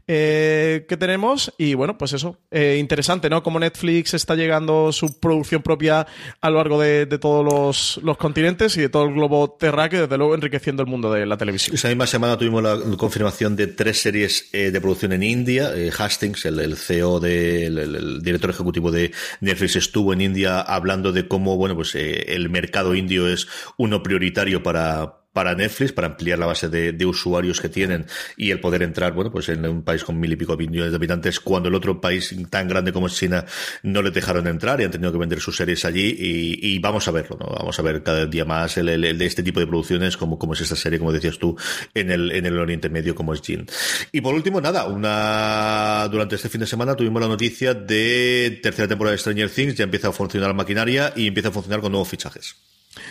eh, 0.08 0.86
que 0.88 0.98
tenemos. 0.98 1.54
Y 1.58 1.74
bueno, 1.74 1.98
pues 1.98 2.14
eso, 2.14 2.40
eh, 2.50 2.78
interesante, 2.80 3.30
¿no? 3.30 3.44
Como 3.44 3.60
Netflix 3.60 4.14
está 4.14 4.36
llegando 4.36 4.92
su 4.92 5.20
producción 5.20 5.62
propia 5.62 6.08
a 6.42 6.50
lo 6.50 6.58
largo 6.58 6.80
de, 6.82 7.06
de 7.06 7.18
todos 7.20 7.44
los, 7.46 8.00
los 8.04 8.18
continentes 8.18 8.76
y 8.78 8.82
de 8.82 8.90
todo 8.90 9.06
el 9.06 9.14
globo 9.14 9.52
terráqueo, 9.60 10.02
desde 10.04 10.18
luego 10.18 10.34
enriqueciendo 10.36 10.82
el 10.84 10.90
mundo 10.90 11.12
de 11.12 11.26
la 11.26 11.38
televisión. 11.38 11.76
Esa 11.76 11.90
misma 11.90 12.08
semana 12.08 12.38
tuvimos 12.38 12.64
la 12.64 12.78
confirmación 12.98 13.56
de 13.56 13.68
tres 13.68 14.02
series 14.02 14.50
eh, 14.54 14.72
de 14.72 14.82
producción 14.82 15.14
en 15.14 15.24
India. 15.24 15.72
Hastings, 15.98 16.46
el, 16.46 16.60
el 16.60 16.78
CEO, 16.78 17.20
de, 17.20 17.66
el, 17.68 17.78
el- 17.78 18.22
director 18.22 18.50
ejecutivo 18.50 18.92
de 18.92 19.12
Netflix, 19.42 19.76
estuvo 19.76 20.14
en 20.14 20.22
India 20.22 20.62
hablando 20.62 21.12
de 21.12 21.28
cómo, 21.28 21.58
bueno, 21.58 21.76
pues 21.76 21.94
eh, 21.96 22.34
el 22.34 22.50
mercado 22.50 22.96
indio 22.96 23.01
es 23.10 23.48
uno 23.78 24.04
prioritario 24.04 24.64
para 24.64 25.18
para 25.34 25.56
Netflix, 25.56 25.94
para 25.94 26.08
ampliar 26.08 26.38
la 26.40 26.46
base 26.46 26.68
de, 26.68 27.06
usuarios 27.06 27.62
que 27.62 27.70
tienen 27.70 28.06
y 28.36 28.52
el 28.52 28.60
poder 28.60 28.84
entrar, 28.84 29.14
bueno, 29.14 29.32
pues 29.32 29.48
en 29.48 29.66
un 29.66 29.82
país 29.82 30.04
con 30.04 30.20
mil 30.20 30.34
y 30.34 30.36
pico 30.36 30.58
millones 30.58 30.92
de 30.92 30.98
habitantes, 30.98 31.40
cuando 31.40 31.70
el 31.70 31.76
otro 31.76 32.02
país 32.02 32.36
tan 32.50 32.68
grande 32.68 32.92
como 32.92 33.08
es 33.08 33.16
China 33.16 33.46
no 33.82 34.02
les 34.02 34.14
dejaron 34.14 34.46
entrar 34.48 34.82
y 34.82 34.84
han 34.84 34.92
tenido 34.92 35.10
que 35.14 35.18
vender 35.18 35.40
sus 35.40 35.56
series 35.56 35.86
allí 35.86 36.18
y, 36.20 36.60
y 36.76 36.80
vamos 36.80 37.08
a 37.08 37.12
verlo, 37.12 37.38
¿no? 37.40 37.46
Vamos 37.48 37.80
a 37.80 37.82
ver 37.82 38.04
cada 38.04 38.26
día 38.26 38.44
más 38.44 38.76
el, 38.78 38.90
el- 38.90 39.06
el 39.06 39.18
de 39.18 39.26
este 39.26 39.42
tipo 39.42 39.62
de 39.62 39.68
producciones 39.68 40.18
como, 40.18 40.38
como 40.38 40.52
es 40.52 40.60
esta 40.60 40.76
serie, 40.76 41.00
como 41.00 41.14
decías 41.14 41.38
tú, 41.40 41.56
en 41.94 42.12
el, 42.12 42.32
en 42.34 42.46
el 42.46 42.60
Oriente 42.60 42.90
Medio 42.90 43.16
como 43.16 43.34
es 43.34 43.42
Jin. 43.42 43.66
Y 44.12 44.20
por 44.20 44.34
último, 44.34 44.60
nada, 44.60 44.86
una, 44.88 46.10
durante 46.12 46.36
este 46.36 46.50
fin 46.50 46.60
de 46.60 46.68
semana 46.68 46.94
tuvimos 46.96 47.22
la 47.22 47.30
noticia 47.30 47.74
de 47.74 48.60
tercera 48.62 48.90
temporada 48.90 49.14
de 49.14 49.18
Stranger 49.20 49.50
Things, 49.50 49.76
ya 49.76 49.86
empieza 49.86 50.10
a 50.10 50.12
funcionar 50.12 50.50
la 50.50 50.56
maquinaria 50.56 51.14
y 51.16 51.28
empieza 51.28 51.48
a 51.48 51.52
funcionar 51.54 51.80
con 51.80 51.94
nuevos 51.94 52.10
fichajes. 52.10 52.56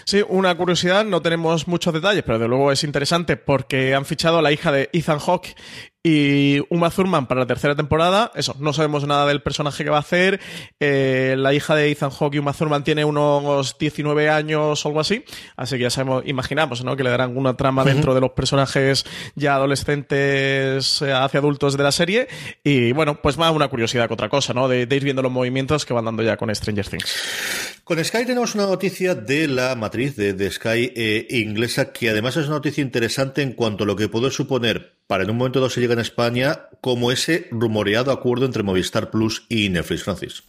Sí, 0.05 0.23
una 0.29 0.55
curiosidad, 0.57 1.05
no 1.05 1.23
tenemos 1.23 1.69
muchos 1.69 1.93
detalles, 1.93 2.23
pero 2.25 2.39
de 2.39 2.49
luego 2.49 2.73
es 2.73 2.85
interesante 2.85 3.37
porque 3.37 3.95
han 3.95 4.05
fichado 4.05 4.39
a 4.39 4.43
la 4.43 4.53
hija 4.53 4.73
de 4.73 4.91
Ethan 4.93 5.19
Hawke 5.19 5.55
y 6.03 6.61
Uma 6.71 6.91
Thurman 6.91 7.27
para 7.27 7.41
la 7.41 7.47
tercera 7.47 7.75
temporada. 7.75 8.33
Eso, 8.35 8.57
no 8.59 8.73
sabemos 8.73 9.07
nada 9.07 9.27
del 9.27 9.43
personaje 9.43 9.85
que 9.85 9.91
va 9.91 9.99
a 9.99 10.01
hacer. 10.01 10.41
Eh, 10.79 11.35
la 11.39 11.53
hija 11.53 11.75
de 11.75 11.91
Ethan 11.91 12.11
Hawke 12.11 12.37
y 12.37 12.39
Uma 12.39 12.55
Thurman 12.55 12.85
tiene 12.85 13.05
unos 13.05 13.77
19 13.79 14.31
años 14.31 14.85
o 14.85 14.89
algo 14.89 15.01
así, 15.01 15.25
así 15.57 15.77
que 15.77 15.83
ya 15.83 15.91
sabemos, 15.91 16.25
imaginamos, 16.27 16.83
¿no? 16.85 16.97
Que 16.97 17.05
le 17.05 17.11
darán 17.11 17.37
una 17.37 17.57
trama 17.57 17.85
dentro 17.85 18.15
de 18.15 18.21
los 18.21 18.31
personajes 18.31 19.05
ya 19.35 19.57
adolescentes 19.57 21.03
eh, 21.03 21.13
hacia 21.13 21.41
adultos 21.41 21.77
de 21.77 21.83
la 21.83 21.93
serie. 21.93 22.29
Y 22.65 22.93
bueno, 22.93 23.21
pues 23.21 23.37
más 23.37 23.53
una 23.53 23.69
curiosidad 23.69 24.09
que 24.09 24.15
otra 24.15 24.29
cosa, 24.29 24.55
¿no? 24.55 24.69
De, 24.69 24.87
de 24.87 24.97
ir 24.97 25.05
viendo 25.05 25.23
los 25.23 25.33
movimientos 25.33 25.85
que 25.85 25.93
van 25.93 26.07
dando 26.07 26.23
ya 26.23 26.37
con 26.37 26.55
Stranger 26.55 26.89
Things. 26.89 27.70
Con 27.91 28.05
Sky 28.05 28.25
tenemos 28.25 28.55
una 28.55 28.69
noticia 28.69 29.17
de 29.17 29.49
la 29.49 29.75
matriz 29.75 30.15
de, 30.15 30.49
Sky 30.49 30.93
eh, 30.95 31.27
inglesa 31.31 31.93
que 31.93 32.09
además 32.09 32.37
es 32.37 32.47
una 32.47 32.55
noticia 32.55 32.83
interesante 32.83 33.43
en 33.43 33.53
cuanto 33.53 33.83
a 33.83 33.87
lo 33.89 33.97
que 33.97 34.09
puede 34.09 34.31
suponer 34.31 34.93
para 35.09 35.25
en 35.25 35.31
un 35.31 35.37
momento 35.39 35.59
dado 35.59 35.71
se 35.71 35.81
llega 35.81 35.95
en 35.95 35.99
España 35.99 36.69
como 36.81 37.11
ese 37.11 37.49
rumoreado 37.51 38.13
acuerdo 38.13 38.47
entre 38.47 38.63
Movistar 38.63 39.11
Plus 39.11 39.45
y 39.49 39.71
Netflix, 39.71 40.05
Francis. 40.05 40.45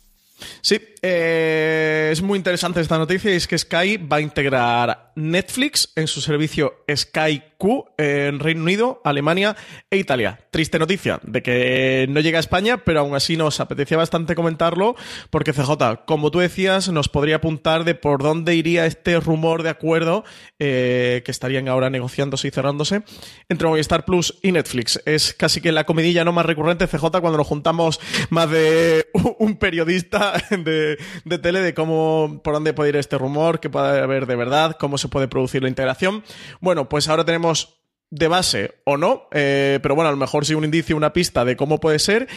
Sí, 0.62 0.80
eh, 1.02 2.10
es 2.12 2.22
muy 2.22 2.38
interesante 2.38 2.80
esta 2.80 2.98
noticia 2.98 3.32
y 3.32 3.36
es 3.36 3.48
que 3.48 3.58
Sky 3.58 3.98
va 3.98 4.18
a 4.18 4.22
integrar 4.22 5.12
Netflix 5.16 5.92
en 5.96 6.08
su 6.08 6.22
servicio 6.22 6.84
Sky 6.94 7.42
Q 7.58 7.86
en 7.98 8.40
Reino 8.40 8.64
Unido, 8.64 9.02
Alemania 9.04 9.56
e 9.90 9.98
Italia. 9.98 10.40
Triste 10.50 10.80
noticia 10.80 11.20
de 11.24 11.44
que 11.44 12.08
no 12.10 12.20
llega 12.20 12.38
a 12.38 12.40
España, 12.40 12.84
pero 12.84 13.02
aún 13.02 13.16
así 13.16 13.38
nos 13.38 13.60
apetecía 13.60 13.98
bastante 13.98 14.36
comentarlo 14.36 14.96
porque 15.30 15.54
CJ, 15.54 16.06
como 16.06 16.32
tú 16.32 16.40
decías, 16.40 16.90
nos 16.90 17.08
podría 17.08 17.38
apuntar 17.38 17.84
de 17.84 17.96
por 17.96 18.24
dónde 18.24 18.56
iría 18.56 18.86
este 18.86 19.20
rumor 19.20 19.64
de 19.64 19.70
acuerdo 19.70 20.24
eh, 20.60 21.22
que 21.24 21.32
estarían 21.32 21.68
ahora 21.68 21.89
negociándose 21.89 22.47
y 22.47 22.52
cerrándose 22.52 23.04
entre 23.47 23.68
Movistar 23.68 24.06
Plus 24.06 24.39
y 24.41 24.52
Netflix. 24.52 25.02
Es 25.06 25.34
casi 25.34 25.62
que 25.62 25.72
la 25.72 25.84
comidilla 25.84 26.24
no 26.24 26.32
más 26.32 26.45
recurrente 26.45 26.88
CJ 26.88 27.10
cuando 27.22 27.38
nos 27.38 27.47
juntamos 27.47 27.99
más 28.30 28.49
de 28.49 29.08
un 29.39 29.58
periodista 29.58 30.34
de, 30.49 30.91
de, 31.26 31.38
tele 31.39 31.62
de 31.62 31.74
cómo, 31.74 32.42
por 32.44 32.54
dónde 32.54 32.74
puede 32.74 32.89
ir 32.89 32.96
este 32.96 33.18
rumor, 33.18 33.60
qué 33.60 33.70
puede 33.70 34.02
haber 34.02 34.26
de 34.26 34.36
verdad, 34.36 34.78
cómo 34.80 34.98
se 34.98 35.08
puede 35.08 35.28
producir 35.28 35.62
la 35.64 35.70
integración. 35.70 36.24
Bueno, 36.60 36.89
pues 36.89 37.08
ahora 37.08 37.26
tenemos 37.26 37.82
de 38.12 38.28
base 38.28 38.76
o 38.84 38.98
no, 38.98 39.28
eh, 39.32 39.80
pero 39.82 39.96
bueno, 39.96 40.10
a 40.10 40.12
lo 40.12 40.18
mejor 40.18 40.46
sí 40.46 40.54
un 40.54 40.66
indicio, 40.66 40.98
una 40.98 41.14
pista 41.14 41.46
de 41.46 41.56
cómo 41.56 41.80
puede 41.80 41.98
ser. 41.98 42.28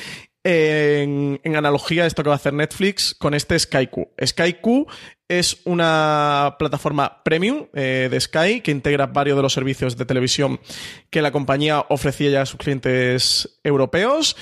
En, 0.46 1.40
analogía 1.56 2.04
a 2.04 2.06
esto 2.06 2.22
que 2.22 2.28
va 2.28 2.34
a 2.34 2.36
hacer 2.36 2.52
Netflix 2.52 3.14
con 3.14 3.32
este 3.32 3.58
SkyQ. 3.58 4.10
SkyQ 4.22 4.86
es 5.26 5.62
una 5.64 6.56
plataforma 6.58 7.22
premium 7.24 7.66
eh, 7.72 8.08
de 8.10 8.20
Sky 8.20 8.60
que 8.60 8.70
integra 8.70 9.06
varios 9.06 9.36
de 9.36 9.42
los 9.42 9.54
servicios 9.54 9.96
de 9.96 10.04
televisión 10.04 10.60
que 11.08 11.22
la 11.22 11.32
compañía 11.32 11.86
ofrecía 11.88 12.30
ya 12.30 12.42
a 12.42 12.46
sus 12.46 12.58
clientes 12.58 13.58
europeos. 13.64 14.36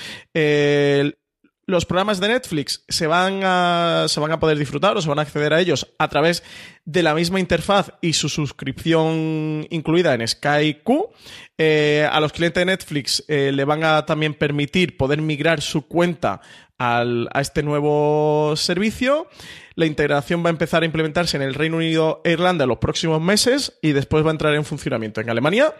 Los 1.65 1.85
programas 1.85 2.19
de 2.19 2.27
Netflix 2.27 2.83
se 2.89 3.07
van, 3.07 3.41
a, 3.43 4.05
se 4.07 4.19
van 4.19 4.31
a 4.31 4.39
poder 4.39 4.57
disfrutar 4.57 4.97
o 4.97 5.01
se 5.01 5.09
van 5.09 5.19
a 5.19 5.21
acceder 5.21 5.53
a 5.53 5.59
ellos 5.59 5.87
a 5.97 6.09
través 6.09 6.43
de 6.85 7.03
la 7.03 7.15
misma 7.15 7.39
interfaz 7.39 7.91
y 8.01 8.13
su 8.13 8.27
suscripción 8.27 9.65
incluida 9.69 10.13
en 10.13 10.27
Sky 10.27 10.79
Q. 10.83 11.09
Eh, 11.57 12.07
a 12.11 12.19
los 12.19 12.33
clientes 12.33 12.59
de 12.61 12.65
Netflix 12.65 13.23
eh, 13.27 13.51
le 13.53 13.63
van 13.63 13.83
a 13.83 14.05
también 14.05 14.33
permitir 14.33 14.97
poder 14.97 15.21
migrar 15.21 15.61
su 15.61 15.87
cuenta 15.87 16.41
al, 16.77 17.29
a 17.33 17.39
este 17.41 17.63
nuevo 17.63 18.55
servicio. 18.57 19.27
La 19.75 19.85
integración 19.85 20.43
va 20.43 20.49
a 20.49 20.51
empezar 20.51 20.83
a 20.83 20.85
implementarse 20.85 21.37
en 21.37 21.43
el 21.43 21.53
Reino 21.53 21.77
Unido 21.77 22.21
e 22.23 22.31
Irlanda 22.31 22.63
en 22.63 22.69
los 22.69 22.77
próximos 22.77 23.21
meses 23.21 23.77
y 23.81 23.91
después 23.91 24.23
va 24.23 24.29
a 24.29 24.31
entrar 24.31 24.53
en 24.53 24.65
funcionamiento 24.65 25.21
en 25.21 25.29
Alemania 25.29 25.73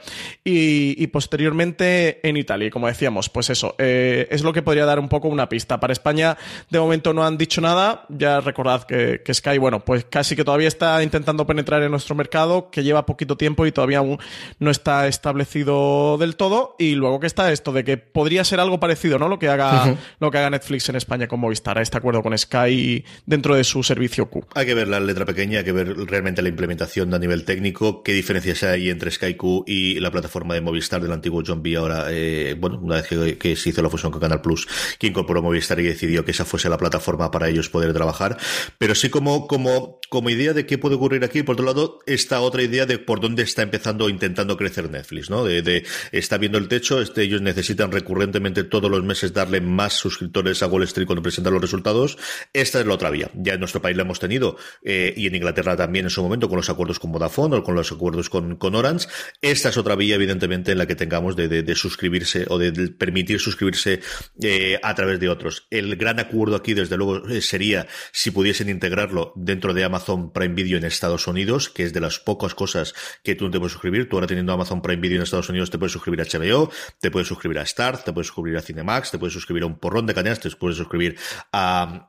y, 0.43 0.95
y 1.01 1.07
posteriormente 1.07 2.27
en 2.27 2.37
Italia. 2.37 2.67
Y 2.67 2.69
como 2.71 2.87
decíamos, 2.87 3.29
pues 3.29 3.49
eso, 3.49 3.75
eh, 3.77 4.27
es 4.31 4.43
lo 4.43 4.53
que 4.53 4.61
podría 4.61 4.85
dar 4.85 4.99
un 4.99 5.09
poco 5.09 5.27
una 5.27 5.49
pista. 5.49 5.79
Para 5.79 5.93
España, 5.93 6.37
de 6.69 6.79
momento 6.79 7.13
no 7.13 7.25
han 7.25 7.37
dicho 7.37 7.61
nada. 7.61 8.05
Ya 8.09 8.41
recordad 8.41 8.83
que, 8.83 9.21
que 9.23 9.33
Sky, 9.33 9.57
bueno, 9.57 9.83
pues 9.85 10.05
casi 10.09 10.35
que 10.35 10.43
todavía 10.43 10.67
está 10.67 11.01
intentando 11.03 11.45
penetrar 11.45 11.83
en 11.83 11.91
nuestro 11.91 12.15
mercado, 12.15 12.69
que 12.71 12.83
lleva 12.83 13.05
poquito 13.05 13.37
tiempo 13.37 13.65
y 13.65 13.71
todavía 13.71 13.99
aún 13.99 14.19
no 14.59 14.71
está 14.71 15.07
establecido 15.07 16.17
del 16.17 16.35
todo. 16.35 16.75
Y 16.79 16.95
luego 16.95 17.19
que 17.19 17.27
está 17.27 17.51
esto 17.51 17.71
de 17.71 17.83
que 17.83 17.97
podría 17.97 18.43
ser 18.43 18.59
algo 18.59 18.79
parecido, 18.79 19.19
¿no? 19.19 19.27
Lo 19.27 19.39
que 19.39 19.49
haga, 19.49 19.85
uh 19.85 19.89
-huh. 19.89 19.97
lo 20.19 20.31
que 20.31 20.37
haga 20.37 20.49
Netflix 20.49 20.89
en 20.89 20.95
España 20.95 21.27
con 21.27 21.39
Movistar, 21.39 21.77
este 21.77 21.97
acuerdo 21.97 22.21
con 22.21 22.37
Sky 22.37 23.05
dentro 23.25 23.55
de 23.55 23.63
servicio 23.83 24.29
Q. 24.29 24.45
Hay 24.55 24.65
que 24.65 24.73
ver 24.73 24.87
la 24.87 24.99
letra 24.99 25.25
pequeña, 25.25 25.59
hay 25.59 25.65
que 25.65 25.71
ver 25.71 25.95
realmente 26.07 26.41
la 26.41 26.49
implementación 26.49 27.13
a 27.13 27.19
nivel 27.19 27.45
técnico, 27.45 28.03
qué 28.03 28.13
diferencias 28.13 28.63
hay 28.63 28.89
entre 28.89 29.11
Sky 29.11 29.35
Q 29.35 29.63
y 29.67 29.99
la 29.99 30.11
plataforma 30.11 30.53
de 30.53 30.61
Movistar 30.61 31.01
del 31.01 31.11
antiguo 31.11 31.43
John 31.45 31.61
B. 31.61 31.75
Ahora, 31.75 32.07
eh, 32.09 32.55
bueno, 32.59 32.79
una 32.79 33.01
vez 33.01 33.37
que, 33.37 33.55
se 33.55 33.69
hizo 33.69 33.81
la 33.81 33.89
fusión 33.89 34.11
con 34.11 34.21
Canal 34.21 34.41
Plus, 34.41 34.67
que 34.97 35.07
incorporó 35.07 35.41
Movistar 35.41 35.79
y 35.79 35.83
decidió 35.83 36.25
que 36.25 36.31
esa 36.31 36.45
fuese 36.45 36.69
la 36.69 36.77
plataforma 36.77 37.31
para 37.31 37.49
ellos 37.49 37.69
poder 37.69 37.93
trabajar. 37.93 38.37
Pero 38.77 38.95
sí 38.95 39.09
como, 39.09 39.47
como, 39.47 39.99
como 40.09 40.29
idea 40.29 40.53
de 40.53 40.65
qué 40.65 40.77
puede 40.77 40.95
ocurrir 40.95 41.23
aquí, 41.23 41.43
por 41.43 41.53
otro 41.53 41.65
lado, 41.65 41.99
está 42.05 42.41
otra 42.41 42.63
idea 42.63 42.85
de 42.85 42.99
por 42.99 43.19
dónde 43.19 43.43
está 43.43 43.61
empezando 43.61 44.05
o 44.05 44.09
intentando 44.09 44.57
crecer 44.57 44.89
Netflix, 44.89 45.29
¿no? 45.29 45.43
De, 45.43 45.85
está 46.11 46.37
viendo 46.37 46.57
el 46.57 46.67
techo, 46.67 47.01
este, 47.01 47.23
ellos 47.23 47.41
necesitan 47.41 47.91
recurrentemente 47.91 48.63
todos 48.63 48.89
los 48.89 49.03
meses 49.03 49.33
darle 49.33 49.61
más 49.61 49.93
suscriptores 49.93 50.61
a 50.63 50.67
Wall 50.67 50.83
Street 50.83 51.07
cuando 51.07 51.21
presentan 51.21 51.53
los 51.53 51.61
resultados. 51.61 52.17
Esta 52.53 52.79
es 52.79 52.85
la 52.85 52.93
otra 52.93 53.09
vía. 53.09 53.29
Ya 53.33 53.53
en 53.53 53.63
nuestro 53.73 53.81
país 53.81 53.97
la 53.97 54.03
hemos 54.03 54.19
tenido 54.19 54.55
eh, 54.83 55.13
y 55.17 55.27
en 55.27 55.35
Inglaterra 55.35 55.75
también 55.75 56.05
en 56.05 56.09
su 56.09 56.21
momento 56.21 56.47
con 56.47 56.57
los 56.57 56.69
acuerdos 56.69 56.99
con 56.99 57.11
Vodafone 57.11 57.57
o 57.57 57.63
con 57.63 57.75
los 57.75 57.91
acuerdos 57.91 58.29
con, 58.29 58.55
con 58.57 58.75
Orange. 58.75 59.07
Esta 59.41 59.69
es 59.69 59.77
otra 59.77 59.95
vía, 59.95 60.15
evidentemente, 60.15 60.71
en 60.71 60.77
la 60.77 60.85
que 60.85 60.95
tengamos 60.95 61.35
de, 61.35 61.47
de, 61.47 61.75
suscribirse 61.75 62.45
o 62.49 62.59
de, 62.59 62.71
permitir 62.89 63.39
suscribirse 63.39 64.01
eh, 64.41 64.79
a 64.81 64.93
través 64.93 65.19
de 65.19 65.29
otros. 65.29 65.67
El 65.71 65.95
gran 65.95 66.19
acuerdo 66.19 66.55
aquí, 66.55 66.73
desde 66.73 66.97
luego, 66.97 67.27
eh, 67.27 67.41
sería 67.41 67.87
si 68.11 68.31
pudiesen 68.31 68.69
integrarlo 68.69 69.33
dentro 69.35 69.73
de 69.73 69.83
Amazon 69.83 70.31
Prime 70.31 70.53
Video 70.53 70.77
en 70.77 70.85
Estados 70.85 71.27
Unidos, 71.27 71.69
que 71.69 71.83
es 71.83 71.93
de 71.93 71.99
las 71.99 72.19
pocas 72.19 72.53
cosas 72.53 72.93
que 73.23 73.35
tú 73.35 73.45
no 73.45 73.51
te 73.51 73.59
puedes 73.59 73.73
suscribir. 73.73 74.07
Tú 74.07 74.17
ahora 74.17 74.27
teniendo 74.27 74.53
Amazon 74.53 74.81
Prime 74.81 75.01
Video 75.01 75.17
en 75.17 75.23
Estados 75.23 75.49
Unidos 75.49 75.71
te 75.71 75.79
puedes 75.79 75.93
suscribir 75.93 76.21
a 76.21 76.25
HBO, 76.25 76.69
te 76.99 77.09
puedes 77.09 77.27
suscribir 77.27 77.57
a 77.57 77.63
Star, 77.63 78.03
te 78.03 78.13
puedes 78.13 78.27
suscribir 78.27 78.57
a 78.57 78.61
Cinemax, 78.61 79.11
te 79.11 79.17
puedes 79.17 79.33
suscribir 79.33 79.63
a 79.63 79.65
un 79.65 79.79
porrón 79.79 80.05
de 80.05 80.13
cadenas, 80.13 80.39
te 80.39 80.49
puedes 80.51 80.77
suscribir 80.77 81.17
a 81.51 82.03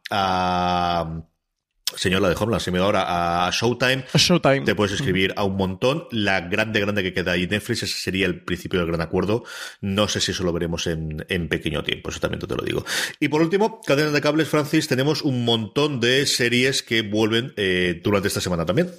señor 1.96 2.22
la 2.22 2.28
de 2.28 2.36
Homeland, 2.38 2.60
se 2.60 2.70
me 2.70 2.78
da 2.78 2.84
ahora 2.84 3.46
a 3.46 3.50
Showtime. 3.50 4.04
A 4.12 4.18
Showtime. 4.18 4.60
Te 4.62 4.74
puedes 4.74 4.94
escribir 4.94 5.32
a 5.36 5.44
un 5.44 5.56
montón. 5.56 6.06
La 6.10 6.40
grande, 6.40 6.80
grande 6.80 7.02
que 7.02 7.12
queda 7.12 7.32
ahí 7.32 7.46
Netflix, 7.46 7.82
ese 7.82 7.98
sería 7.98 8.26
el 8.26 8.42
principio 8.42 8.80
del 8.80 8.88
gran 8.88 9.00
acuerdo. 9.00 9.44
No 9.80 10.08
sé 10.08 10.20
si 10.20 10.32
eso 10.32 10.44
lo 10.44 10.52
veremos 10.52 10.86
en, 10.86 11.24
en 11.28 11.48
pequeño 11.48 11.82
tiempo, 11.82 12.10
eso 12.10 12.20
también 12.20 12.40
te 12.40 12.54
lo 12.54 12.62
digo. 12.62 12.84
Y 13.20 13.28
por 13.28 13.42
último, 13.42 13.80
cadenas 13.82 14.12
de 14.12 14.20
cables, 14.20 14.48
Francis, 14.48 14.88
tenemos 14.88 15.22
un 15.22 15.44
montón 15.44 16.00
de 16.00 16.26
series 16.26 16.82
que 16.82 17.02
vuelven 17.02 17.52
eh, 17.56 18.00
durante 18.02 18.28
esta 18.28 18.40
semana 18.40 18.64
también. 18.64 18.90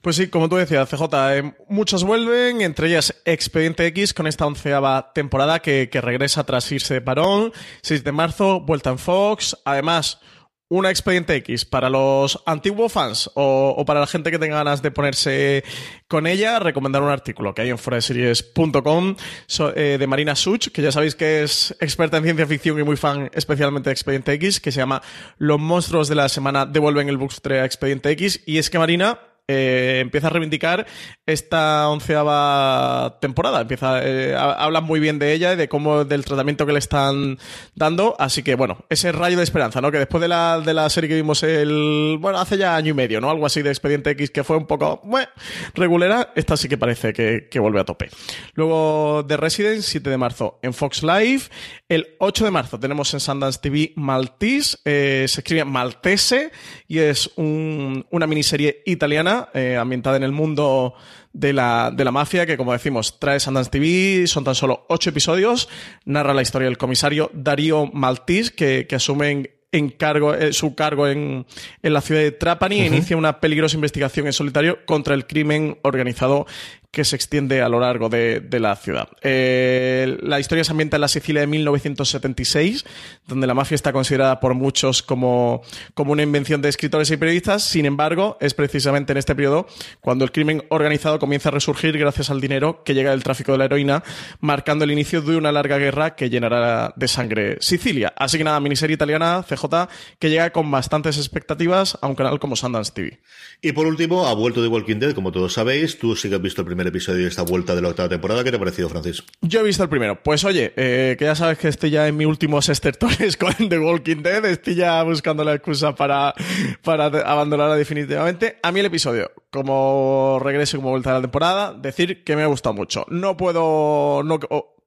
Pues 0.00 0.16
sí, 0.16 0.28
como 0.28 0.48
tú 0.48 0.56
decías, 0.56 0.88
CJ, 0.88 1.04
eh, 1.12 1.54
muchas 1.68 2.04
vuelven, 2.04 2.60
entre 2.60 2.88
ellas 2.88 3.14
Expediente 3.24 3.86
X 3.86 4.14
con 4.14 4.26
esta 4.26 4.46
onceava 4.46 5.12
temporada 5.12 5.60
que, 5.60 5.88
que 5.90 6.00
regresa 6.00 6.44
tras 6.44 6.70
irse 6.70 6.94
de 6.94 7.00
parón, 7.00 7.52
6 7.82 8.04
de 8.04 8.12
marzo, 8.12 8.60
vuelta 8.60 8.90
en 8.90 8.98
Fox, 8.98 9.56
además 9.64 10.20
una 10.68 10.90
Expediente 10.90 11.34
X 11.36 11.64
para 11.64 11.88
los 11.88 12.42
antiguos 12.44 12.92
fans 12.92 13.30
o, 13.34 13.82
para 13.86 14.00
la 14.00 14.06
gente 14.06 14.30
que 14.30 14.38
tenga 14.38 14.56
ganas 14.56 14.82
de 14.82 14.90
ponerse 14.90 15.64
con 16.08 16.26
ella, 16.26 16.58
recomendar 16.58 17.02
un 17.02 17.08
artículo 17.08 17.54
que 17.54 17.62
hay 17.62 17.70
en 17.70 17.78
foraseries.com 17.78 19.16
so, 19.46 19.74
eh, 19.74 19.96
de 19.98 20.06
Marina 20.06 20.36
Such, 20.36 20.68
que 20.68 20.82
ya 20.82 20.92
sabéis 20.92 21.14
que 21.14 21.42
es 21.42 21.74
experta 21.80 22.18
en 22.18 22.24
ciencia 22.24 22.46
ficción 22.46 22.78
y 22.78 22.82
muy 22.82 22.96
fan 22.96 23.30
especialmente 23.32 23.88
de 23.88 23.92
Expediente 23.92 24.32
X, 24.32 24.60
que 24.60 24.72
se 24.72 24.78
llama 24.78 25.02
Los 25.38 25.58
monstruos 25.58 26.08
de 26.08 26.14
la 26.14 26.28
semana 26.28 26.66
devuelven 26.66 27.08
el 27.08 27.16
bookstore 27.16 27.60
a 27.60 27.64
Expediente 27.64 28.10
X. 28.10 28.42
Y 28.44 28.58
es 28.58 28.68
que 28.68 28.78
Marina 28.78 29.18
eh, 29.48 30.00
empieza 30.00 30.26
a 30.26 30.30
reivindicar 30.30 30.86
esta 31.24 31.88
onceava 31.88 33.18
temporada. 33.20 33.62
Empieza, 33.62 34.00
eh, 34.02 34.36
hablan 34.36 34.84
muy 34.84 35.00
bien 35.00 35.18
de 35.18 35.32
ella 35.32 35.54
y 35.54 35.56
de 35.56 35.68
cómo, 35.68 36.04
del 36.04 36.24
tratamiento 36.24 36.66
que 36.66 36.72
le 36.72 36.78
están 36.78 37.38
dando. 37.74 38.14
Así 38.18 38.42
que, 38.42 38.54
bueno, 38.54 38.84
ese 38.90 39.10
rayo 39.10 39.38
de 39.38 39.44
esperanza, 39.44 39.80
¿no? 39.80 39.90
Que 39.90 39.98
después 39.98 40.20
de 40.20 40.28
la, 40.28 40.60
de 40.60 40.74
la 40.74 40.90
serie 40.90 41.08
que 41.08 41.16
vimos 41.16 41.42
el, 41.42 42.18
bueno, 42.20 42.38
hace 42.38 42.58
ya 42.58 42.76
año 42.76 42.90
y 42.90 42.94
medio, 42.94 43.22
¿no? 43.22 43.30
Algo 43.30 43.46
así 43.46 43.62
de 43.62 43.70
Expediente 43.70 44.10
X 44.10 44.30
que 44.30 44.44
fue 44.44 44.58
un 44.58 44.66
poco, 44.66 45.00
bueno, 45.04 45.28
regulera. 45.74 46.32
Esta 46.36 46.56
sí 46.56 46.68
que 46.68 46.76
parece 46.76 47.14
que, 47.14 47.48
que 47.50 47.58
vuelve 47.58 47.80
a 47.80 47.84
tope. 47.84 48.10
Luego, 48.52 49.24
The 49.26 49.38
Resident, 49.38 49.80
7 49.80 50.10
de 50.10 50.18
marzo 50.18 50.58
en 50.62 50.74
Fox 50.74 51.02
Live. 51.02 51.44
El 51.88 52.16
8 52.18 52.44
de 52.44 52.50
marzo 52.50 52.78
tenemos 52.78 53.14
en 53.14 53.20
Sundance 53.20 53.60
TV 53.62 53.92
Maltese. 53.96 54.78
Eh, 54.84 55.24
se 55.26 55.40
escribe 55.40 55.64
Maltese 55.64 56.50
y 56.86 56.98
es 56.98 57.30
un, 57.36 58.04
una 58.10 58.26
miniserie 58.26 58.82
italiana 58.84 59.37
eh, 59.54 59.76
ambientada 59.76 60.16
en 60.16 60.22
el 60.22 60.32
mundo 60.32 60.94
de 61.32 61.52
la, 61.52 61.90
de 61.94 62.04
la 62.04 62.10
mafia, 62.10 62.46
que 62.46 62.56
como 62.56 62.72
decimos, 62.72 63.18
trae 63.20 63.40
Sundance 63.40 63.70
TV, 63.70 64.26
son 64.26 64.44
tan 64.44 64.54
solo 64.54 64.86
ocho 64.88 65.10
episodios, 65.10 65.68
narra 66.04 66.34
la 66.34 66.42
historia 66.42 66.66
del 66.66 66.78
comisario 66.78 67.30
Darío 67.32 67.86
Maltese, 67.92 68.52
que, 68.54 68.86
que 68.88 68.96
asume 68.96 69.50
en 69.70 69.90
cargo, 69.90 70.34
eh, 70.34 70.52
su 70.52 70.74
cargo 70.74 71.06
en, 71.08 71.46
en, 71.82 71.92
la 71.92 72.00
ciudad 72.00 72.22
de 72.22 72.32
Trapani 72.32 72.76
uh 72.76 72.78
-huh. 72.80 72.84
e 72.84 72.86
inicia 72.86 73.16
una 73.16 73.40
peligrosa 73.40 73.76
investigación 73.76 74.26
en 74.26 74.32
solitario 74.32 74.78
contra 74.86 75.14
el 75.14 75.26
crimen 75.26 75.78
organizado 75.82 76.46
que 76.90 77.04
se 77.04 77.16
extiende 77.16 77.60
a 77.60 77.68
lo 77.68 77.80
largo 77.80 78.08
de, 78.08 78.40
de 78.40 78.60
la 78.60 78.74
ciudad. 78.74 79.08
Eh, 79.22 80.16
la 80.22 80.40
historia 80.40 80.64
se 80.64 80.70
ambienta 80.70 80.96
en 80.96 81.02
la 81.02 81.08
Sicilia 81.08 81.42
de 81.42 81.46
1976, 81.46 82.84
donde 83.26 83.46
la 83.46 83.54
mafia 83.54 83.74
está 83.74 83.92
considerada 83.92 84.40
por 84.40 84.54
muchos 84.54 85.02
como, 85.02 85.60
como 85.94 86.12
una 86.12 86.22
invención 86.22 86.62
de 86.62 86.70
escritores 86.70 87.10
y 87.10 87.16
periodistas. 87.18 87.62
Sin 87.62 87.84
embargo, 87.84 88.38
es 88.40 88.54
precisamente 88.54 89.12
en 89.12 89.18
este 89.18 89.34
periodo 89.34 89.66
cuando 90.00 90.24
el 90.24 90.32
crimen 90.32 90.64
organizado 90.70 91.18
comienza 91.18 91.50
a 91.50 91.52
resurgir 91.52 91.96
gracias 91.98 92.30
al 92.30 92.40
dinero 92.40 92.82
que 92.84 92.94
llega 92.94 93.10
del 93.10 93.22
tráfico 93.22 93.52
de 93.52 93.58
la 93.58 93.66
heroína, 93.66 94.02
marcando 94.40 94.84
el 94.84 94.90
inicio 94.90 95.20
de 95.20 95.36
una 95.36 95.52
larga 95.52 95.76
guerra 95.76 96.16
que 96.16 96.30
llenará 96.30 96.94
de 96.96 97.08
sangre 97.08 97.58
Sicilia. 97.60 98.14
Así 98.16 98.38
que 98.38 98.44
nada, 98.44 98.60
miniserie 98.60 98.94
italiana, 98.94 99.44
CJ, 99.46 99.88
que 100.18 100.30
llega 100.30 100.50
con 100.50 100.70
bastantes 100.70 101.18
expectativas 101.18 101.98
a 102.00 102.06
un 102.06 102.14
canal 102.14 102.38
como 102.38 102.56
Sundance 102.56 102.92
TV. 102.92 103.20
Y 103.60 103.72
por 103.72 103.86
último, 103.86 104.26
ha 104.26 104.34
vuelto 104.34 104.62
de 104.62 104.68
Walking 104.68 104.96
Dead, 104.96 105.14
como 105.14 105.32
todos 105.32 105.52
sabéis. 105.52 105.98
Tú 105.98 106.16
sí 106.16 106.28
que 106.28 106.36
has 106.36 106.42
visto 106.42 106.62
el 106.62 106.66
primer 106.66 106.77
episodio 106.86 107.22
de 107.22 107.28
esta 107.28 107.42
vuelta 107.42 107.74
de 107.74 107.82
la 107.82 107.88
octava 107.88 108.08
temporada. 108.08 108.44
¿Qué 108.44 108.50
te 108.50 108.56
ha 108.56 108.58
parecido, 108.58 108.88
Francis? 108.88 109.24
Yo 109.42 109.60
he 109.60 109.62
visto 109.64 109.82
el 109.82 109.88
primero. 109.88 110.22
Pues 110.22 110.44
oye, 110.44 110.72
eh, 110.76 111.16
que 111.18 111.24
ya 111.24 111.34
sabes 111.34 111.58
que 111.58 111.68
estoy 111.68 111.90
ya 111.90 112.06
en 112.06 112.16
mi 112.16 112.24
último 112.24 112.58
estertores 112.68 113.36
con 113.36 113.52
The 113.68 113.78
Walking 113.78 114.22
Dead. 114.22 114.44
Estoy 114.44 114.76
ya 114.76 115.02
buscando 115.02 115.44
la 115.44 115.54
excusa 115.54 115.94
para, 115.94 116.34
para 116.82 117.06
abandonarla 117.06 117.76
definitivamente. 117.76 118.58
A 118.62 118.72
mí 118.72 118.80
el 118.80 118.86
episodio, 118.86 119.32
como 119.50 120.40
regreso 120.42 120.76
y 120.76 120.80
como 120.80 120.90
vuelta 120.90 121.10
de 121.10 121.16
la 121.16 121.22
temporada, 121.22 121.72
decir 121.74 122.24
que 122.24 122.36
me 122.36 122.42
ha 122.42 122.46
gustado 122.46 122.74
mucho. 122.74 123.04
No 123.08 123.36
puedo... 123.36 124.22
No, 124.22 124.38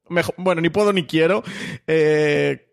mejor, 0.10 0.36
bueno, 0.38 0.62
ni 0.62 0.70
puedo 0.70 0.94
ni 0.94 1.06
quiero. 1.06 1.44
Eh, 1.88 2.71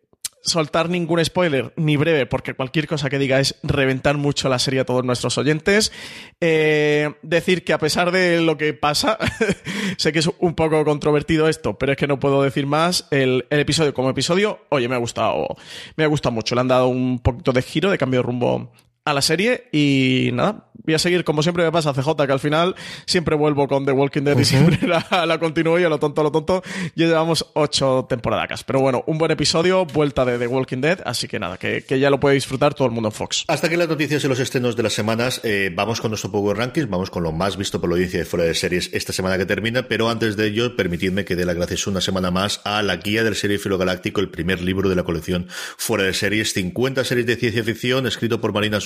soltar 0.48 0.88
ningún 0.88 1.24
spoiler 1.24 1.72
ni 1.76 1.96
breve, 1.96 2.26
porque 2.26 2.54
cualquier 2.54 2.86
cosa 2.86 3.08
que 3.08 3.18
diga 3.18 3.40
es 3.40 3.56
reventar 3.62 4.16
mucho 4.16 4.48
la 4.48 4.58
serie 4.58 4.80
a 4.80 4.84
todos 4.84 5.04
nuestros 5.04 5.38
oyentes. 5.38 5.92
Eh, 6.40 7.14
decir 7.22 7.64
que 7.64 7.72
a 7.72 7.78
pesar 7.78 8.10
de 8.10 8.40
lo 8.40 8.56
que 8.56 8.74
pasa, 8.74 9.18
sé 9.96 10.12
que 10.12 10.20
es 10.20 10.30
un 10.38 10.54
poco 10.54 10.84
controvertido 10.84 11.48
esto, 11.48 11.78
pero 11.78 11.92
es 11.92 11.98
que 11.98 12.06
no 12.06 12.18
puedo 12.20 12.42
decir 12.42 12.66
más. 12.66 13.06
El, 13.10 13.46
el, 13.50 13.60
episodio 13.60 13.94
como 13.94 14.10
episodio, 14.10 14.60
oye, 14.70 14.88
me 14.88 14.94
ha 14.94 14.98
gustado, 14.98 15.56
me 15.96 16.04
ha 16.04 16.08
gustado 16.08 16.32
mucho. 16.32 16.54
Le 16.54 16.60
han 16.62 16.68
dado 16.68 16.88
un 16.88 17.18
poquito 17.20 17.52
de 17.52 17.62
giro, 17.62 17.90
de 17.90 17.98
cambio 17.98 18.20
de 18.20 18.26
rumbo 18.26 18.72
a 19.10 19.14
la 19.14 19.22
serie 19.22 19.68
y 19.72 20.30
nada, 20.32 20.68
voy 20.88 20.94
a 20.94 20.98
seguir 20.98 21.22
como 21.24 21.42
siempre 21.42 21.64
me 21.64 21.72
pasa 21.72 21.92
CJ, 21.92 22.26
que 22.26 22.32
al 22.32 22.40
final 22.40 22.74
siempre 23.06 23.36
vuelvo 23.36 23.68
con 23.68 23.84
The 23.84 23.92
Walking 23.92 24.22
Dead 24.22 24.38
y 24.38 24.44
siempre 24.44 24.86
la, 24.88 25.26
la, 25.26 25.38
continúo 25.38 25.78
y 25.78 25.84
a 25.84 25.88
lo 25.88 25.98
tonto, 25.98 26.20
a 26.20 26.24
lo 26.24 26.32
tonto, 26.32 26.62
ya 26.94 27.06
llevamos 27.06 27.46
ocho 27.54 28.06
temporadas. 28.08 28.64
Pero 28.64 28.80
bueno, 28.80 29.04
un 29.06 29.18
buen 29.18 29.30
episodio, 29.30 29.84
vuelta 29.84 30.24
de 30.24 30.38
The 30.38 30.46
Walking 30.46 30.80
Dead, 30.80 31.00
así 31.04 31.28
que 31.28 31.38
nada, 31.38 31.58
que, 31.58 31.82
que 31.82 31.98
ya 31.98 32.10
lo 32.10 32.18
puede 32.18 32.34
disfrutar 32.34 32.74
todo 32.74 32.86
el 32.86 32.92
mundo 32.92 33.08
en 33.08 33.12
Fox. 33.12 33.44
Hasta 33.48 33.68
que 33.68 33.76
las 33.76 33.88
noticias 33.88 34.24
y 34.24 34.28
los 34.28 34.40
estrenos 34.40 34.76
de 34.76 34.82
las 34.82 34.94
semanas, 34.94 35.40
eh, 35.44 35.70
vamos 35.74 36.00
con 36.00 36.10
nuestro 36.10 36.30
Power 36.30 36.56
Rankings, 36.56 36.88
vamos 36.88 37.10
con 37.10 37.22
lo 37.22 37.32
más 37.32 37.56
visto 37.56 37.80
por 37.80 37.90
la 37.90 37.96
audiencia 37.96 38.20
de 38.20 38.24
fuera 38.24 38.46
de 38.46 38.54
series 38.54 38.90
esta 38.92 39.12
semana 39.12 39.36
que 39.36 39.46
termina, 39.46 39.88
pero 39.88 40.08
antes 40.08 40.36
de 40.36 40.46
ello, 40.46 40.74
permitidme 40.74 41.24
que 41.24 41.36
dé 41.36 41.44
las 41.44 41.56
gracias 41.56 41.86
una 41.86 42.00
semana 42.00 42.30
más 42.30 42.60
a 42.64 42.82
la 42.82 42.96
guía 42.96 43.24
del 43.24 43.34
serie 43.34 43.58
Filo 43.58 43.78
Galáctico, 43.78 44.20
el 44.20 44.30
primer 44.30 44.62
libro 44.62 44.88
de 44.88 44.96
la 44.96 45.02
colección 45.02 45.48
fuera 45.76 46.04
de 46.04 46.14
series, 46.14 46.52
50 46.54 47.04
series 47.04 47.26
de 47.26 47.36
ciencia 47.36 47.62
ficción, 47.62 48.06
escrito 48.06 48.40
por 48.40 48.52
Marina 48.52 48.80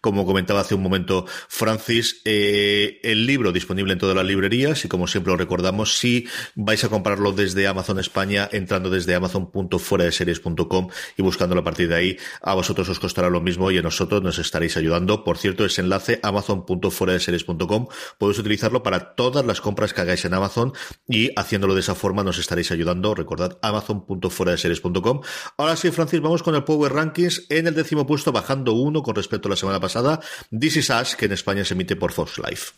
Como 0.00 0.26
comentaba 0.26 0.60
hace 0.60 0.74
un 0.74 0.82
momento 0.82 1.26
Francis, 1.48 2.20
eh, 2.24 3.00
el 3.02 3.26
libro 3.26 3.52
disponible 3.52 3.92
en 3.92 3.98
todas 3.98 4.16
las 4.16 4.26
librerías 4.26 4.84
y 4.84 4.88
como 4.88 5.06
siempre 5.06 5.32
lo 5.32 5.36
recordamos, 5.36 5.96
si 5.96 6.26
vais 6.54 6.82
a 6.84 6.88
comprarlo 6.88 7.32
desde 7.32 7.66
Amazon 7.66 7.98
España, 7.98 8.48
entrando 8.52 8.90
desde 8.90 9.14
amazon.fueradeseries.com 9.14 10.88
y 11.16 11.22
buscándolo 11.22 11.60
a 11.60 11.64
partir 11.64 11.88
de 11.88 11.94
ahí, 11.94 12.16
a 12.42 12.54
vosotros 12.54 12.88
os 12.88 12.98
costará 12.98 13.30
lo 13.30 13.40
mismo 13.40 13.70
y 13.70 13.78
a 13.78 13.82
nosotros 13.82 14.22
nos 14.22 14.38
estaréis 14.38 14.76
ayudando. 14.76 15.24
Por 15.24 15.38
cierto, 15.38 15.64
ese 15.64 15.80
enlace 15.80 16.20
amazon.fueradeseries.com 16.22 17.88
podéis 18.18 18.38
utilizarlo 18.38 18.82
para 18.82 19.14
todas 19.14 19.44
las 19.44 19.60
compras 19.60 19.94
que 19.94 20.00
hagáis 20.00 20.24
en 20.24 20.34
Amazon 20.34 20.72
y 21.08 21.30
haciéndolo 21.36 21.74
de 21.74 21.80
esa 21.80 21.94
forma 21.94 22.22
nos 22.22 22.38
estaréis 22.38 22.70
ayudando. 22.70 23.14
Recordad 23.14 23.58
amazon.fueradeseries.com. 23.62 25.20
Ahora 25.56 25.76
sí, 25.76 25.90
Francis, 25.90 26.20
vamos 26.20 26.42
con 26.42 26.54
el 26.54 26.64
Power 26.64 26.92
Rankings 26.92 27.46
en 27.48 27.66
el 27.66 27.74
décimo 27.74 28.06
puesto, 28.06 28.32
bajando 28.32 28.72
uno 28.72 29.02
con 29.02 29.14
respecto 29.14 29.43
la 29.50 29.56
semana 29.56 29.80
pasada. 29.80 30.20
This 30.50 30.76
is 30.76 30.90
Us, 30.90 31.16
que 31.16 31.26
en 31.26 31.32
España 31.32 31.64
se 31.64 31.74
emite 31.74 31.96
por 31.96 32.12
Fox 32.12 32.38
Life. 32.38 32.72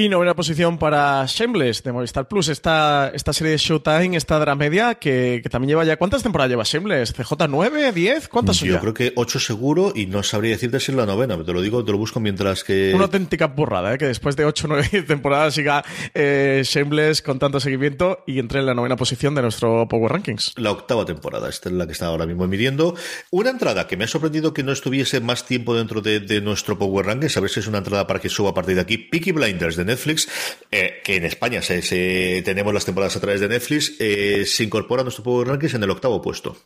Y 0.00 0.08
novena 0.08 0.34
posición 0.34 0.78
para 0.78 1.26
Shameless 1.26 1.82
de 1.82 1.92
Movistar 1.92 2.26
Plus, 2.26 2.48
esta, 2.48 3.12
esta 3.12 3.34
serie 3.34 3.50
de 3.50 3.58
Showtime, 3.58 4.16
esta 4.16 4.38
dramedia, 4.38 4.94
que, 4.94 5.40
que 5.42 5.50
también 5.50 5.68
lleva 5.68 5.84
ya. 5.84 5.98
¿Cuántas 5.98 6.22
temporadas 6.22 6.48
lleva 6.48 6.62
Shameless? 6.64 7.12
¿CJ 7.12 7.34
9, 7.46 7.92
10? 7.92 8.28
¿Cuántas 8.28 8.56
son 8.56 8.68
Yo 8.68 8.74
ya? 8.76 8.80
creo 8.80 8.94
que 8.94 9.12
8 9.14 9.38
seguro 9.38 9.92
y 9.94 10.06
no 10.06 10.22
sabría 10.22 10.52
decirte 10.52 10.80
si 10.80 10.92
es 10.92 10.96
la 10.96 11.04
novena, 11.04 11.36
te 11.44 11.52
lo 11.52 11.60
digo, 11.60 11.84
te 11.84 11.92
lo 11.92 11.98
busco 11.98 12.18
mientras 12.18 12.64
que. 12.64 12.92
Una 12.94 13.04
auténtica 13.04 13.48
burrada, 13.48 13.92
¿eh? 13.92 13.98
que 13.98 14.06
después 14.06 14.36
de 14.36 14.46
8 14.46 14.66
o 14.66 14.68
9 14.68 15.02
temporadas 15.06 15.52
siga 15.52 15.84
eh, 16.14 16.62
Shameless 16.64 17.20
con 17.20 17.38
tanto 17.38 17.60
seguimiento 17.60 18.24
y 18.26 18.38
entre 18.38 18.60
en 18.60 18.64
la 18.64 18.72
novena 18.72 18.96
posición 18.96 19.34
de 19.34 19.42
nuestro 19.42 19.86
Power 19.86 20.12
Rankings. 20.12 20.54
La 20.56 20.70
octava 20.70 21.04
temporada, 21.04 21.50
esta 21.50 21.68
es 21.68 21.74
la 21.74 21.84
que 21.84 21.92
está 21.92 22.06
ahora 22.06 22.24
mismo 22.24 22.46
midiendo. 22.46 22.94
Una 23.30 23.50
entrada 23.50 23.86
que 23.86 23.98
me 23.98 24.04
ha 24.04 24.08
sorprendido 24.08 24.54
que 24.54 24.62
no 24.62 24.72
estuviese 24.72 25.20
más 25.20 25.44
tiempo 25.44 25.76
dentro 25.76 26.00
de, 26.00 26.20
de 26.20 26.40
nuestro 26.40 26.78
Power 26.78 27.04
Rankings, 27.04 27.36
a 27.36 27.40
ver 27.40 27.50
si 27.50 27.60
es 27.60 27.66
una 27.66 27.76
entrada 27.76 28.06
para 28.06 28.18
que 28.18 28.30
suba 28.30 28.48
a 28.48 28.54
partir 28.54 28.76
de 28.76 28.80
aquí. 28.80 28.96
Peaky 28.96 29.32
Blinders 29.32 29.76
de 29.76 29.89
Netflix, 29.90 30.28
eh, 30.70 31.00
que 31.04 31.16
en 31.16 31.24
España 31.24 31.62
se, 31.62 31.82
se, 31.82 32.42
tenemos 32.44 32.72
las 32.72 32.84
temporadas 32.84 33.16
a 33.16 33.20
través 33.20 33.40
de 33.40 33.48
Netflix, 33.48 33.96
eh, 33.98 34.44
se 34.46 34.64
incorpora 34.64 35.02
a 35.02 35.04
nuestro 35.04 35.24
Power 35.24 35.48
Rankings 35.48 35.74
en 35.74 35.82
el 35.82 35.90
octavo 35.90 36.22
puesto. 36.22 36.56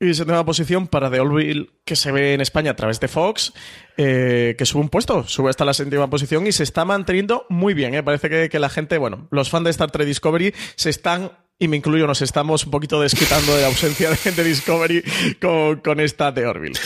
Y 0.00 0.12
séptima 0.12 0.44
posición 0.44 0.88
para 0.88 1.08
The 1.08 1.20
Orville, 1.20 1.70
que 1.84 1.94
se 1.94 2.10
ve 2.10 2.34
en 2.34 2.40
España 2.40 2.72
a 2.72 2.76
través 2.76 2.98
de 2.98 3.06
Fox, 3.06 3.52
eh, 3.96 4.56
que 4.58 4.66
sube 4.66 4.82
un 4.82 4.88
puesto, 4.88 5.24
sube 5.24 5.50
hasta 5.50 5.64
la 5.64 5.72
séptima 5.72 6.10
posición 6.10 6.46
y 6.48 6.52
se 6.52 6.64
está 6.64 6.84
manteniendo 6.84 7.46
muy 7.48 7.74
bien. 7.74 7.94
¿eh? 7.94 8.02
Parece 8.02 8.28
que, 8.28 8.48
que 8.48 8.58
la 8.58 8.68
gente, 8.68 8.98
bueno, 8.98 9.28
los 9.30 9.50
fans 9.50 9.64
de 9.64 9.70
Star 9.70 9.92
Trek 9.92 10.06
Discovery 10.06 10.52
se 10.74 10.90
están 10.90 11.30
y 11.58 11.68
me 11.68 11.76
incluyo, 11.76 12.06
nos 12.06 12.20
estamos 12.20 12.64
un 12.64 12.72
poquito 12.72 13.00
desquitando 13.00 13.54
de 13.54 13.62
la 13.62 13.68
ausencia 13.68 14.10
de, 14.10 14.32
de 14.32 14.44
Discovery 14.44 15.04
con, 15.40 16.00
esta 16.00 16.32
de 16.32 16.46
Orville. 16.46 16.78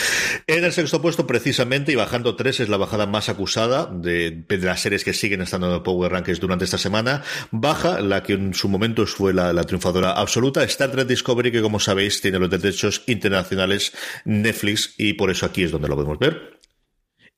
En 0.47 0.62
el 0.62 0.73
sexto 0.73 1.01
puesto, 1.01 1.27
precisamente, 1.27 1.93
y 1.93 1.95
bajando 1.95 2.37
tres, 2.37 2.61
es 2.61 2.69
la 2.69 2.77
bajada 2.77 3.07
más 3.07 3.31
acusada 3.31 3.87
de, 3.87 4.45
las 4.49 4.81
series 4.81 5.05
que 5.05 5.14
siguen 5.14 5.41
estando 5.41 5.75
en 5.75 5.83
Power 5.83 6.12
Rankings 6.12 6.39
durante 6.39 6.66
esta 6.66 6.77
semana. 6.77 7.23
Baja 7.51 8.01
la 8.01 8.23
que 8.23 8.35
en 8.35 8.53
su 8.53 8.69
momento 8.69 9.07
fue 9.07 9.33
la, 9.33 9.55
la 9.55 9.64
triunfadora 9.64 10.12
absoluta, 10.12 10.62
Star 10.64 10.91
Trek 10.91 11.09
Discovery, 11.09 11.51
que 11.51 11.62
como 11.62 11.81
sabéis 11.81 12.21
tiene 12.21 12.39
los 12.39 12.51
derechos 12.51 13.03
internacionales 13.07 13.93
Netflix 14.27 14.95
y 14.99 15.14
por 15.14 15.31
eso 15.31 15.47
aquí 15.47 15.62
es 15.62 15.71
donde 15.71 15.89
lo 15.89 15.97
podemos 15.97 16.19
ver. 16.19 16.58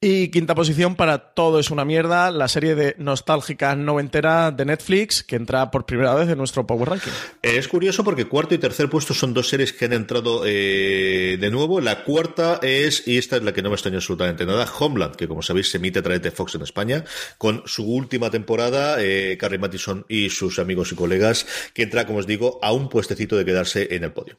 Y 0.02 0.28
quinta 0.28 0.54
posición 0.54 0.96
para 0.96 1.34
Todo 1.34 1.60
es 1.60 1.70
una 1.70 1.84
mierda, 1.84 2.30
la 2.30 2.48
serie 2.48 2.74
de 2.74 2.96
nostálgica 2.96 3.76
noventera 3.76 4.50
de 4.50 4.64
Netflix 4.64 5.22
que 5.22 5.36
entra 5.36 5.70
por 5.70 5.84
primera 5.84 6.14
vez 6.14 6.26
en 6.30 6.38
nuestro 6.38 6.66
Power 6.66 6.88
Ranking. 6.88 7.10
Es 7.42 7.68
curioso 7.68 8.02
porque 8.02 8.24
cuarto 8.24 8.54
y 8.54 8.58
tercer 8.58 8.88
puesto 8.88 9.12
son 9.12 9.34
dos 9.34 9.50
series 9.50 9.74
que 9.74 9.84
han 9.84 9.92
entrado 9.92 10.44
eh, 10.46 11.36
de 11.38 11.50
nuevo. 11.50 11.82
La 11.82 12.02
cuarta 12.02 12.60
es, 12.62 13.06
y 13.06 13.18
esta 13.18 13.36
es 13.36 13.42
la 13.42 13.52
que 13.52 13.60
no 13.60 13.68
me 13.68 13.74
extraña 13.74 13.98
absolutamente 13.98 14.46
nada, 14.46 14.66
Homeland, 14.78 15.16
que 15.16 15.28
como 15.28 15.42
sabéis 15.42 15.70
se 15.70 15.76
emite 15.76 15.98
a 15.98 16.02
través 16.02 16.22
de 16.22 16.30
Fox 16.30 16.54
en 16.54 16.62
España, 16.62 17.04
con 17.36 17.62
su 17.66 17.84
última 17.84 18.30
temporada, 18.30 18.96
eh, 19.02 19.36
Carrie 19.38 19.58
Mathison 19.58 20.06
y 20.08 20.30
sus 20.30 20.58
amigos 20.58 20.92
y 20.92 20.94
colegas, 20.94 21.46
que 21.74 21.82
entra, 21.82 22.06
como 22.06 22.20
os 22.20 22.26
digo, 22.26 22.58
a 22.62 22.72
un 22.72 22.88
puestecito 22.88 23.36
de 23.36 23.44
quedarse 23.44 23.94
en 23.94 24.04
el 24.04 24.12
podio. 24.12 24.38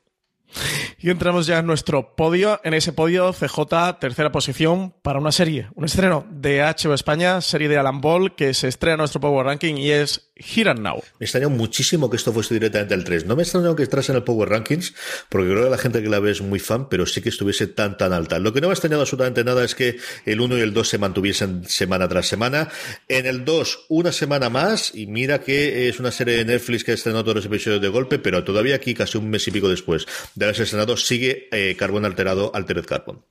Y 0.99 1.10
entramos 1.10 1.47
ya 1.47 1.60
en 1.60 1.66
nuestro 1.66 2.16
podio. 2.16 2.60
En 2.64 2.74
ese 2.74 2.93
podio, 2.93 3.34
CJ, 3.34 3.99
tercera 3.99 4.32
posición 4.32 4.93
para 5.02 5.20
una 5.20 5.32
serie, 5.32 5.68
un 5.76 5.86
estreno 5.86 6.26
de 6.30 6.62
HBO 6.62 6.93
España, 6.93 7.41
serie 7.41 7.68
de 7.68 7.78
Alan 7.78 8.02
Ball, 8.02 8.36
que 8.36 8.54
se 8.54 8.68
estrena 8.68 8.93
en 8.93 8.99
nuestro 8.99 9.22
Power 9.22 9.45
Ranking 9.45 9.76
y 9.76 9.91
es 9.91 10.32
Here 10.36 10.70
and 10.70 10.82
Now. 10.82 11.02
Me 11.20 11.26
extrañó 11.26 11.49
muchísimo 11.49 12.10
que 12.10 12.18
esto 12.18 12.34
fuese 12.34 12.54
directamente 12.54 12.93
al 12.93 13.04
3. 13.04 13.26
No 13.26 13.36
me 13.36 13.43
extrañó 13.43 13.76
que 13.76 13.84
estás 13.84 14.10
en 14.10 14.16
el 14.16 14.24
Power 14.24 14.49
Rankings, 14.49 14.93
porque 15.30 15.49
creo 15.49 15.64
que 15.64 15.70
la 15.70 15.78
gente 15.78 16.02
que 16.02 16.10
la 16.10 16.20
ve 16.20 16.32
es 16.32 16.41
muy 16.41 16.60
fan, 16.60 16.89
pero 16.89 17.06
sí 17.06 17.22
que 17.22 17.30
estuviese 17.30 17.68
tan, 17.68 17.97
tan 17.97 18.14
alta. 18.14 18.39
Lo 18.39 18.54
que 18.54 18.62
no 18.62 18.68
me 18.68 18.72
ha 18.72 18.74
extrañado 18.74 19.02
absolutamente 19.02 19.43
nada 19.43 19.64
es 19.64 19.76
que 19.76 19.97
el 20.26 20.41
1 20.41 20.58
y 20.58 20.62
el 20.62 20.74
2 20.74 20.88
se 20.88 20.97
mantuviesen 20.97 21.66
semana 21.66 22.08
tras 22.08 22.28
semana. 22.28 22.70
En 23.08 23.26
el 23.26 23.45
2, 23.45 23.86
una 23.89 24.12
semana 24.12 24.49
más, 24.49 24.93
y 24.93 25.08
mira 25.08 25.41
que 25.41 25.89
es 25.89 25.99
una 25.99 26.12
serie 26.12 26.38
de 26.38 26.45
Netflix 26.45 26.84
que 26.84 26.91
ha 26.91 26.95
estrenado 26.95 27.24
todos 27.24 27.36
los 27.36 27.45
episodios 27.45 27.82
de 27.82 27.88
golpe, 27.88 28.20
pero 28.20 28.43
todavía 28.43 28.76
aquí, 28.76 28.93
casi 28.93 29.18
un 29.18 29.30
mes 29.30 29.47
y 29.47 29.52
pico 29.52 29.70
después 29.70 30.06
de 30.48 30.64
estrenado, 30.64 30.98
sigue 30.98 31.48
eh, 31.52 31.76
Carbón 31.78 32.06
Alterado, 32.06 32.52
Altered 32.54 32.86
Carbon. 32.86 33.24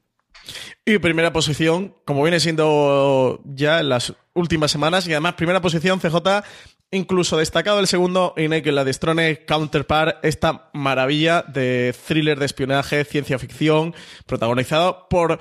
Y 0.85 0.99
primera 0.99 1.33
posición, 1.33 1.95
como 2.05 2.23
viene 2.23 2.41
siendo 2.41 3.41
ya 3.45 3.81
en 3.81 3.89
las 3.89 4.15
últimas 4.35 4.71
semanas, 4.71 5.07
y 5.07 5.13
además 5.13 5.35
primera 5.35 5.61
posición 5.61 6.01
CJ, 6.01 6.43
incluso 6.91 7.37
destacado 7.37 7.81
el 7.81 7.87
segundo 7.87 8.35
y 8.37 8.49
Naked 8.49 8.73
la 8.73 8.85
Destrone 8.85 9.45
Counterpart, 9.45 10.25
esta 10.25 10.71
maravilla 10.73 11.43
de 11.43 11.95
thriller 12.07 12.39
de 12.39 12.47
espionaje, 12.47 13.05
ciencia 13.05 13.39
ficción, 13.39 13.95
protagonizado 14.27 15.07
por 15.09 15.39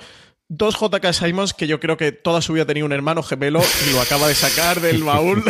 dos 0.50 0.76
JK 0.78 1.12
Simons 1.12 1.54
que 1.54 1.68
yo 1.68 1.78
creo 1.78 1.96
que 1.96 2.10
toda 2.10 2.42
su 2.42 2.52
vida 2.52 2.66
tenía 2.66 2.84
un 2.84 2.92
hermano 2.92 3.22
gemelo 3.22 3.62
y 3.88 3.92
lo 3.94 4.00
acaba 4.00 4.26
de 4.26 4.34
sacar 4.34 4.80
del 4.80 5.04
baúl 5.04 5.44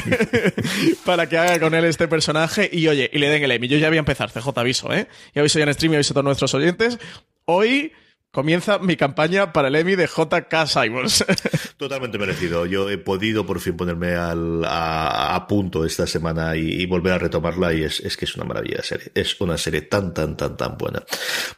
para 1.07 1.27
que 1.27 1.39
haga 1.39 1.59
con 1.59 1.75
él 1.75 1.87
este 1.87 2.07
personaje 2.07 2.69
y 2.71 2.87
oye, 2.87 3.11
y 3.13 3.19
le 3.19 3.31
den 3.31 3.43
el 3.43 3.51
Emmy. 3.51 3.67
Yo 3.67 3.79
ya 3.79 3.89
voy 3.89 3.97
a 3.97 4.01
empezar, 4.01 4.31
CJ 4.31 4.49
aviso, 4.55 4.93
¿eh? 4.93 5.09
Ya 5.35 5.41
aviso 5.41 5.59
ya 5.59 5.65
en 5.65 5.75
stream 5.75 5.95
y 5.95 5.97
aviso 5.97 6.13
a 6.13 6.15
todos 6.15 6.25
nuestros 6.27 6.53
oyentes. 6.53 6.99
Hoy 7.47 7.93
comienza 8.31 8.79
mi 8.79 8.97
campaña 8.97 9.55
para 9.55 9.69
el 9.69 9.77
Emmy 9.77 9.97
de 9.97 10.07
JK 10.07 10.67
Simons. 10.67 11.25
Totalmente 11.79 12.19
merecido. 12.19 12.67
Yo 12.67 12.91
he 12.91 12.99
podido 12.99 13.47
por 13.47 13.59
fin 13.61 13.79
ponerme 13.79 14.13
al, 14.17 14.63
a, 14.67 15.47
punto 15.49 15.87
esta 15.87 16.07
semana 16.07 16.57
y, 16.57 16.85
volver 16.85 17.15
a 17.15 17.19
retomarla 17.19 17.73
y 17.73 17.85
es, 17.85 18.01
es, 18.01 18.19
que 18.19 18.27
es 18.27 18.37
una 18.37 18.45
maravilla 18.45 18.83
serie. 18.83 19.11
Es 19.15 19.41
una 19.41 19.57
serie 19.57 19.81
tan, 19.81 20.13
tan, 20.13 20.37
tan, 20.37 20.59
tan 20.59 20.77
buena. 20.77 21.03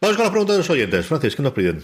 Vamos 0.01 0.17
con 0.17 0.25
las 0.27 0.31
preguntas 0.31 0.55
de 0.55 0.59
los 0.59 0.71
oyentes. 0.71 1.07
Francis, 1.07 1.35
¿qué 1.35 1.43
nos 1.43 1.53
piden? 1.53 1.83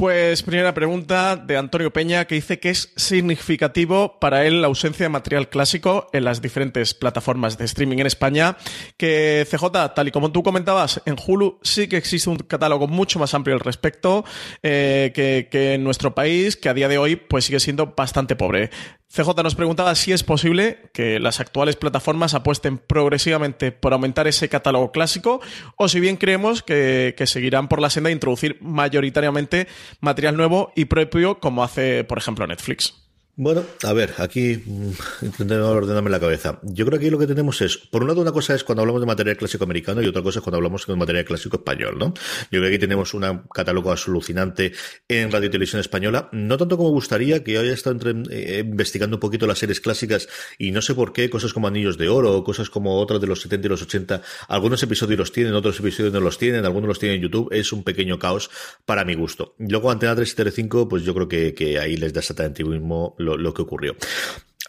Pues 0.00 0.42
primera 0.42 0.72
pregunta 0.72 1.36
de 1.36 1.58
Antonio 1.58 1.92
Peña 1.92 2.24
que 2.24 2.34
dice 2.34 2.58
que 2.58 2.70
es 2.70 2.90
significativo 2.96 4.18
para 4.18 4.46
él 4.46 4.62
la 4.62 4.68
ausencia 4.68 5.04
de 5.04 5.10
material 5.10 5.50
clásico 5.50 6.08
en 6.14 6.24
las 6.24 6.40
diferentes 6.40 6.94
plataformas 6.94 7.58
de 7.58 7.66
streaming 7.66 7.98
en 7.98 8.06
España. 8.06 8.56
Que 8.96 9.46
CJ, 9.46 9.92
tal 9.94 10.08
y 10.08 10.10
como 10.10 10.32
tú 10.32 10.42
comentabas, 10.42 11.02
en 11.04 11.16
Hulu 11.22 11.58
sí 11.60 11.86
que 11.86 11.98
existe 11.98 12.30
un 12.30 12.38
catálogo 12.38 12.88
mucho 12.88 13.18
más 13.18 13.34
amplio 13.34 13.54
al 13.54 13.60
respecto 13.60 14.24
eh, 14.62 15.12
que, 15.14 15.48
que 15.50 15.74
en 15.74 15.84
nuestro 15.84 16.14
país, 16.14 16.56
que 16.56 16.70
a 16.70 16.74
día 16.74 16.88
de 16.88 16.96
hoy 16.96 17.16
pues 17.16 17.44
sigue 17.44 17.60
siendo 17.60 17.88
bastante 17.94 18.36
pobre. 18.36 18.70
CJ 19.12 19.42
nos 19.42 19.56
preguntaba 19.56 19.92
si 19.96 20.12
es 20.12 20.22
posible 20.22 20.78
que 20.92 21.18
las 21.18 21.40
actuales 21.40 21.74
plataformas 21.74 22.34
apuesten 22.34 22.78
progresivamente 22.78 23.72
por 23.72 23.92
aumentar 23.92 24.28
ese 24.28 24.48
catálogo 24.48 24.92
clásico 24.92 25.40
o 25.74 25.88
si 25.88 25.98
bien 25.98 26.16
creemos 26.16 26.62
que, 26.62 27.14
que, 27.16 27.26
seguirán 27.26 27.66
por 27.66 27.80
la 27.80 27.90
senda 27.90 28.06
de 28.08 28.12
introducir 28.12 28.58
mayoritariamente 28.60 29.66
material 30.00 30.36
nuevo 30.36 30.72
y 30.76 30.84
propio 30.84 31.40
como 31.40 31.64
hace, 31.64 32.04
por 32.04 32.18
ejemplo, 32.18 32.46
Netflix. 32.46 32.99
Bueno, 33.42 33.64
a 33.84 33.94
ver, 33.94 34.12
aquí 34.18 34.62
mm, 34.66 34.90
intentando 35.22 35.70
ordenarme 35.70 36.10
la 36.10 36.20
cabeza. 36.20 36.60
Yo 36.62 36.84
creo 36.84 36.98
que 36.98 37.06
aquí 37.06 37.10
lo 37.10 37.18
que 37.18 37.26
tenemos 37.26 37.62
es, 37.62 37.78
por 37.78 38.02
un 38.02 38.08
lado, 38.08 38.20
una 38.20 38.32
cosa 38.32 38.54
es 38.54 38.64
cuando 38.64 38.82
hablamos 38.82 39.00
de 39.00 39.06
material 39.06 39.38
clásico 39.38 39.64
americano 39.64 40.02
y 40.02 40.06
otra 40.06 40.20
cosa 40.20 40.40
es 40.40 40.42
cuando 40.42 40.58
hablamos 40.58 40.86
de 40.86 40.94
material 40.94 41.24
clásico 41.24 41.56
español, 41.56 41.96
¿no? 41.98 42.12
Yo 42.50 42.60
creo 42.60 42.64
que 42.64 42.68
aquí 42.68 42.78
tenemos 42.78 43.14
un 43.14 43.44
catálogo 43.50 43.92
alucinante 43.92 44.74
en 45.08 45.32
radio 45.32 45.46
y 45.46 45.50
televisión 45.50 45.80
española, 45.80 46.28
no 46.32 46.58
tanto 46.58 46.76
como 46.76 46.90
gustaría, 46.90 47.42
que 47.42 47.56
haya 47.56 47.72
estado 47.72 47.96
entre, 47.96 48.12
eh, 48.30 48.58
investigando 48.58 49.16
un 49.16 49.20
poquito 49.20 49.46
las 49.46 49.58
series 49.58 49.80
clásicas 49.80 50.28
y 50.58 50.70
no 50.70 50.82
sé 50.82 50.94
por 50.94 51.14
qué, 51.14 51.30
cosas 51.30 51.54
como 51.54 51.66
Anillos 51.66 51.96
de 51.96 52.10
Oro, 52.10 52.44
cosas 52.44 52.68
como 52.68 52.98
otras 52.98 53.22
de 53.22 53.26
los 53.26 53.40
70 53.40 53.68
y 53.68 53.70
los 53.70 53.80
80, 53.80 54.20
algunos 54.48 54.82
episodios 54.82 55.18
los 55.18 55.32
tienen, 55.32 55.54
otros 55.54 55.80
episodios 55.80 56.12
no 56.12 56.20
los 56.20 56.36
tienen, 56.36 56.66
algunos 56.66 56.88
los 56.88 56.98
tienen 56.98 57.16
en 57.16 57.22
YouTube, 57.22 57.48
es 57.52 57.72
un 57.72 57.84
pequeño 57.84 58.18
caos 58.18 58.50
para 58.84 59.06
mi 59.06 59.14
gusto. 59.14 59.54
Luego 59.56 59.90
Antena 59.90 60.14
3 60.14 60.30
y 60.30 60.36
Tele 60.36 60.50
5, 60.50 60.90
pues 60.90 61.04
yo 61.04 61.14
creo 61.14 61.26
que, 61.26 61.54
que 61.54 61.78
ahí 61.78 61.96
les 61.96 62.12
da 62.12 62.20
exactamente 62.20 62.64
mismo 62.64 63.14
lo, 63.36 63.54
que 63.54 63.62
ocurrió. 63.62 63.94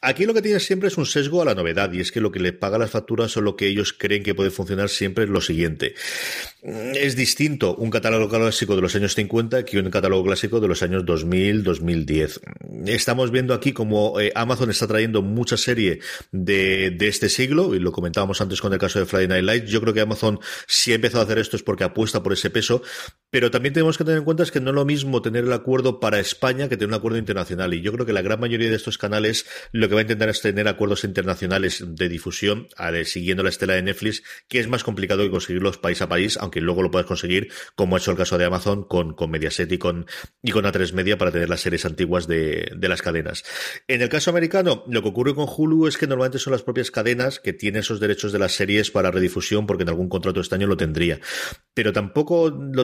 Aquí 0.03 0.25
lo 0.25 0.33
que 0.33 0.41
tienes 0.41 0.65
siempre 0.65 0.87
es 0.87 0.97
un 0.97 1.05
sesgo 1.05 1.43
a 1.43 1.45
la 1.45 1.53
novedad 1.53 1.93
y 1.93 1.99
es 1.99 2.11
que 2.11 2.21
lo 2.21 2.31
que 2.31 2.39
le 2.39 2.53
paga 2.53 2.79
las 2.79 2.89
facturas 2.89 3.37
o 3.37 3.41
lo 3.41 3.55
que 3.55 3.67
ellos 3.67 3.93
creen 3.93 4.23
que 4.23 4.33
puede 4.33 4.49
funcionar 4.49 4.89
siempre 4.89 5.25
es 5.25 5.29
lo 5.29 5.41
siguiente. 5.41 5.93
Es 6.63 7.15
distinto 7.15 7.75
un 7.75 7.91
catálogo 7.91 8.27
clásico 8.27 8.75
de 8.75 8.81
los 8.81 8.95
años 8.95 9.13
50 9.13 9.63
que 9.63 9.79
un 9.79 9.91
catálogo 9.91 10.23
clásico 10.23 10.59
de 10.59 10.67
los 10.67 10.81
años 10.81 11.05
2000, 11.05 11.63
2010. 11.63 12.41
Estamos 12.87 13.29
viendo 13.29 13.53
aquí 13.53 13.73
como 13.73 14.19
eh, 14.19 14.31
Amazon 14.33 14.71
está 14.71 14.87
trayendo 14.87 15.21
mucha 15.21 15.55
serie 15.55 15.99
de, 16.31 16.89
de, 16.89 17.07
este 17.07 17.29
siglo 17.29 17.75
y 17.75 17.79
lo 17.79 17.91
comentábamos 17.91 18.41
antes 18.41 18.59
con 18.59 18.73
el 18.73 18.79
caso 18.79 18.97
de 18.97 19.05
Friday 19.05 19.27
Night 19.27 19.45
Lights. 19.45 19.69
Yo 19.69 19.81
creo 19.81 19.93
que 19.93 20.01
Amazon 20.01 20.39
si 20.65 20.93
ha 20.93 20.95
empezado 20.95 21.21
a 21.21 21.25
hacer 21.25 21.37
esto 21.37 21.57
es 21.57 21.63
porque 21.63 21.83
apuesta 21.83 22.23
por 22.23 22.33
ese 22.33 22.49
peso, 22.49 22.81
pero 23.29 23.51
también 23.51 23.73
tenemos 23.73 23.99
que 23.99 24.03
tener 24.03 24.17
en 24.17 24.25
cuenta 24.25 24.41
es 24.41 24.51
que 24.51 24.59
no 24.59 24.71
es 24.71 24.75
lo 24.75 24.85
mismo 24.85 25.21
tener 25.21 25.43
el 25.43 25.53
acuerdo 25.53 25.99
para 25.99 26.19
España 26.19 26.69
que 26.69 26.77
tener 26.77 26.89
un 26.89 26.95
acuerdo 26.95 27.19
internacional 27.19 27.73
y 27.75 27.81
yo 27.81 27.91
creo 27.91 28.07
que 28.07 28.13
la 28.13 28.23
gran 28.23 28.39
mayoría 28.39 28.69
de 28.69 28.75
estos 28.75 28.97
canales 28.97 29.45
lo 29.71 29.90
que 29.91 29.95
va 29.95 29.99
a 29.99 30.03
intentar 30.03 30.29
es 30.29 30.39
tener 30.39 30.69
acuerdos 30.69 31.03
internacionales 31.03 31.83
de 31.85 32.07
difusión 32.07 32.69
siguiendo 33.03 33.43
la 33.43 33.49
estela 33.49 33.73
de 33.73 33.81
Netflix, 33.81 34.23
que 34.47 34.61
es 34.61 34.69
más 34.69 34.85
complicado 34.85 35.21
que 35.21 35.29
conseguirlos 35.29 35.77
país 35.77 36.01
a 36.01 36.07
país, 36.07 36.37
aunque 36.37 36.61
luego 36.61 36.81
lo 36.81 36.91
puedes 36.91 37.05
conseguir, 37.05 37.51
como 37.75 37.97
ha 37.97 37.99
hecho 37.99 38.11
el 38.11 38.15
caso 38.15 38.37
de 38.37 38.45
Amazon 38.45 38.85
con, 38.85 39.13
con 39.13 39.29
Mediaset 39.29 39.69
y 39.69 39.77
con, 39.77 40.05
y 40.41 40.51
con 40.51 40.63
A3 40.63 40.93
Media 40.93 41.17
para 41.17 41.29
tener 41.29 41.49
las 41.49 41.59
series 41.59 41.83
antiguas 41.83 42.25
de, 42.25 42.71
de 42.73 42.87
las 42.87 43.01
cadenas. 43.01 43.43
En 43.89 44.01
el 44.01 44.07
caso 44.07 44.29
americano, 44.29 44.85
lo 44.87 45.01
que 45.01 45.09
ocurre 45.09 45.35
con 45.35 45.47
Hulu 45.49 45.87
es 45.87 45.97
que 45.97 46.07
normalmente 46.07 46.39
son 46.39 46.51
las 46.51 46.63
propias 46.63 46.89
cadenas 46.89 47.41
que 47.41 47.51
tienen 47.51 47.81
esos 47.81 47.99
derechos 47.99 48.31
de 48.31 48.39
las 48.39 48.53
series 48.53 48.91
para 48.91 49.11
redifusión 49.11 49.67
porque 49.67 49.83
en 49.83 49.89
algún 49.89 50.07
contrato 50.07 50.39
este 50.39 50.55
año 50.55 50.67
lo 50.67 50.77
tendría. 50.77 51.19
Pero 51.73 51.91
tampoco 51.91 52.49
lo... 52.49 52.83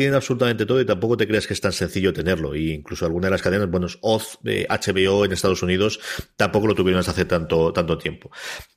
Tienen 0.00 0.14
absolutamente 0.14 0.64
todo 0.64 0.80
y 0.80 0.86
tampoco 0.86 1.18
te 1.18 1.28
creas 1.28 1.46
que 1.46 1.52
es 1.52 1.60
tan 1.60 1.72
sencillo 1.72 2.14
tenerlo. 2.14 2.56
Y 2.56 2.70
incluso 2.70 3.04
algunas 3.04 3.26
de 3.26 3.32
las 3.32 3.42
cadenas, 3.42 3.70
bueno, 3.70 3.86
Oz, 4.00 4.38
eh, 4.46 4.66
HBO 4.66 5.26
en 5.26 5.32
Estados 5.32 5.62
Unidos, 5.62 6.00
tampoco 6.36 6.66
lo 6.68 6.74
tuvieron 6.74 7.00
hace 7.06 7.26
tanto, 7.26 7.70
tanto 7.74 7.98
tiempo. 7.98 8.30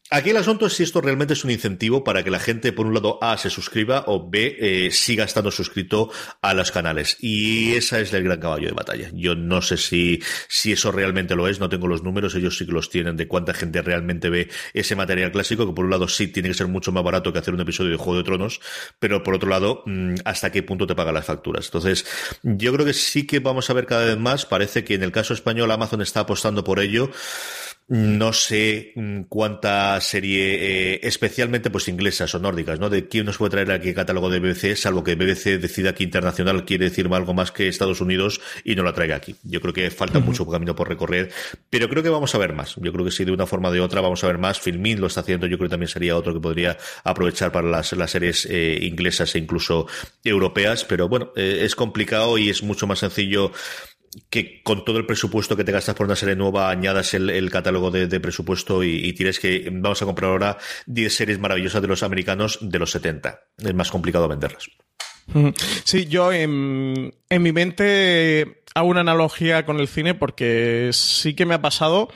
Aquí 0.10 0.30
el 0.32 0.38
asunto 0.38 0.66
es 0.66 0.74
si 0.74 0.84
esto 0.84 0.99
realmente 1.01 1.34
es 1.34 1.43
un 1.43 1.51
incentivo 1.51 2.04
para 2.04 2.24
que 2.24 2.30
la 2.30 2.39
gente, 2.39 2.74
por 2.74 2.86
un 2.86 2.93
lado, 2.93 3.18
A, 3.22 3.38
se 3.38 3.49
suscriba 3.49 4.04
o 4.08 4.30
B, 4.30 4.58
eh, 4.60 4.91
siga 4.91 5.24
estando 5.24 5.49
suscrito 5.49 6.12
a 6.41 6.54
los 6.54 6.72
canales. 6.72 7.18
Y 7.22 7.74
esa 7.74 7.99
es 7.99 8.14
el 8.14 8.24
gran 8.24 8.39
caballo 8.39 8.68
de 8.68 8.74
batalla. 8.74 9.10
Yo 9.14 9.34
no 9.34 9.62
sé 9.62 9.78
si, 9.78 10.22
si 10.49 10.74
eso 10.74 10.91
realmente 10.91 11.36
lo 11.36 11.47
es, 11.47 11.60
no 11.60 11.70
tengo 11.70 11.88
los 11.88 12.04
números, 12.04 12.36
ellos 12.36 12.58
sí 12.58 12.66
que 12.66 12.74
los 12.74 12.89
tienen 12.89 13.16
de 13.16 13.28
cuánta 13.28 13.54
gente 13.54 13.82
realmente 13.82 14.30
ve 14.30 14.49
ese 14.74 14.95
material 14.95 15.32
clásico, 15.32 15.66
que 15.66 15.74
por 15.74 15.86
un 15.86 15.91
lado 15.91 16.08
sí 16.08 16.28
tiene 16.28 16.49
que 16.49 16.56
ser 16.56 16.68
mucho 16.68 16.91
más 16.91 17.04
barato 17.04 17.32
que 17.32 17.39
hacer 17.39 17.54
un 17.54 17.62
episodio 17.62 17.91
de 17.91 17.97
Juego 17.97 18.18
de 18.18 18.24
Tronos, 18.24 18.60
pero 18.99 19.24
por 19.24 19.36
otro 19.36 19.49
lado, 19.49 19.84
mm, 19.86 20.16
hasta 20.26 20.51
qué 20.51 20.64
punto 20.64 20.86
te 20.86 20.95
pagan 20.95 21.14
las 21.14 21.26
facturas. 21.26 21.66
Entonces, 21.66 22.06
yo 22.43 22.74
creo 22.74 22.86
que 22.86 22.93
sí 22.93 23.26
que 23.26 23.39
vamos 23.39 23.70
a 23.70 23.74
ver 23.74 23.86
cada 23.86 24.06
vez 24.06 24.18
más, 24.18 24.45
parece 24.45 24.84
que 24.84 24.95
en 24.95 25.04
el 25.04 25.14
caso 25.14 25.34
español 25.34 25.72
Amazon 25.72 26.01
está 26.01 26.20
apostando 26.20 26.64
por 26.64 26.82
ello. 26.82 27.10
No 27.88 28.31
sé 28.31 28.93
mm, 28.95 29.23
cuánta 29.23 29.99
serie, 29.99 30.93
eh, 30.93 30.99
especialmente 31.03 31.69
pues 31.69 31.89
inglesas 31.89 32.34
o 32.34 32.39
nórdicas, 32.39 32.79
¿no? 32.79 32.89
De 32.89 33.09
quién 33.09 33.25
nos 33.25 33.38
puede 33.38 33.51
traer 33.51 33.71
aquí 33.71 33.89
el 33.89 33.95
catálogo 33.95 34.29
de 34.29 34.39
BBC, 34.39 34.77
salvo 34.77 35.03
que 35.03 35.15
BBC 35.15 35.59
decida 35.59 35.93
que 35.93 36.03
internacional 36.03 36.63
quiere 36.63 36.86
decir 36.86 37.09
algo 37.13 37.34
más 37.34 37.51
que 37.51 37.67
Estados 37.67 37.99
Unidos 37.99 38.39
y 38.63 38.75
no 38.75 38.84
la 38.84 38.93
traiga 38.93 39.17
aquí. 39.17 39.36
Yo 39.43 39.59
creo 39.59 39.73
que 39.73 39.91
falta 39.91 40.19
mucho 40.19 40.47
camino 40.47 40.75
por 40.75 40.88
recorrer, 40.88 41.31
pero 41.69 41.89
creo 41.89 42.01
que 42.01 42.09
vamos 42.09 42.34
a 42.34 42.38
ver 42.38 42.53
más. 42.53 42.75
Yo 42.77 42.93
creo 42.93 43.03
que 43.03 43.11
si 43.11 43.25
de 43.25 43.31
una 43.31 43.45
forma 43.45 43.69
o 43.69 43.71
de 43.71 43.81
otra 43.81 44.01
vamos 44.01 44.23
a 44.23 44.27
ver 44.27 44.38
más. 44.38 44.59
Filmin 44.59 45.01
lo 45.01 45.07
está 45.07 45.19
haciendo, 45.19 45.47
yo 45.47 45.57
creo 45.57 45.67
que 45.67 45.73
también 45.73 45.89
sería 45.89 46.15
otro 46.15 46.34
que 46.34 46.39
podría 46.39 46.77
aprovechar 47.03 47.51
para 47.51 47.67
las, 47.67 47.91
las 47.93 48.11
series 48.11 48.47
eh, 48.49 48.79
inglesas 48.81 49.36
e 49.36 49.39
incluso 49.39 49.88
europeas, 50.23 50.86
pero 50.86 51.09
bueno, 51.09 51.31
eh, 51.36 51.59
es 51.63 51.75
complicado 51.75 52.38
y 52.38 52.49
es 52.49 52.63
mucho 52.63 52.88
más 52.88 52.99
sencillo 52.99 53.51
que 54.30 54.61
con 54.64 54.86
todo 54.86 54.97
el 54.97 55.05
presupuesto 55.05 55.55
que 55.55 55.64
te 55.64 55.72
gastas 55.72 55.95
por 55.95 56.05
una 56.05 56.16
serie 56.16 56.36
nueva 56.36 56.70
añadas 56.70 57.14
el, 57.14 57.49
catálogo 57.51 57.91
de, 57.91 58.20
presupuesto 58.20 58.84
y, 58.84 58.95
y, 58.95 59.14
tienes 59.14 59.39
que 59.39 59.70
vamos 59.72 60.01
a 60.01 60.05
comprar 60.05 60.32
ahora 60.32 60.57
10 60.86 61.14
series 61.14 61.39
maravillosas 61.39 61.82
de 61.82 61.88
los 61.88 62.03
americanos 62.03 62.59
de 62.61 62.80
los 62.80 62.91
70. 62.91 63.39
Es 63.57 63.74
más 63.74 63.91
complicado 63.91 64.28
venderlas. 64.28 64.70
Sí, 65.84 66.05
yo 66.05 66.34
en, 66.34 67.14
en 67.30 67.41
mi 67.41 67.51
mente 67.51 68.62
hago 68.74 68.88
una 68.88 69.01
analogía 69.01 69.65
con 69.65 69.80
el 69.80 69.88
cine 69.88 70.13
porque 70.13 70.89
sí 70.93 71.36
que 71.36 71.45
me 71.45 71.53
ha 71.53 71.61
pasado 71.61 72.09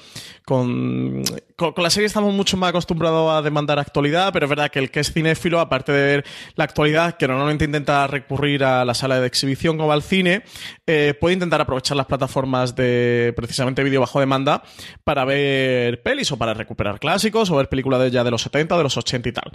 con, 0.47 1.23
con, 1.57 1.73
la 1.75 1.89
serie 1.89 2.07
estamos 2.07 2.33
mucho 2.33 2.55
más 2.55 2.69
acostumbrados 2.69 3.31
a 3.33 3.41
demandar 3.41 3.79
actualidad, 3.79 4.31
pero 4.31 4.45
es 4.45 4.49
verdad 4.49 4.71
que 4.71 4.79
el 4.79 4.91
que 4.91 5.01
es 5.01 5.11
cinéfilo, 5.11 5.59
aparte 5.59 5.91
de 5.91 6.05
ver 6.05 6.25
la 6.55 6.63
actualidad, 6.63 7.17
que 7.17 7.27
normalmente 7.27 7.65
intenta 7.65 8.07
recurrir 8.07 8.63
a 8.63 8.85
la 8.85 8.93
sala 8.93 9.19
de 9.19 9.27
exhibición 9.27 9.77
como 9.77 9.91
al 9.91 10.03
cine, 10.03 10.43
eh, 10.85 11.15
puede 11.19 11.33
intentar 11.33 11.59
aprovechar 11.59 11.97
las 11.97 12.05
plataformas 12.05 12.77
de 12.77 13.33
precisamente 13.35 13.83
vídeo 13.83 13.99
bajo 13.99 14.21
demanda 14.21 14.63
para 15.03 15.25
ver 15.25 16.01
pelis 16.01 16.31
o 16.31 16.37
para 16.37 16.53
recuperar 16.53 16.97
clásicos 16.99 17.51
o 17.51 17.57
ver 17.57 17.67
películas 17.67 17.99
de 17.99 18.11
ya 18.11 18.23
de 18.23 18.31
los 18.31 18.41
70, 18.43 18.77
de 18.77 18.83
los 18.83 18.95
80 18.95 19.27
y 19.27 19.31
tal. 19.33 19.51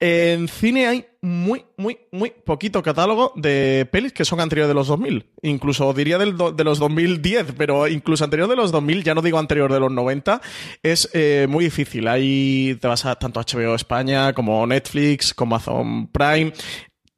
En 0.00 0.46
cine 0.46 0.86
hay 0.86 1.06
muy, 1.22 1.64
muy, 1.76 1.98
muy 2.12 2.30
poquito 2.30 2.82
catálogo 2.82 3.32
de 3.34 3.88
pelis 3.90 4.12
que 4.12 4.24
son 4.24 4.38
anteriores 4.40 4.68
de 4.68 4.74
los 4.74 4.86
2000. 4.86 5.26
Incluso 5.42 5.92
diría 5.92 6.18
de 6.36 6.64
los 6.64 6.78
2010, 6.78 7.54
pero 7.56 7.86
incluso 7.88 8.24
anterior 8.24 8.48
de 8.48 8.56
los 8.56 8.72
2000, 8.72 9.04
ya 9.04 9.14
no 9.14 9.22
digo 9.22 9.38
anterior 9.38 9.72
de 9.72 9.80
los 9.80 9.92
90, 9.92 10.40
es 10.82 11.08
eh, 11.12 11.46
muy 11.48 11.64
difícil. 11.64 12.08
Ahí 12.08 12.76
te 12.80 12.88
vas 12.88 13.04
a 13.04 13.14
tanto 13.16 13.40
HBO 13.40 13.74
España 13.74 14.32
como 14.32 14.66
Netflix, 14.66 15.34
como 15.34 15.56
Amazon 15.56 16.08
Prime 16.08 16.52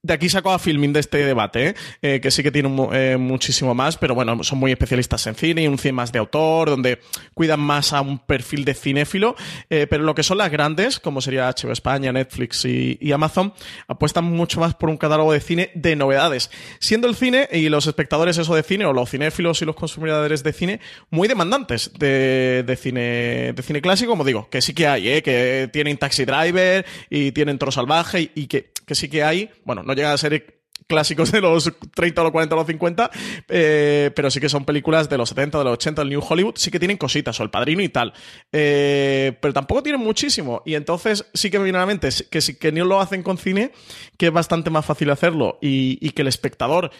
de 0.03 0.15
aquí 0.15 0.29
saco 0.29 0.51
a 0.51 0.59
Filming 0.59 0.93
de 0.93 1.01
este 1.01 1.19
debate, 1.19 1.69
¿eh? 1.69 1.75
Eh, 2.03 2.21
que 2.21 2.31
sí 2.31 2.43
que 2.43 2.51
tiene 2.51 2.71
eh, 2.93 3.17
muchísimo 3.19 3.75
más, 3.75 3.97
pero 3.97 4.15
bueno, 4.15 4.43
son 4.43 4.59
muy 4.59 4.73
especialistas 4.73 5.27
en 5.27 5.35
cine 5.35 5.63
y 5.63 5.69
un 5.69 5.79
cine 5.79 5.93
más 5.93 6.13
de 6.13 6.19
autor, 6.19 6.71
donde 6.71 7.01
cuidan 7.35 7.61
más 7.61 7.93
a 7.93 8.01
un 8.01 8.19
perfil 8.19 8.65
de 8.65 8.75
cinéfilo, 8.75 9.37
pero 9.69 10.03
lo 10.03 10.15
que 10.15 10.23
son 10.23 10.39
las 10.39 10.51
grandes, 10.51 10.99
como 10.99 11.21
sería 11.21 11.49
HBO 11.49 11.73
España, 11.73 12.13
Netflix 12.13 12.65
y, 12.65 13.13
Amazon, 13.13 13.53
apuestan 13.89 14.25
mucho 14.25 14.61
más 14.61 14.75
por 14.75 14.89
un 14.89 14.97
catálogo 14.97 15.33
de 15.33 15.41
cine 15.41 15.71
de 15.75 15.97
novedades, 15.97 16.51
siendo 16.79 17.09
el 17.09 17.15
cine 17.15 17.49
y 17.53 17.69
los 17.69 17.87
espectadores 17.87 18.39
eso 18.39 18.55
de 18.55 18.63
cine, 18.63 18.87
o 18.87 18.93
los 18.93 19.11
cinéfilos 19.11 19.61
y 19.63 19.65
los 19.65 19.75
consumidores 19.75 20.43
de 20.43 20.53
cine, 20.53 20.81
muy 21.11 21.29
demandantes 21.29 21.93
de, 21.99 22.65
de 22.67 22.77
cine 22.77 23.53
de 23.53 23.63
cine 23.63 23.81
clásico, 23.81 24.11
como 24.11 24.25
digo, 24.25 24.49
que 24.51 24.63
sí 24.63 24.75
que 24.75 24.87
hay, 24.87 25.23
que 25.23 25.69
tienen 25.73 25.97
Taxi 25.97 26.25
Driver 26.25 26.85
y 27.09 27.33
tienen 27.33 27.59
Toro 27.59 27.73
Salvaje 27.73 28.31
y, 28.35 28.47
que, 28.47 28.73
que 28.91 28.97
sí 28.97 29.09
que 29.09 29.23
hay, 29.23 29.49
bueno, 29.65 29.85
no 29.85 29.93
llega 29.93 30.13
a 30.13 30.19
ser 30.19 30.65
clásicos 30.89 31.31
de 31.31 31.41
los 31.41 31.73
30, 31.95 32.25
los 32.25 32.33
40, 32.33 32.57
los 32.57 32.67
50, 32.67 33.11
eh, 33.49 34.11
pero 34.17 34.33
sí 34.33 34.41
que 34.41 34.49
son 34.49 34.65
películas 34.65 35.09
de 35.09 35.17
los 35.17 35.29
70, 35.29 35.59
de 35.59 35.65
los 35.65 35.75
80, 35.75 36.03
del 36.03 36.09
New 36.09 36.23
Hollywood, 36.29 36.55
sí 36.57 36.73
que 36.73 36.81
tienen 36.81 36.97
cositas, 36.97 37.39
o 37.39 37.45
El 37.45 37.51
Padrino 37.51 37.83
y 37.83 37.89
tal, 37.89 38.13
eh, 38.51 39.39
pero 39.41 39.55
tampoco 39.55 39.85
tienen 39.85 40.01
muchísimo, 40.01 40.65
y 40.67 40.75
entonces 40.75 41.25
sí 41.33 41.53
que 41.53 41.59
me 41.59 41.65
viene 41.67 41.79
a 41.79 41.83
la 41.83 41.87
mente 41.87 42.09
que 42.29 42.41
si 42.41 42.59
no 42.73 42.85
lo 42.85 43.01
hacen 43.01 43.23
con 43.23 43.39
cine, 43.39 43.71
que 44.19 44.27
es 44.27 44.33
bastante 44.33 44.71
más 44.71 44.85
fácil 44.85 45.09
hacerlo, 45.11 45.61
y 45.61 46.11
que 46.11 46.23
el 46.23 46.29
espectador 46.29 46.91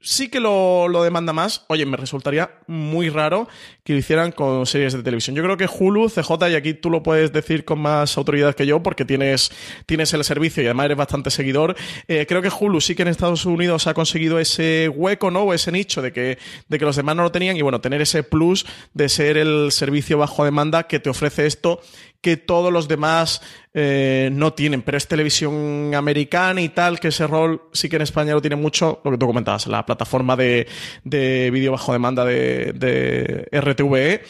sí 0.00 0.28
que 0.28 0.40
lo, 0.40 0.88
lo, 0.88 1.02
demanda 1.02 1.32
más. 1.32 1.64
Oye, 1.68 1.84
me 1.86 1.96
resultaría 1.96 2.50
muy 2.66 3.08
raro 3.10 3.48
que 3.82 3.92
lo 3.92 3.98
hicieran 3.98 4.32
con 4.32 4.66
series 4.66 4.92
de 4.92 5.02
televisión. 5.02 5.34
Yo 5.34 5.42
creo 5.42 5.56
que 5.56 5.66
Hulu, 5.66 6.08
CJ, 6.08 6.50
y 6.50 6.54
aquí 6.54 6.74
tú 6.74 6.90
lo 6.90 7.02
puedes 7.02 7.32
decir 7.32 7.64
con 7.64 7.80
más 7.80 8.16
autoridad 8.16 8.54
que 8.54 8.66
yo 8.66 8.82
porque 8.82 9.04
tienes, 9.04 9.50
tienes 9.86 10.12
el 10.12 10.24
servicio 10.24 10.62
y 10.62 10.66
además 10.66 10.86
eres 10.86 10.98
bastante 10.98 11.30
seguidor. 11.30 11.76
Eh, 12.06 12.26
creo 12.28 12.42
que 12.42 12.50
Hulu 12.50 12.80
sí 12.80 12.94
que 12.94 13.02
en 13.02 13.08
Estados 13.08 13.44
Unidos 13.44 13.86
ha 13.86 13.94
conseguido 13.94 14.38
ese 14.38 14.88
hueco, 14.88 15.30
¿no? 15.30 15.42
O 15.42 15.54
ese 15.54 15.72
nicho 15.72 16.02
de 16.02 16.12
que, 16.12 16.38
de 16.68 16.78
que 16.78 16.84
los 16.84 16.96
demás 16.96 17.16
no 17.16 17.22
lo 17.22 17.32
tenían 17.32 17.56
y 17.56 17.62
bueno, 17.62 17.80
tener 17.80 18.00
ese 18.00 18.22
plus 18.22 18.66
de 18.94 19.08
ser 19.08 19.36
el 19.36 19.72
servicio 19.72 20.18
bajo 20.18 20.44
demanda 20.44 20.86
que 20.86 21.00
te 21.00 21.10
ofrece 21.10 21.46
esto 21.46 21.80
que 22.20 22.36
todos 22.36 22.72
los 22.72 22.88
demás 22.88 23.40
eh, 23.74 24.30
no 24.32 24.52
tienen, 24.52 24.82
pero 24.82 24.98
es 24.98 25.06
televisión 25.06 25.94
americana 25.94 26.60
y 26.60 26.68
tal, 26.68 26.98
que 26.98 27.08
ese 27.08 27.26
rol 27.26 27.62
sí 27.72 27.88
que 27.88 27.96
en 27.96 28.02
España 28.02 28.34
lo 28.34 28.40
tiene 28.40 28.56
mucho, 28.56 29.00
lo 29.04 29.10
que 29.10 29.18
tú 29.18 29.26
comentabas, 29.26 29.66
la 29.66 29.86
plataforma 29.86 30.36
de, 30.36 30.66
de 31.04 31.50
vídeo 31.52 31.72
bajo 31.72 31.92
demanda 31.92 32.24
de, 32.24 32.72
de 32.72 33.48
RTVE. 33.52 34.22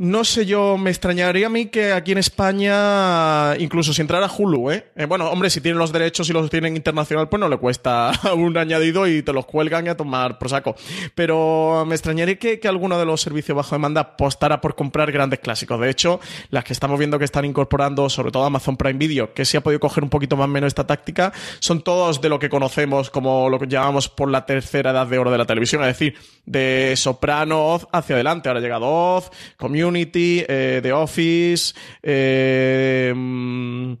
No 0.00 0.22
sé 0.22 0.46
yo, 0.46 0.78
me 0.78 0.90
extrañaría 0.90 1.48
a 1.48 1.50
mí 1.50 1.66
que 1.66 1.90
aquí 1.90 2.12
en 2.12 2.18
España, 2.18 3.56
incluso 3.58 3.92
si 3.92 4.00
entrara 4.00 4.30
Hulu, 4.30 4.70
¿eh? 4.70 4.86
¿eh? 4.94 5.06
Bueno, 5.06 5.28
hombre, 5.28 5.50
si 5.50 5.60
tienen 5.60 5.76
los 5.76 5.90
derechos 5.90 6.30
y 6.30 6.32
los 6.32 6.48
tienen 6.48 6.76
internacional, 6.76 7.28
pues 7.28 7.40
no 7.40 7.48
le 7.48 7.56
cuesta 7.56 8.12
un 8.36 8.56
añadido 8.56 9.08
y 9.08 9.24
te 9.24 9.32
los 9.32 9.44
cuelgan 9.44 9.86
y 9.86 9.88
a 9.88 9.96
tomar 9.96 10.38
por 10.38 10.50
saco. 10.50 10.76
Pero 11.16 11.84
me 11.84 11.96
extrañaría 11.96 12.38
que, 12.38 12.60
que 12.60 12.68
alguno 12.68 12.96
de 12.96 13.06
los 13.06 13.20
servicios 13.20 13.56
bajo 13.56 13.74
demanda 13.74 14.02
apostara 14.02 14.60
por 14.60 14.76
comprar 14.76 15.10
grandes 15.10 15.40
clásicos. 15.40 15.80
De 15.80 15.90
hecho, 15.90 16.20
las 16.50 16.62
que 16.62 16.74
estamos 16.74 16.96
viendo 16.96 17.18
que 17.18 17.24
están 17.24 17.44
incorporando, 17.44 18.08
sobre 18.08 18.30
todo 18.30 18.44
Amazon 18.44 18.76
Prime 18.76 19.00
Video, 19.00 19.34
que 19.34 19.44
sí 19.44 19.56
ha 19.56 19.62
podido 19.62 19.80
coger 19.80 20.04
un 20.04 20.10
poquito 20.10 20.36
más 20.36 20.44
o 20.44 20.48
menos 20.48 20.68
esta 20.68 20.86
táctica, 20.86 21.32
son 21.58 21.82
todos 21.82 22.20
de 22.20 22.28
lo 22.28 22.38
que 22.38 22.48
conocemos 22.48 23.10
como 23.10 23.50
lo 23.50 23.58
que 23.58 23.66
llamamos 23.66 24.08
por 24.08 24.30
la 24.30 24.46
tercera 24.46 24.92
edad 24.92 25.08
de 25.08 25.18
oro 25.18 25.32
de 25.32 25.38
la 25.38 25.44
televisión, 25.44 25.82
es 25.82 25.88
decir, 25.88 26.14
de 26.46 26.94
Soprano 26.94 27.80
hacia 27.90 28.14
adelante. 28.14 28.48
Ahora 28.48 28.60
ha 28.60 28.62
llegado 28.62 28.86
Oz, 28.86 29.32
Community, 29.56 29.87
Community, 29.88 30.44
eh, 30.44 30.80
The 30.80 30.90
Office, 30.90 31.72
eh, 32.02 33.10
mm, 33.14 33.96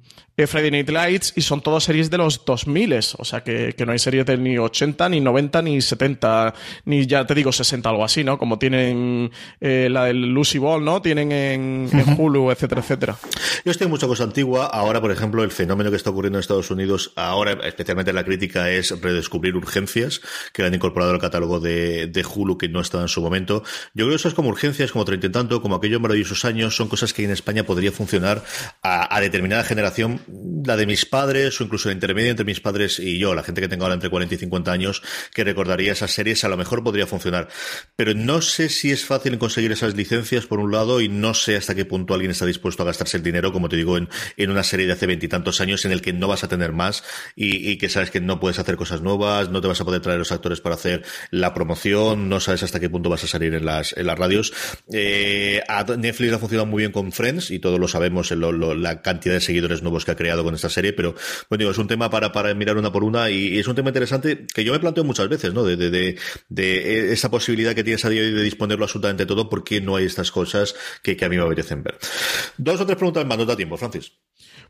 Friday 0.46 0.70
Night 0.70 0.90
Lights 0.90 1.32
y 1.36 1.42
son 1.42 1.60
todas 1.60 1.84
series 1.84 2.10
de 2.10 2.18
los 2.18 2.44
2000, 2.44 2.94
o 3.18 3.24
sea 3.24 3.42
que, 3.42 3.74
que, 3.76 3.84
no 3.84 3.92
hay 3.92 3.98
series 3.98 4.24
de 4.26 4.36
ni 4.36 4.56
80, 4.56 5.08
ni 5.08 5.20
90, 5.20 5.62
ni 5.62 5.80
70, 5.80 6.54
ni 6.84 7.06
ya 7.06 7.26
te 7.26 7.34
digo 7.34 7.50
60, 7.50 7.88
algo 7.88 8.04
así, 8.04 8.22
¿no? 8.22 8.38
Como 8.38 8.58
tienen 8.58 9.30
eh, 9.60 9.88
la 9.90 10.04
del 10.04 10.32
Lucy 10.32 10.58
Ball, 10.58 10.84
¿no? 10.84 11.02
Tienen 11.02 11.32
en, 11.32 11.88
en, 11.92 12.20
Hulu, 12.20 12.50
etcétera, 12.50 12.82
etcétera. 12.82 13.18
Yo 13.64 13.72
estoy 13.72 13.88
mucha 13.88 14.06
cosa 14.06 14.24
antigua. 14.24 14.66
Ahora, 14.66 15.00
por 15.00 15.10
ejemplo, 15.10 15.42
el 15.42 15.50
fenómeno 15.50 15.90
que 15.90 15.96
está 15.96 16.10
ocurriendo 16.10 16.38
en 16.38 16.40
Estados 16.40 16.70
Unidos, 16.70 17.12
ahora 17.16 17.58
especialmente 17.66 18.12
la 18.12 18.24
crítica, 18.24 18.70
es 18.70 18.90
redescubrir 19.00 19.56
urgencias 19.56 20.20
que 20.52 20.62
le 20.62 20.68
han 20.68 20.74
incorporado 20.74 21.12
al 21.12 21.18
catálogo 21.18 21.58
de, 21.58 22.06
de 22.06 22.24
Hulu 22.24 22.58
que 22.58 22.68
no 22.68 22.80
estaba 22.80 23.02
en 23.02 23.08
su 23.08 23.20
momento. 23.20 23.62
Yo 23.94 24.04
creo 24.04 24.10
que 24.10 24.16
eso 24.16 24.28
es 24.28 24.34
como 24.34 24.50
urgencias, 24.50 24.92
como 24.92 25.04
treinta 25.04 25.26
y 25.26 25.30
tanto, 25.30 25.60
como 25.60 25.74
aquellos 25.74 26.00
maravillosos 26.00 26.44
años, 26.44 26.76
son 26.76 26.88
cosas 26.88 27.12
que 27.12 27.24
en 27.24 27.30
España 27.30 27.64
podría 27.64 27.92
funcionar 27.92 28.44
a, 28.82 29.14
a 29.14 29.20
determinada 29.20 29.64
generación 29.64 30.20
la 30.64 30.76
de 30.76 30.86
mis 30.86 31.06
padres 31.06 31.60
o 31.60 31.64
incluso 31.64 31.88
la 31.88 31.94
intermedia 31.94 32.30
entre 32.30 32.44
mis 32.44 32.60
padres 32.60 32.98
y 32.98 33.18
yo, 33.18 33.34
la 33.34 33.42
gente 33.42 33.60
que 33.60 33.68
tenga 33.68 33.84
ahora 33.84 33.94
entre 33.94 34.10
40 34.10 34.34
y 34.34 34.38
50 34.38 34.72
años, 34.72 35.02
que 35.34 35.44
recordaría 35.44 35.92
esas 35.92 36.10
series, 36.10 36.44
a 36.44 36.48
lo 36.48 36.56
mejor 36.56 36.82
podría 36.82 37.06
funcionar. 37.06 37.48
Pero 37.96 38.14
no 38.14 38.42
sé 38.42 38.68
si 38.68 38.90
es 38.90 39.04
fácil 39.04 39.38
conseguir 39.38 39.72
esas 39.72 39.94
licencias, 39.94 40.46
por 40.46 40.60
un 40.60 40.72
lado, 40.72 41.00
y 41.00 41.08
no 41.08 41.34
sé 41.34 41.56
hasta 41.56 41.74
qué 41.74 41.84
punto 41.84 42.14
alguien 42.14 42.30
está 42.30 42.46
dispuesto 42.46 42.82
a 42.82 42.86
gastarse 42.86 43.16
el 43.16 43.22
dinero, 43.22 43.52
como 43.52 43.68
te 43.68 43.76
digo, 43.76 43.96
en, 43.96 44.08
en 44.36 44.50
una 44.50 44.62
serie 44.62 44.86
de 44.86 44.92
hace 44.92 45.06
veintitantos 45.06 45.60
años 45.60 45.84
en 45.84 45.92
el 45.92 46.02
que 46.02 46.12
no 46.12 46.28
vas 46.28 46.44
a 46.44 46.48
tener 46.48 46.72
más 46.72 47.04
y, 47.36 47.70
y, 47.70 47.78
que 47.78 47.88
sabes 47.88 48.10
que 48.10 48.20
no 48.20 48.40
puedes 48.40 48.58
hacer 48.58 48.76
cosas 48.76 49.00
nuevas, 49.00 49.50
no 49.50 49.60
te 49.60 49.68
vas 49.68 49.80
a 49.80 49.84
poder 49.84 50.00
traer 50.00 50.18
los 50.18 50.32
actores 50.32 50.60
para 50.60 50.74
hacer 50.74 51.04
la 51.30 51.54
promoción, 51.54 52.28
no 52.28 52.40
sabes 52.40 52.62
hasta 52.62 52.80
qué 52.80 52.90
punto 52.90 53.08
vas 53.08 53.24
a 53.24 53.26
salir 53.26 53.54
en 53.54 53.64
las, 53.64 53.96
en 53.96 54.06
las 54.06 54.18
radios. 54.18 54.52
Eh, 54.92 55.62
Netflix 55.98 56.32
ha 56.32 56.38
funcionado 56.38 56.66
muy 56.66 56.82
bien 56.82 56.92
con 56.92 57.12
Friends 57.12 57.50
y 57.50 57.58
todos 57.58 57.78
lo 57.78 57.88
sabemos, 57.88 58.30
la 58.30 59.02
cantidad 59.02 59.34
de 59.34 59.40
seguidores 59.40 59.82
nuevos 59.82 60.04
que 60.04 60.10
ha 60.10 60.16
creado 60.18 60.42
con 60.42 60.54
esta 60.54 60.68
serie, 60.68 60.92
pero 60.92 61.14
bueno, 61.48 61.70
es 61.70 61.78
un 61.78 61.86
tema 61.86 62.10
para, 62.10 62.32
para 62.32 62.52
mirar 62.54 62.76
una 62.76 62.90
por 62.90 63.04
una 63.04 63.30
y, 63.30 63.58
es 63.58 63.68
un 63.68 63.76
tema 63.76 63.90
interesante 63.90 64.46
que 64.52 64.64
yo 64.64 64.72
me 64.72 64.80
planteo 64.80 65.04
muchas 65.04 65.28
veces, 65.28 65.54
¿no? 65.54 65.62
De, 65.62 65.76
de, 65.76 66.18
de, 66.48 67.12
esa 67.12 67.30
posibilidad 67.30 67.74
que 67.74 67.84
tienes 67.84 68.04
a 68.04 68.10
día 68.10 68.20
de 68.22 68.28
hoy 68.28 68.34
de 68.34 68.42
disponerlo 68.42 68.84
absolutamente 68.84 69.24
todo, 69.24 69.48
porque 69.48 69.80
no 69.80 69.94
hay 69.96 70.06
estas 70.06 70.32
cosas 70.32 70.74
que, 71.02 71.16
que 71.16 71.24
a 71.24 71.28
mí 71.28 71.36
me 71.36 71.44
apetecen 71.44 71.82
ver. 71.82 71.96
Dos 72.56 72.80
o 72.80 72.84
tres 72.84 72.98
preguntas 72.98 73.24
más, 73.24 73.38
no 73.38 73.46
da 73.46 73.56
tiempo, 73.56 73.76
Francis. 73.76 74.12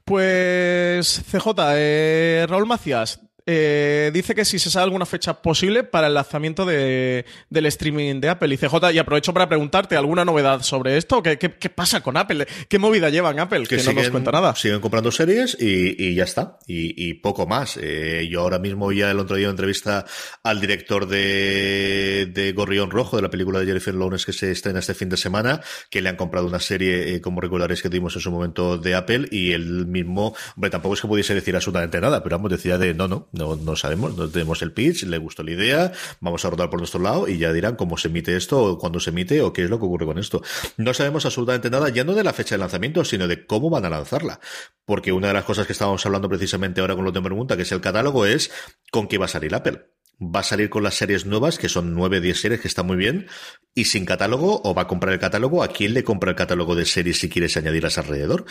Pues 0.04 1.22
CJ, 1.30 1.48
eh, 1.74 2.46
Raúl 2.48 2.66
Macías, 2.66 3.20
eh, 3.50 4.10
dice 4.12 4.34
que 4.34 4.44
si 4.44 4.58
se 4.58 4.70
sabe 4.70 4.84
alguna 4.84 5.06
fecha 5.06 5.40
posible 5.40 5.82
para 5.82 6.08
el 6.08 6.14
lanzamiento 6.14 6.66
de, 6.66 7.24
del 7.48 7.64
streaming 7.64 8.20
de 8.20 8.28
Apple. 8.28 8.52
Y 8.52 8.58
CJ, 8.58 8.92
y 8.92 8.98
aprovecho 8.98 9.32
para 9.32 9.48
preguntarte, 9.48 9.96
¿alguna 9.96 10.22
novedad 10.26 10.60
sobre 10.60 10.98
esto? 10.98 11.22
¿Qué, 11.22 11.38
qué, 11.38 11.54
qué 11.54 11.70
pasa 11.70 12.02
con 12.02 12.18
Apple? 12.18 12.46
¿Qué 12.68 12.78
movida 12.78 13.08
llevan 13.08 13.40
Apple? 13.40 13.62
Que, 13.62 13.76
que 13.76 13.78
siguen, 13.78 13.96
no 13.96 14.02
nos 14.02 14.10
cuenta 14.10 14.32
nada. 14.32 14.54
Siguen 14.54 14.80
comprando 14.80 15.10
series 15.10 15.56
y, 15.58 15.96
y 15.98 16.14
ya 16.14 16.24
está. 16.24 16.58
Y, 16.66 17.08
y, 17.08 17.14
poco 17.14 17.46
más. 17.46 17.78
Eh, 17.80 18.28
yo 18.30 18.42
ahora 18.42 18.58
mismo 18.58 18.92
ya 18.92 19.10
el 19.10 19.18
otro 19.18 19.36
día 19.36 19.48
entrevista 19.48 20.04
al 20.42 20.60
director 20.60 21.06
de, 21.06 22.30
de 22.30 22.52
Gorrión 22.52 22.90
Rojo, 22.90 23.16
de 23.16 23.22
la 23.22 23.30
película 23.30 23.60
de 23.60 23.66
Jennifer 23.66 23.94
Lawrence 23.94 24.26
que 24.26 24.34
se 24.34 24.50
estrena 24.50 24.80
este 24.80 24.92
fin 24.92 25.08
de 25.08 25.16
semana, 25.16 25.62
que 25.88 26.02
le 26.02 26.10
han 26.10 26.16
comprado 26.16 26.46
una 26.46 26.60
serie, 26.60 27.14
eh, 27.14 27.20
como 27.22 27.40
recordaréis 27.40 27.80
que 27.80 27.88
tuvimos 27.88 28.14
en 28.14 28.20
su 28.20 28.30
momento 28.30 28.76
de 28.76 28.94
Apple, 28.94 29.26
y 29.30 29.52
él 29.52 29.86
mismo, 29.86 30.34
hombre, 30.54 30.68
tampoco 30.68 30.96
es 30.96 31.00
que 31.00 31.08
pudiese 31.08 31.34
decir 31.34 31.56
absolutamente 31.56 31.98
nada, 31.98 32.22
pero 32.22 32.36
vamos, 32.36 32.50
decía 32.50 32.76
de 32.76 32.92
no, 32.92 33.08
no, 33.08 33.28
no, 33.38 33.56
no 33.56 33.76
sabemos, 33.76 34.14
no 34.16 34.28
tenemos 34.28 34.60
el 34.60 34.72
pitch, 34.72 35.04
le 35.04 35.16
gustó 35.16 35.42
la 35.42 35.52
idea, 35.52 35.92
vamos 36.20 36.44
a 36.44 36.50
rodar 36.50 36.68
por 36.68 36.80
nuestro 36.80 37.00
lado 37.00 37.28
y 37.28 37.38
ya 37.38 37.52
dirán 37.52 37.76
cómo 37.76 37.96
se 37.96 38.08
emite 38.08 38.36
esto, 38.36 38.62
o 38.62 38.78
cuándo 38.78 39.00
se 39.00 39.10
emite, 39.10 39.40
o 39.40 39.52
qué 39.52 39.64
es 39.64 39.70
lo 39.70 39.78
que 39.78 39.86
ocurre 39.86 40.04
con 40.04 40.18
esto. 40.18 40.42
No 40.76 40.92
sabemos 40.92 41.24
absolutamente 41.24 41.70
nada, 41.70 41.88
ya 41.88 42.04
no 42.04 42.14
de 42.14 42.24
la 42.24 42.32
fecha 42.32 42.56
de 42.56 42.58
lanzamiento, 42.58 43.04
sino 43.04 43.28
de 43.28 43.46
cómo 43.46 43.70
van 43.70 43.86
a 43.86 43.90
lanzarla. 43.90 44.40
Porque 44.84 45.12
una 45.12 45.28
de 45.28 45.34
las 45.34 45.44
cosas 45.44 45.66
que 45.66 45.72
estábamos 45.72 46.04
hablando 46.04 46.28
precisamente 46.28 46.80
ahora 46.80 46.94
con 46.94 47.04
lo 47.04 47.12
de 47.12 47.22
pregunta, 47.22 47.56
que 47.56 47.62
es 47.62 47.72
el 47.72 47.80
catálogo, 47.80 48.26
es 48.26 48.50
con 48.90 49.08
qué 49.08 49.18
va 49.18 49.26
a 49.26 49.28
salir 49.28 49.54
Apple 49.54 49.97
va 50.20 50.40
a 50.40 50.42
salir 50.42 50.68
con 50.68 50.82
las 50.82 50.94
series 50.94 51.26
nuevas, 51.26 51.58
que 51.58 51.68
son 51.68 51.94
9, 51.94 52.20
10 52.20 52.40
series, 52.40 52.60
que 52.60 52.68
está 52.68 52.82
muy 52.82 52.96
bien, 52.96 53.26
y 53.74 53.84
sin 53.84 54.04
catálogo, 54.04 54.60
o 54.64 54.74
va 54.74 54.82
a 54.82 54.86
comprar 54.88 55.12
el 55.12 55.20
catálogo, 55.20 55.62
¿a 55.62 55.68
quién 55.68 55.94
le 55.94 56.02
compra 56.02 56.30
el 56.30 56.36
catálogo 56.36 56.74
de 56.74 56.84
series 56.84 57.18
si 57.18 57.28
quieres 57.28 57.56
añadirlas 57.56 57.98
alrededor? 57.98 58.44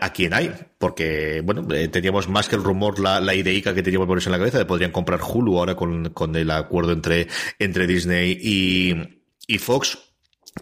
¿A 0.00 0.12
quién 0.12 0.34
hay? 0.34 0.52
Porque, 0.78 1.42
bueno, 1.44 1.66
eh, 1.74 1.88
teníamos 1.88 2.28
más 2.28 2.48
que 2.48 2.56
el 2.56 2.64
rumor, 2.64 2.98
la, 2.98 3.20
la 3.20 3.34
ideica 3.34 3.74
que 3.74 3.82
teníamos 3.82 4.08
por 4.08 4.18
eso 4.18 4.28
en 4.28 4.32
la 4.32 4.38
cabeza, 4.38 4.58
de 4.58 4.64
podrían 4.64 4.92
comprar 4.92 5.20
Hulu 5.22 5.58
ahora 5.58 5.76
con, 5.76 6.10
con 6.10 6.34
el 6.34 6.50
acuerdo 6.50 6.92
entre, 6.92 7.28
entre 7.58 7.86
Disney 7.86 8.38
y, 8.40 9.22
y 9.46 9.58
Fox, 9.58 9.98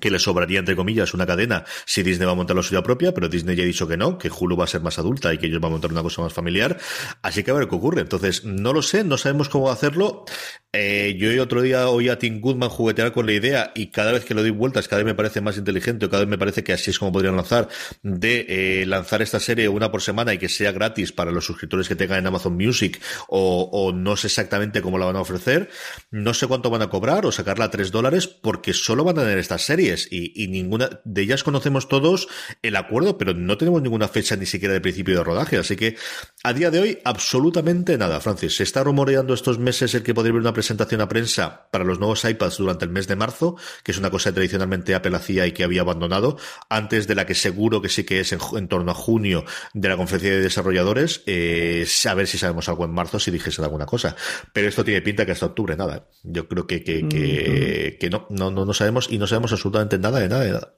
que 0.01 0.11
le 0.11 0.19
sobraría, 0.19 0.59
entre 0.59 0.77
comillas, 0.77 1.15
una 1.15 1.27
cadena 1.27 1.65
si 1.87 2.03
Disney 2.03 2.27
va 2.27 2.33
a 2.33 2.37
montar 2.37 2.57
la 2.57 2.63
suya 2.63 2.83
propia, 2.83 3.13
pero 3.13 3.29
Disney 3.29 3.57
ya 3.57 3.63
ha 3.63 3.67
dicho 3.67 3.87
que 3.87 3.97
no, 3.97 4.19
que 4.19 4.31
Hulu 4.31 4.57
va 4.57 4.65
a 4.65 4.69
ser 4.69 4.81
más 4.81 4.99
adulta 4.99 5.33
y 5.33 5.39
que 5.39 5.47
ellos 5.47 5.61
van 5.61 5.71
a 5.71 5.73
montar 5.73 5.91
una 5.91 6.03
cosa 6.03 6.23
más 6.23 6.33
familiar. 6.33 6.79
Así 7.23 7.43
que 7.43 7.51
a 7.51 7.55
ver 7.55 7.69
qué 7.69 7.75
ocurre. 7.75 8.01
Entonces, 8.01 8.45
no 8.45 8.73
lo 8.73 8.83
sé, 8.83 9.05
no 9.05 9.17
sabemos 9.17 9.49
cómo 9.49 9.71
hacerlo. 9.71 10.25
Eh, 10.73 11.17
yo 11.19 11.41
otro 11.41 11.63
día 11.63 11.89
oí 11.89 12.09
a 12.09 12.19
Tim 12.19 12.41
Goodman 12.41 12.69
juguetear 12.69 13.13
con 13.13 13.27
la 13.27 13.33
idea 13.33 13.73
y 13.77 13.93
cada 13.93 14.11
vez 14.11 14.25
que 14.25 14.35
lo 14.35 14.43
doy 14.43 14.51
vueltas, 14.51 14.89
cada 14.89 15.03
vez 15.03 15.07
me 15.07 15.15
parece 15.15 15.41
más 15.41 15.57
inteligente 15.57 16.07
o 16.07 16.11
cada 16.11 16.25
vez 16.25 16.29
me 16.29 16.39
parece 16.39 16.65
que 16.65 16.73
así 16.73 16.91
es 16.91 16.99
como 16.99 17.13
podrían 17.13 17.37
lanzar, 17.37 17.69
de 18.03 18.47
eh, 18.49 18.87
lanzar 18.87 19.23
esta 19.23 19.39
serie 19.39 19.69
una 19.69 19.93
por 19.93 20.03
semana 20.03 20.35
y 20.35 20.39
que 20.39 20.49
sea 20.49 20.73
gratis 20.73 21.13
para 21.13 21.31
los 21.31 21.45
suscriptores 21.45 21.87
que 21.87 21.95
tengan 21.95 22.19
en 22.19 22.27
Amazon 22.27 22.57
Music 22.57 23.01
o, 23.29 23.69
o 23.73 23.93
no 23.93 24.17
sé 24.17 24.27
exactamente 24.27 24.83
cómo 24.83 24.99
la 24.99 25.07
van 25.07 25.17
a 25.17 25.21
ofrecer. 25.21 25.71
No 26.11 26.35
sé 26.35 26.49
cuánto 26.49 26.71
van 26.71 26.83
a 26.83 26.91
cobrar 26.91 27.25
o 27.25 27.31
sacarla 27.31 27.67
a 27.67 27.71
tres 27.71 27.93
dólares 27.93 28.27
porque 28.27 28.73
solo 28.73 29.05
van 29.05 29.19
a 29.19 29.23
tener 29.23 29.39
estas 29.39 29.63
series 29.85 30.09
y, 30.11 30.43
y, 30.43 30.49
ninguna 30.49 31.01
de 31.05 31.22
ellas 31.22 31.43
conocemos 31.43 31.89
todos 31.89 32.28
el 32.62 32.76
acuerdo, 32.76 33.18
pero 33.18 33.35
no 33.35 33.59
tenemos 33.59 33.82
ninguna 33.82 34.09
fecha 34.09 34.37
ni 34.37 34.47
siquiera 34.47 34.74
de 34.74 34.80
principio 34.80 35.16
de 35.16 35.24
rodaje. 35.24 35.59
Así 35.59 35.76
que 35.76 35.97
a 36.43 36.53
día 36.53 36.70
de 36.70 36.80
hoy, 36.80 36.99
absolutamente 37.05 37.99
nada, 37.99 38.20
Francis. 38.20 38.57
Se 38.57 38.62
está 38.62 38.82
rumoreando 38.85 39.35
estos 39.35 39.59
meses 39.59 39.95
el 39.95 40.03
que 40.03 40.14
podría 40.14 40.30
haber 40.30 40.43
una 40.43 40.53
presentación 40.53 41.01
a 41.01 41.09
prensa 41.09 41.68
para 41.70 41.85
los 41.85 41.99
nuevos 41.99 42.24
iPads 42.24 42.59
durante 42.59 42.85
el 42.85 42.91
mes 42.91 43.07
de 43.09 43.16
marzo, 43.16 43.57
que 43.82 43.93
es 43.93 43.99
una 43.99 44.11
cosa 44.11 44.30
que 44.30 44.35
tradicionalmente 44.35 44.95
Apple 44.95 45.16
hacía 45.16 45.47
y 45.47 45.53
que 45.53 45.64
había 45.64 45.82
abandonado, 45.82 46.39
antes 46.68 47.07
de 47.07 47.14
la 47.14 47.26
que 47.26 47.35
seguro 47.35 47.82
que 47.82 47.89
sí 47.89 48.05
que 48.05 48.20
es 48.20 48.32
en, 48.32 48.39
en 48.57 48.68
torno 48.68 48.91
a 48.91 48.95
junio 48.95 49.45
de 49.74 49.89
la 49.89 49.97
conferencia 49.97 50.30
de 50.30 50.41
desarrolladores, 50.41 51.22
eh, 51.26 51.87
a 52.09 52.14
ver 52.14 52.26
si 52.26 52.39
sabemos 52.39 52.68
algo 52.68 52.85
en 52.85 52.93
marzo, 52.93 53.18
si 53.18 53.30
dijese 53.30 53.62
alguna 53.62 53.87
cosa. 53.87 54.16
Pero 54.53 54.68
esto 54.68 54.85
tiene 54.85 55.03
pinta 55.03 55.26
que 55.26 55.32
hasta 55.32 55.47
octubre 55.47 55.76
nada. 55.76 56.09
Yo 56.22 56.49
creo 56.49 56.66
que, 56.66 56.82
que, 56.82 57.09
que, 57.09 57.97
que 57.99 58.11
no, 58.11 58.26
no, 58.30 58.51
no, 58.51 58.64
no 58.64 58.72
sabemos 58.72 59.09
y 59.11 59.18
no 59.18 59.26
sabemos 59.26 59.53
absolutamente 59.53 59.74
nada 59.75 60.20
de 60.20 60.29
nada 60.29 60.45
de 60.45 60.53
nada. 60.53 60.75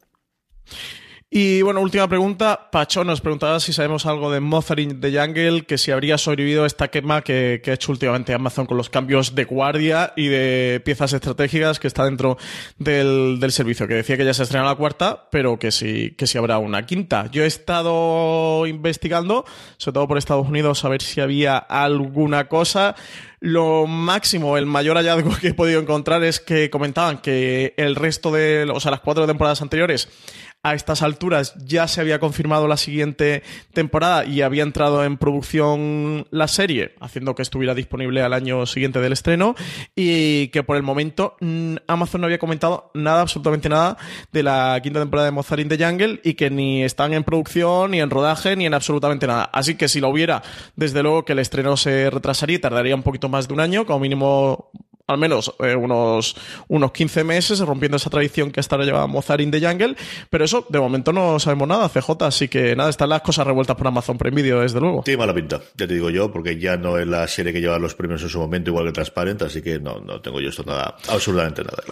Y 1.29 1.61
bueno, 1.63 1.81
última 1.81 2.07
pregunta. 2.07 2.71
Pacho 2.71 3.03
nos 3.03 3.21
preguntaba 3.21 3.59
si 3.59 3.73
sabemos 3.73 4.07
algo 4.07 4.31
de 4.31 4.39
Mothering 4.39 5.01
the 5.01 5.11
Jungle, 5.11 5.63
que 5.63 5.77
si 5.77 5.91
habría 5.91 6.19
sobrevivido 6.19 6.65
esta 6.65 6.87
quema 6.87 7.23
que, 7.23 7.61
que, 7.65 7.73
ha 7.73 7.75
hecho 7.75 7.91
últimamente 7.91 8.33
Amazon 8.33 8.65
con 8.67 8.77
los 8.77 8.91
cambios 8.91 9.35
de 9.35 9.45
guardia 9.45 10.13
y 10.15 10.29
de 10.29 10.81
piezas 10.85 11.13
estratégicas 11.13 11.81
que 11.81 11.89
está 11.89 12.05
dentro 12.05 12.39
del, 12.79 13.41
del 13.41 13.51
servicio, 13.51 13.89
que 13.89 13.95
decía 13.95 14.17
que 14.17 14.25
ya 14.25 14.35
se 14.35 14.45
estrena 14.45 14.67
la 14.67 14.77
cuarta, 14.77 15.29
pero 15.33 15.59
que 15.59 15.73
sí, 15.73 16.13
que 16.17 16.29
sí 16.29 16.39
habrá 16.39 16.59
una 16.59 16.87
quinta. 16.87 17.29
Yo 17.33 17.43
he 17.43 17.47
estado 17.47 18.65
investigando, 18.69 19.45
sobre 19.79 19.95
todo 19.95 20.07
por 20.07 20.19
Estados 20.19 20.47
Unidos, 20.47 20.85
a 20.85 20.89
ver 20.91 21.03
si 21.03 21.21
había 21.21 21.59
alguna 21.59 22.47
cosa. 22.47 22.95
Lo 23.41 23.87
máximo, 23.87 24.57
el 24.57 24.67
mayor 24.67 24.97
hallazgo 24.97 25.37
que 25.41 25.49
he 25.49 25.55
podido 25.55 25.81
encontrar 25.81 26.23
es 26.23 26.41
que 26.41 26.71
comentaban 26.71 27.19
que 27.19 27.75
el 27.77 27.97
resto 27.97 28.31
de, 28.31 28.71
o 28.73 28.81
sea, 28.81 28.93
las 28.93 29.01
cuatro 29.01 29.27
temporadas 29.27 29.61
anteriores 29.61 30.09
a 30.67 30.75
estas 30.75 31.03
alturas 31.03 31.55
ya 31.65 31.87
se 31.87 32.01
había 32.01 32.19
confirmado 32.19 32.67
la 32.67 32.77
siguiente 32.77 33.45
temporada 33.73 34.25
y 34.25 34.43
había 34.43 34.65
entrado 34.65 35.05
en 35.05 35.17
producción 35.17 36.27
la 36.31 36.49
serie, 36.49 36.97
haciendo 37.01 37.37
que 37.37 37.43
estuviera 37.43 37.73
disponible 37.73 38.21
al 38.21 38.33
año 38.33 38.67
siguiente 38.67 38.99
del 38.99 39.13
estreno 39.13 39.55
y 39.95 40.49
que 40.49 40.65
por 40.65 40.77
el 40.77 40.83
momento 40.83 41.37
mm, 41.41 41.77
Amazon 41.87 42.21
no 42.21 42.27
había 42.27 42.41
comentado 42.41 42.91
nada, 42.95 43.21
absolutamente 43.21 43.69
nada, 43.69 43.97
de 44.33 44.43
la 44.43 44.81
quinta 44.83 44.99
temporada 44.99 45.27
de 45.27 45.33
Mozart 45.33 45.61
in 45.61 45.69
the 45.69 45.79
Jungle 45.79 46.21
y 46.25 46.35
que 46.35 46.51
ni 46.51 46.83
están 46.83 47.13
en 47.13 47.23
producción, 47.23 47.93
ni 47.93 48.01
en 48.01 48.11
rodaje, 48.11 48.57
ni 48.57 48.67
en 48.67 48.75
absolutamente 48.75 49.29
nada. 49.29 49.45
Así 49.53 49.77
que 49.77 49.89
si 49.89 50.01
lo 50.01 50.09
hubiera, 50.09 50.43
desde 50.75 51.01
luego 51.05 51.25
que 51.25 51.35
el 51.35 51.39
estreno 51.39 51.77
se 51.77 52.11
retrasaría 52.11 52.57
y 52.57 52.59
tardaría 52.59 52.97
un 52.97 53.05
poquito 53.05 53.29
más 53.29 53.47
de 53.47 53.55
un 53.55 53.61
año, 53.61 53.87
como 53.87 54.01
mínimo 54.01 54.73
al 55.07 55.19
menos 55.19 55.55
eh, 55.61 55.75
unos, 55.75 56.37
unos 56.69 56.93
15 56.93 57.25
meses, 57.25 57.61
rompiendo 57.61 57.97
esa 57.97 58.11
tradición 58.11 58.51
que 58.51 58.61
hasta 58.61 58.77
ahora 58.77 58.87
lleva 58.87 59.07
Mozart 59.07 59.41
in 59.41 59.51
the 59.51 59.61
Jungle. 59.61 59.97
Pero 60.31 60.45
eso, 60.45 60.67
de 60.69 60.81
momento 60.81 61.13
no 61.13 61.39
sabemos 61.39 61.69
nada, 61.69 61.89
CJ, 61.89 62.11
así 62.23 62.49
que 62.49 62.75
nada, 62.75 62.91
están 62.91 63.09
las 63.09 63.23
cosas 63.23 63.47
revueltas 63.47 63.77
por 63.77 63.87
Amazon 63.87 64.19
Prime 64.19 64.43
desde 64.43 64.81
luego. 64.81 65.03
Tiene 65.03 65.19
mala 65.19 65.35
pinta, 65.35 65.61
ya 65.77 65.87
te 65.87 65.95
digo 65.95 66.11
yo, 66.11 66.31
porque 66.31 66.59
ya 66.59 66.77
no 66.77 66.99
es 66.99 67.07
la 67.07 67.27
serie 67.29 67.53
que 67.53 67.61
lleva 67.61 67.79
los 67.79 67.95
premios 67.95 68.23
en 68.23 68.29
su 68.29 68.39
momento, 68.39 68.71
igual 68.71 68.87
que 68.87 68.93
Transparent, 68.93 69.43
así 69.43 69.63
que 69.63 69.79
no, 69.79 70.01
no 70.01 70.21
tengo 70.21 70.41
yo 70.41 70.51
esto 70.51 70.65
nada, 70.65 70.97
absolutamente 71.09 71.63
nada. 71.63 71.83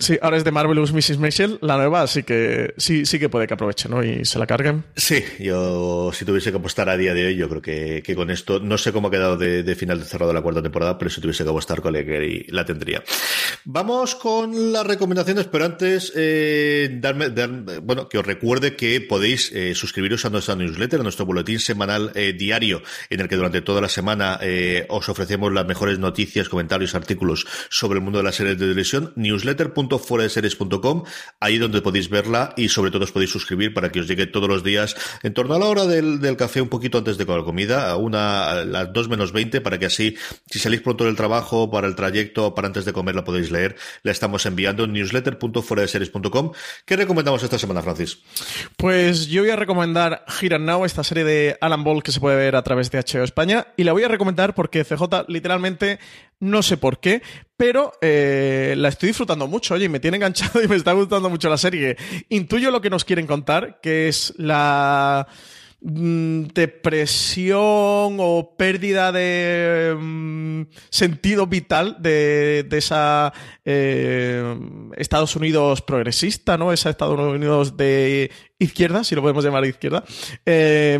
Sí, 0.00 0.18
ahora 0.22 0.38
es 0.38 0.44
de 0.44 0.50
Marvelous 0.50 0.94
Mrs. 0.94 1.18
Maisel, 1.18 1.58
la 1.60 1.76
nueva, 1.76 2.00
así 2.00 2.22
que 2.22 2.72
sí, 2.78 3.04
sí 3.04 3.18
que 3.18 3.28
puede 3.28 3.46
que 3.46 3.52
aproveche, 3.52 3.86
¿no? 3.86 4.02
Y 4.02 4.24
se 4.24 4.38
la 4.38 4.46
carguen. 4.46 4.82
Sí, 4.96 5.22
yo 5.38 6.10
si 6.14 6.24
tuviese 6.24 6.50
que 6.50 6.56
apostar 6.56 6.88
a 6.88 6.96
día 6.96 7.12
de 7.12 7.26
hoy, 7.26 7.36
yo 7.36 7.50
creo 7.50 7.60
que, 7.60 8.02
que 8.02 8.14
con 8.14 8.30
esto, 8.30 8.60
no 8.60 8.78
sé 8.78 8.94
cómo 8.94 9.08
ha 9.08 9.10
quedado 9.10 9.36
de, 9.36 9.62
de 9.62 9.74
final 9.74 9.98
de 9.98 10.06
cerrado 10.06 10.32
la 10.32 10.40
cuarta 10.40 10.62
temporada, 10.62 10.96
pero 10.96 11.10
si 11.10 11.20
tuviese 11.20 11.44
que 11.44 11.50
apostar 11.50 11.82
con 11.82 11.94
y 11.94 12.44
la 12.44 12.64
tendría. 12.64 13.02
Vamos 13.66 14.14
con 14.14 14.72
las 14.72 14.86
recomendaciones, 14.86 15.46
pero 15.48 15.66
antes, 15.66 16.14
eh, 16.16 16.88
darme, 16.98 17.28
dar, 17.28 17.50
bueno, 17.82 18.08
que 18.08 18.16
os 18.16 18.26
recuerde 18.26 18.76
que 18.76 19.02
podéis 19.02 19.52
eh, 19.52 19.74
suscribiros 19.74 20.24
a 20.24 20.30
nuestra 20.30 20.54
newsletter, 20.54 21.00
a 21.00 21.02
nuestro 21.02 21.26
boletín 21.26 21.58
semanal 21.58 22.12
eh, 22.14 22.32
diario, 22.32 22.82
en 23.10 23.20
el 23.20 23.28
que 23.28 23.36
durante 23.36 23.60
toda 23.60 23.82
la 23.82 23.90
semana 23.90 24.38
eh, 24.40 24.86
os 24.88 25.10
ofrecemos 25.10 25.52
las 25.52 25.66
mejores 25.66 25.98
noticias, 25.98 26.48
comentarios, 26.48 26.94
artículos 26.94 27.46
sobre 27.68 27.98
el 27.98 28.04
mundo 28.04 28.20
de 28.20 28.24
las 28.24 28.36
series 28.36 28.56
de 28.56 28.64
televisión, 28.64 29.12
newsletter.com 29.16 29.89
series.com, 29.98 31.04
ahí 31.40 31.58
donde 31.58 31.82
podéis 31.82 32.08
verla 32.08 32.54
y 32.56 32.68
sobre 32.68 32.90
todo 32.90 33.04
os 33.04 33.12
podéis 33.12 33.30
suscribir 33.30 33.74
para 33.74 33.90
que 33.90 34.00
os 34.00 34.08
llegue 34.08 34.26
todos 34.26 34.48
los 34.48 34.62
días 34.62 34.96
en 35.22 35.34
torno 35.34 35.54
a 35.54 35.58
la 35.58 35.66
hora 35.66 35.86
del, 35.86 36.20
del 36.20 36.36
café, 36.36 36.60
un 36.60 36.68
poquito 36.68 36.98
antes 36.98 37.18
de 37.18 37.24
la 37.24 37.44
comida, 37.44 37.90
a 37.90 37.96
una, 37.96 38.50
a 38.50 38.64
las 38.64 38.92
2 38.92 39.08
menos 39.08 39.32
20, 39.32 39.60
para 39.60 39.78
que 39.78 39.86
así, 39.86 40.16
si 40.50 40.58
salís 40.58 40.80
pronto 40.80 41.04
del 41.04 41.16
trabajo, 41.16 41.70
para 41.70 41.86
el 41.86 41.94
trayecto, 41.94 42.54
para 42.54 42.66
antes 42.66 42.84
de 42.84 42.92
comer 42.92 43.14
la 43.14 43.24
podéis 43.24 43.50
leer, 43.50 43.76
la 44.02 44.12
estamos 44.12 44.44
enviando 44.46 44.84
en 44.84 44.92
newsletter.fueradeseries.com. 44.92 46.52
¿Qué 46.84 46.96
recomendamos 46.96 47.42
esta 47.42 47.58
semana, 47.58 47.82
Francis? 47.82 48.18
Pues 48.76 49.28
yo 49.28 49.42
voy 49.42 49.50
a 49.50 49.56
recomendar 49.56 50.24
Here 50.40 50.56
and 50.56 50.66
Now, 50.66 50.84
esta 50.84 51.04
serie 51.04 51.24
de 51.24 51.58
Alan 51.60 51.84
Ball 51.84 52.02
que 52.02 52.12
se 52.12 52.20
puede 52.20 52.36
ver 52.36 52.56
a 52.56 52.62
través 52.62 52.90
de 52.90 52.98
HBO 52.98 53.24
España, 53.24 53.68
y 53.76 53.84
la 53.84 53.92
voy 53.92 54.02
a 54.02 54.08
recomendar 54.08 54.54
porque 54.54 54.84
CJ 54.84 55.26
literalmente 55.28 55.98
no 56.40 56.62
sé 56.62 56.76
por 56.76 57.00
qué, 57.00 57.22
pero 57.56 57.92
eh, 58.00 58.74
la 58.76 58.88
estoy 58.88 59.08
disfrutando 59.08 59.46
mucho, 59.46 59.74
oye, 59.74 59.88
me 59.88 60.00
tiene 60.00 60.16
enganchado 60.16 60.62
y 60.64 60.68
me 60.68 60.76
está 60.76 60.92
gustando 60.92 61.30
mucho 61.30 61.48
la 61.48 61.58
serie. 61.58 61.96
Intuyo 62.30 62.70
lo 62.70 62.80
que 62.80 62.90
nos 62.90 63.04
quieren 63.04 63.26
contar, 63.26 63.80
que 63.80 64.08
es 64.08 64.34
la 64.38 65.28
depresión 65.82 67.60
o 68.20 68.54
pérdida 68.56 69.12
de 69.12 69.96
um, 69.96 70.66
sentido 70.90 71.46
vital 71.46 71.96
de, 72.00 72.68
esa 72.70 73.32
eh, 73.64 74.58
Estados 74.96 75.36
Unidos 75.36 75.80
progresista, 75.80 76.58
¿no? 76.58 76.72
Esa 76.72 76.90
Estados 76.90 77.18
Unidos 77.18 77.78
de 77.78 78.30
izquierda, 78.58 79.04
si 79.04 79.14
lo 79.14 79.22
podemos 79.22 79.42
llamar 79.42 79.64
izquierda, 79.64 80.04
eh, 80.44 80.98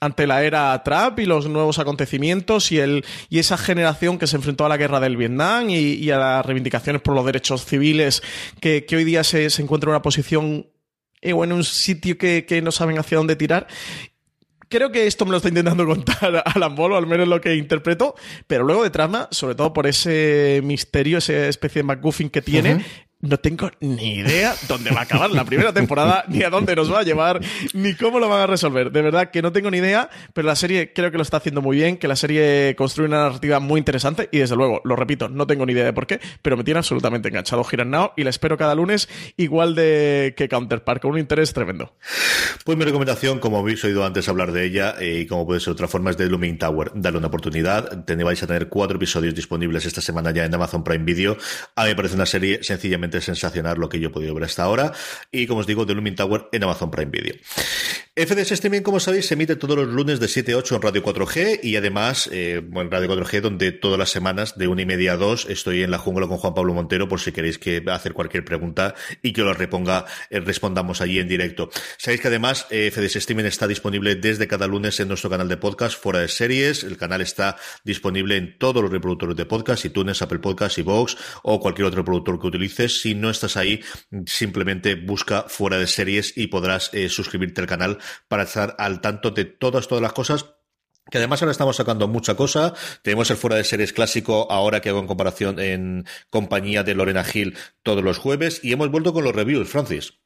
ante 0.00 0.26
la 0.26 0.42
era 0.42 0.82
Trump 0.82 1.20
y 1.20 1.26
los 1.26 1.48
nuevos 1.48 1.78
acontecimientos 1.78 2.72
y, 2.72 2.80
el, 2.80 3.04
y 3.28 3.38
esa 3.38 3.56
generación 3.56 4.18
que 4.18 4.26
se 4.26 4.34
enfrentó 4.34 4.66
a 4.66 4.68
la 4.68 4.76
guerra 4.76 4.98
del 4.98 5.16
Vietnam 5.16 5.70
y, 5.70 6.10
a 6.10 6.18
las 6.18 6.44
reivindicaciones 6.44 7.02
por 7.02 7.14
los 7.14 7.24
derechos 7.24 7.64
civiles 7.64 8.20
que, 8.60 8.84
que 8.84 8.96
hoy 8.96 9.04
día 9.04 9.22
se, 9.22 9.48
se, 9.48 9.62
encuentra 9.62 9.88
en 9.88 9.92
una 9.92 10.02
posición 10.02 10.66
o 11.22 11.44
en 11.44 11.52
un 11.52 11.64
sitio 11.64 12.16
que, 12.18 12.44
que 12.46 12.62
no 12.62 12.72
saben 12.72 12.98
hacia 12.98 13.18
dónde 13.18 13.36
tirar. 13.36 13.66
Creo 14.68 14.92
que 14.92 15.08
esto 15.08 15.24
me 15.24 15.32
lo 15.32 15.38
está 15.38 15.48
intentando 15.48 15.84
contar 15.86 16.42
Alan 16.46 16.74
Bolo, 16.74 16.96
al 16.96 17.06
menos 17.06 17.28
lo 17.28 17.40
que 17.40 17.56
interpreto, 17.56 18.14
pero 18.46 18.64
luego 18.64 18.84
de 18.84 18.90
trama, 18.90 19.28
sobre 19.30 19.54
todo 19.54 19.72
por 19.72 19.86
ese 19.86 20.60
misterio, 20.62 21.18
esa 21.18 21.48
especie 21.48 21.80
de 21.80 21.84
McGuffin 21.84 22.30
que 22.30 22.40
tiene, 22.40 22.84
no 23.20 23.38
tengo 23.38 23.70
ni 23.80 24.14
idea 24.16 24.54
dónde 24.68 24.90
va 24.90 25.00
a 25.00 25.02
acabar 25.02 25.30
la 25.30 25.44
primera 25.44 25.72
temporada, 25.72 26.24
ni 26.28 26.42
a 26.42 26.50
dónde 26.50 26.74
nos 26.74 26.92
va 26.92 27.00
a 27.00 27.02
llevar, 27.02 27.40
ni 27.74 27.94
cómo 27.94 28.18
lo 28.18 28.28
van 28.28 28.40
a 28.40 28.46
resolver. 28.46 28.90
De 28.90 29.02
verdad 29.02 29.30
que 29.30 29.42
no 29.42 29.52
tengo 29.52 29.70
ni 29.70 29.78
idea, 29.78 30.08
pero 30.32 30.46
la 30.46 30.56
serie 30.56 30.92
creo 30.92 31.10
que 31.10 31.16
lo 31.16 31.22
está 31.22 31.36
haciendo 31.36 31.62
muy 31.62 31.76
bien, 31.76 31.96
que 31.96 32.08
la 32.08 32.16
serie 32.16 32.74
construye 32.76 33.08
una 33.08 33.24
narrativa 33.24 33.60
muy 33.60 33.78
interesante 33.78 34.28
y 34.32 34.38
desde 34.38 34.56
luego, 34.56 34.80
lo 34.84 34.96
repito, 34.96 35.28
no 35.28 35.46
tengo 35.46 35.66
ni 35.66 35.72
idea 35.72 35.84
de 35.84 35.92
por 35.92 36.06
qué, 36.06 36.20
pero 36.42 36.56
me 36.56 36.64
tiene 36.64 36.78
absolutamente 36.78 37.28
enganchado 37.28 37.62
Giran 37.64 37.90
Now 37.90 38.12
y 38.16 38.24
la 38.24 38.30
espero 38.30 38.56
cada 38.56 38.74
lunes 38.74 39.08
igual 39.36 39.74
de 39.74 40.34
que 40.36 40.48
Counterpart, 40.48 41.02
con 41.02 41.12
un 41.12 41.18
interés 41.18 41.52
tremendo. 41.52 41.94
Pues 42.64 42.78
mi 42.78 42.84
recomendación, 42.84 43.38
como 43.38 43.58
habéis 43.58 43.84
oído 43.84 44.04
antes 44.04 44.28
hablar 44.28 44.52
de 44.52 44.64
ella 44.64 44.96
y 45.00 45.26
como 45.26 45.46
puede 45.46 45.60
ser 45.60 45.72
otra 45.72 45.88
forma, 45.88 46.10
es 46.10 46.16
de 46.16 46.28
Looming 46.28 46.58
Tower. 46.58 46.92
Dale 46.94 47.18
una 47.18 47.26
oportunidad. 47.26 48.04
Vais 48.06 48.42
a 48.42 48.46
tener 48.46 48.68
cuatro 48.68 48.96
episodios 48.96 49.34
disponibles 49.34 49.86
esta 49.86 50.00
semana 50.00 50.30
ya 50.30 50.44
en 50.44 50.54
Amazon 50.54 50.84
Prime 50.84 51.04
Video. 51.04 51.36
A 51.74 51.84
mí 51.84 51.90
me 51.90 51.96
parece 51.96 52.14
una 52.14 52.26
serie 52.26 52.62
sencillamente 52.62 53.09
sensacional 53.20 53.78
lo 53.78 53.88
que 53.88 53.98
yo 53.98 54.08
he 54.08 54.12
podido 54.12 54.34
ver 54.34 54.44
hasta 54.44 54.62
ahora. 54.62 54.92
Y 55.32 55.46
como 55.46 55.60
os 55.60 55.66
digo, 55.66 55.86
The 55.86 55.94
Looming 55.94 56.16
Tower 56.16 56.48
en 56.52 56.64
Amazon 56.64 56.90
Prime 56.90 57.10
Video. 57.10 57.34
FDS 58.16 58.52
Streaming, 58.52 58.82
como 58.82 59.00
sabéis, 59.00 59.26
se 59.26 59.34
emite 59.34 59.56
todos 59.56 59.78
los 59.78 59.88
lunes 59.88 60.20
de 60.20 60.28
7 60.28 60.52
a 60.52 60.56
8 60.58 60.76
en 60.76 60.82
Radio 60.82 61.02
4G 61.02 61.60
y 61.62 61.76
además, 61.76 62.28
eh, 62.32 62.60
en 62.60 62.90
Radio 62.90 63.08
4G, 63.08 63.40
donde 63.40 63.72
todas 63.72 63.98
las 63.98 64.10
semanas 64.10 64.58
de 64.58 64.68
una 64.68 64.82
y 64.82 64.86
media 64.86 65.12
a 65.12 65.16
dos 65.16 65.46
estoy 65.48 65.82
en 65.82 65.90
la 65.90 65.98
jungla 65.98 66.26
con 66.26 66.36
Juan 66.36 66.52
Pablo 66.52 66.74
Montero 66.74 67.08
por 67.08 67.20
si 67.20 67.32
queréis 67.32 67.58
que 67.58 67.82
hacer 67.86 68.12
cualquier 68.12 68.44
pregunta 68.44 68.94
y 69.22 69.32
que 69.32 69.42
lo 69.42 69.54
reponga, 69.54 70.04
eh, 70.28 70.40
respondamos 70.40 71.00
allí 71.00 71.18
en 71.18 71.28
directo. 71.28 71.70
Sabéis 71.96 72.20
que 72.20 72.28
además 72.28 72.66
eh, 72.70 72.90
FDS 72.92 73.16
Streaming 73.16 73.44
está 73.44 73.66
disponible 73.66 74.16
desde 74.16 74.48
cada 74.48 74.66
lunes 74.66 75.00
en 75.00 75.08
nuestro 75.08 75.30
canal 75.30 75.48
de 75.48 75.56
podcast 75.56 75.98
fuera 75.98 76.18
de 76.18 76.28
series. 76.28 76.84
El 76.84 76.98
canal 76.98 77.20
está 77.20 77.56
disponible 77.84 78.36
en 78.36 78.58
todos 78.58 78.82
los 78.82 78.90
reproductores 78.90 79.36
de 79.36 79.46
podcast, 79.46 79.84
iTunes, 79.84 80.20
Apple 80.20 80.40
Podcasts, 80.40 80.78
iVoox 80.78 81.14
o 81.44 81.60
cualquier 81.60 81.86
otro 81.86 82.00
reproductor 82.00 82.38
que 82.38 82.46
utilices. 82.48 82.99
Si 83.00 83.14
no 83.14 83.30
estás 83.30 83.56
ahí, 83.56 83.82
simplemente 84.26 84.94
busca 84.94 85.44
fuera 85.48 85.78
de 85.78 85.86
series 85.86 86.36
y 86.36 86.48
podrás 86.48 86.92
eh, 86.92 87.08
suscribirte 87.08 87.60
al 87.60 87.66
canal 87.66 87.98
para 88.28 88.44
estar 88.44 88.74
al 88.78 89.00
tanto 89.00 89.30
de 89.30 89.44
todas, 89.44 89.88
todas 89.88 90.02
las 90.02 90.12
cosas 90.12 90.46
que 91.10 91.18
además 91.18 91.42
ahora 91.42 91.52
estamos 91.52 91.76
sacando 91.76 92.08
mucha 92.08 92.36
cosa. 92.36 92.72
Tenemos 93.02 93.30
el 93.30 93.36
fuera 93.36 93.56
de 93.56 93.64
series 93.64 93.92
clásico 93.92 94.46
ahora 94.50 94.80
que 94.80 94.90
hago 94.90 95.00
en 95.00 95.06
comparación 95.06 95.58
en 95.58 96.06
compañía 96.30 96.84
de 96.84 96.94
Lorena 96.94 97.24
Gil 97.24 97.56
todos 97.82 98.04
los 98.04 98.18
jueves 98.18 98.60
y 98.62 98.72
hemos 98.72 98.90
vuelto 98.90 99.12
con 99.12 99.24
los 99.24 99.34
reviews, 99.34 99.68
Francis. 99.68 100.20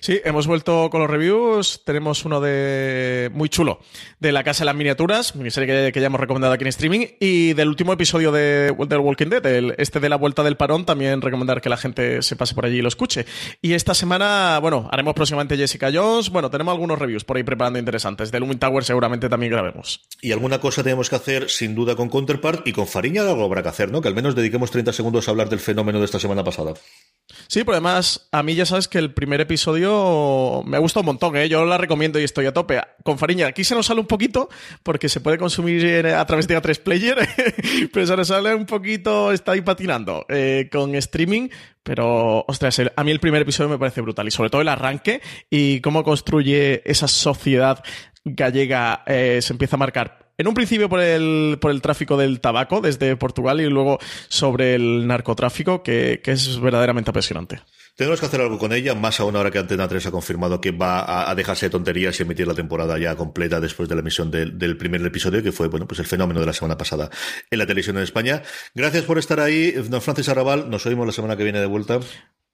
Sí, 0.00 0.20
hemos 0.24 0.46
vuelto 0.46 0.88
con 0.90 1.00
los 1.00 1.10
reviews. 1.10 1.82
Tenemos 1.84 2.24
uno 2.24 2.40
de 2.40 3.30
muy 3.34 3.48
chulo 3.48 3.80
de 4.20 4.30
La 4.30 4.44
Casa 4.44 4.60
de 4.60 4.66
las 4.66 4.76
Miniaturas, 4.76 5.34
miniserie 5.34 5.66
que, 5.66 5.92
que 5.92 6.00
ya 6.00 6.06
hemos 6.06 6.20
recomendado 6.20 6.54
aquí 6.54 6.62
en 6.62 6.68
streaming, 6.68 7.06
y 7.18 7.54
del 7.54 7.68
último 7.68 7.92
episodio 7.92 8.30
de, 8.30 8.72
del 8.88 8.98
Walking 9.00 9.28
Dead, 9.28 9.44
el, 9.46 9.74
este 9.78 9.98
de 9.98 10.08
la 10.08 10.16
Vuelta 10.16 10.44
del 10.44 10.56
Parón, 10.56 10.84
también 10.84 11.20
recomendar 11.20 11.60
que 11.60 11.68
la 11.68 11.76
gente 11.76 12.22
se 12.22 12.36
pase 12.36 12.54
por 12.54 12.66
allí 12.66 12.78
y 12.78 12.82
lo 12.82 12.88
escuche. 12.88 13.26
Y 13.62 13.72
esta 13.72 13.94
semana, 13.94 14.58
bueno, 14.60 14.88
haremos 14.92 15.14
próximamente 15.14 15.56
Jessica 15.56 15.90
Jones. 15.92 16.30
Bueno, 16.30 16.50
tenemos 16.50 16.72
algunos 16.72 16.98
reviews 16.98 17.24
por 17.24 17.36
ahí 17.36 17.42
preparando 17.42 17.78
interesantes. 17.78 18.30
De 18.30 18.38
Lumin 18.38 18.58
Tower 18.58 18.84
seguramente 18.84 19.28
también 19.28 19.52
grabemos. 19.52 20.02
Y 20.20 20.30
alguna 20.30 20.60
cosa 20.60 20.84
tenemos 20.84 21.10
que 21.10 21.16
hacer, 21.16 21.50
sin 21.50 21.74
duda, 21.74 21.96
con 21.96 22.08
Counterpart 22.08 22.66
y 22.66 22.72
con 22.72 22.86
Fariña 22.86 23.22
algo 23.22 23.44
habrá 23.44 23.62
que 23.62 23.68
hacer, 23.70 23.90
¿no? 23.90 24.00
Que 24.00 24.08
al 24.08 24.14
menos 24.14 24.34
dediquemos 24.34 24.70
30 24.70 24.92
segundos 24.92 25.26
a 25.26 25.32
hablar 25.32 25.48
del 25.48 25.60
fenómeno 25.60 25.98
de 25.98 26.04
esta 26.04 26.20
semana 26.20 26.44
pasada. 26.44 26.74
Sí, 27.48 27.60
pero 27.64 27.72
además, 27.72 28.28
a 28.32 28.42
mí 28.42 28.54
ya 28.54 28.66
sabes 28.66 28.88
que 28.88 28.98
el 28.98 29.12
primer 29.12 29.40
episodio 29.40 29.63
me 29.72 30.76
ha 30.76 30.80
gustado 30.80 31.00
un 31.00 31.06
montón, 31.06 31.36
¿eh? 31.36 31.48
Yo 31.48 31.64
la 31.64 31.78
recomiendo 31.78 32.20
y 32.20 32.24
estoy 32.24 32.46
a 32.46 32.52
tope. 32.52 32.80
Con 33.02 33.18
Fariña, 33.18 33.46
aquí 33.46 33.64
se 33.64 33.74
nos 33.74 33.86
sale 33.86 34.00
un 34.00 34.06
poquito, 34.06 34.48
porque 34.82 35.08
se 35.08 35.20
puede 35.20 35.38
consumir 35.38 36.06
a 36.06 36.24
través 36.26 36.46
de 36.48 36.60
A3 36.60 36.80
Player, 36.82 37.18
pero 37.92 38.06
se 38.06 38.16
nos 38.16 38.28
sale 38.28 38.54
un 38.54 38.66
poquito, 38.66 39.32
está 39.32 39.52
ahí 39.52 39.62
patinando 39.62 40.26
eh, 40.28 40.68
con 40.70 40.94
streaming, 40.94 41.48
pero, 41.82 42.44
ostras, 42.46 42.80
a 42.94 43.04
mí 43.04 43.10
el 43.10 43.20
primer 43.20 43.42
episodio 43.42 43.70
me 43.70 43.78
parece 43.78 44.00
brutal, 44.00 44.28
y 44.28 44.30
sobre 44.30 44.50
todo 44.50 44.60
el 44.60 44.68
arranque 44.68 45.20
y 45.50 45.80
cómo 45.80 46.04
construye 46.04 46.82
esa 46.84 47.08
sociedad 47.08 47.82
gallega, 48.24 49.02
eh, 49.06 49.40
se 49.42 49.52
empieza 49.52 49.76
a 49.76 49.78
marcar 49.78 50.24
en 50.36 50.48
un 50.48 50.54
principio 50.54 50.88
por 50.88 51.00
el, 51.00 51.58
por 51.60 51.70
el 51.70 51.80
tráfico 51.80 52.16
del 52.16 52.40
tabaco 52.40 52.80
desde 52.80 53.16
Portugal 53.16 53.60
y 53.60 53.66
luego 53.66 53.98
sobre 54.28 54.74
el 54.74 55.06
narcotráfico, 55.06 55.82
que, 55.82 56.20
que 56.22 56.32
es 56.32 56.60
verdaderamente 56.60 57.10
apasionante. 57.10 57.60
Tenemos 57.96 58.18
que 58.18 58.26
hacer 58.26 58.40
algo 58.40 58.58
con 58.58 58.72
ella, 58.72 58.96
más 58.96 59.20
aún 59.20 59.36
ahora 59.36 59.52
que 59.52 59.58
Antena 59.58 59.86
3 59.86 60.06
ha 60.06 60.10
confirmado 60.10 60.60
que 60.60 60.72
va 60.72 61.30
a, 61.30 61.34
dejarse 61.36 61.66
de 61.66 61.70
tonterías 61.70 62.18
y 62.18 62.24
emitir 62.24 62.44
la 62.44 62.54
temporada 62.54 62.98
ya 62.98 63.14
completa 63.14 63.60
después 63.60 63.88
de 63.88 63.94
la 63.94 64.00
emisión 64.00 64.32
del, 64.32 64.76
primer 64.76 65.00
episodio, 65.06 65.44
que 65.44 65.52
fue 65.52 65.68
bueno 65.68 65.86
pues 65.86 66.00
el 66.00 66.06
fenómeno 66.06 66.40
de 66.40 66.46
la 66.46 66.52
semana 66.52 66.76
pasada 66.76 67.08
en 67.48 67.58
la 67.58 67.66
televisión 67.66 67.96
en 67.96 68.02
España. 68.02 68.42
Gracias 68.74 69.04
por 69.04 69.18
estar 69.18 69.38
ahí, 69.38 69.70
don 69.70 70.02
Francis 70.02 70.28
Arrabal. 70.28 70.68
Nos 70.68 70.84
oímos 70.86 71.06
la 71.06 71.12
semana 71.12 71.36
que 71.36 71.44
viene 71.44 71.60
de 71.60 71.66
vuelta. 71.66 72.00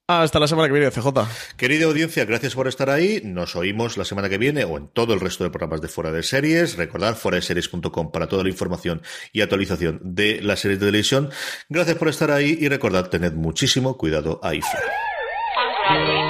Hasta 0.09 0.41
la 0.41 0.47
semana 0.47 0.69
que 0.69 0.75
viene, 0.75 0.91
CJ. 0.91 1.09
Querida 1.57 1.87
audiencia, 1.87 2.27
gracias 2.27 2.55
por 2.55 2.69
estar 2.69 2.91
ahí. 2.91 3.23
Nos 3.25 3.57
oímos 3.57 3.97
la 3.97 4.05
semana 4.05 4.29
que 4.29 4.37
viene 4.37 4.65
o 4.65 4.77
en 4.77 4.89
todo 4.89 5.15
el 5.15 5.21
resto 5.21 5.45
de 5.45 5.51
programas 5.51 5.81
de 5.81 5.89
Fuera 5.89 6.13
de 6.13 6.23
Series. 6.23 6.77
Recordad 6.77 7.17
foradeseries.com 7.17 8.13
para 8.13 8.27
toda 8.27 8.43
la 8.43 8.51
información 8.51 9.01
y 9.33 9.41
actualización 9.41 10.01
de 10.03 10.43
la 10.43 10.57
serie 10.57 10.77
de 10.77 10.87
televisión. 10.87 11.31
Gracias 11.71 11.97
por 11.97 12.09
estar 12.09 12.31
ahí 12.31 12.59
y 12.61 12.69
recordad, 12.69 13.09
tened 13.09 13.33
muchísimo 13.33 13.97
cuidado 13.97 14.39
ahí 14.43 14.61
fuera. 14.61 15.10
Daddy. 15.91 16.30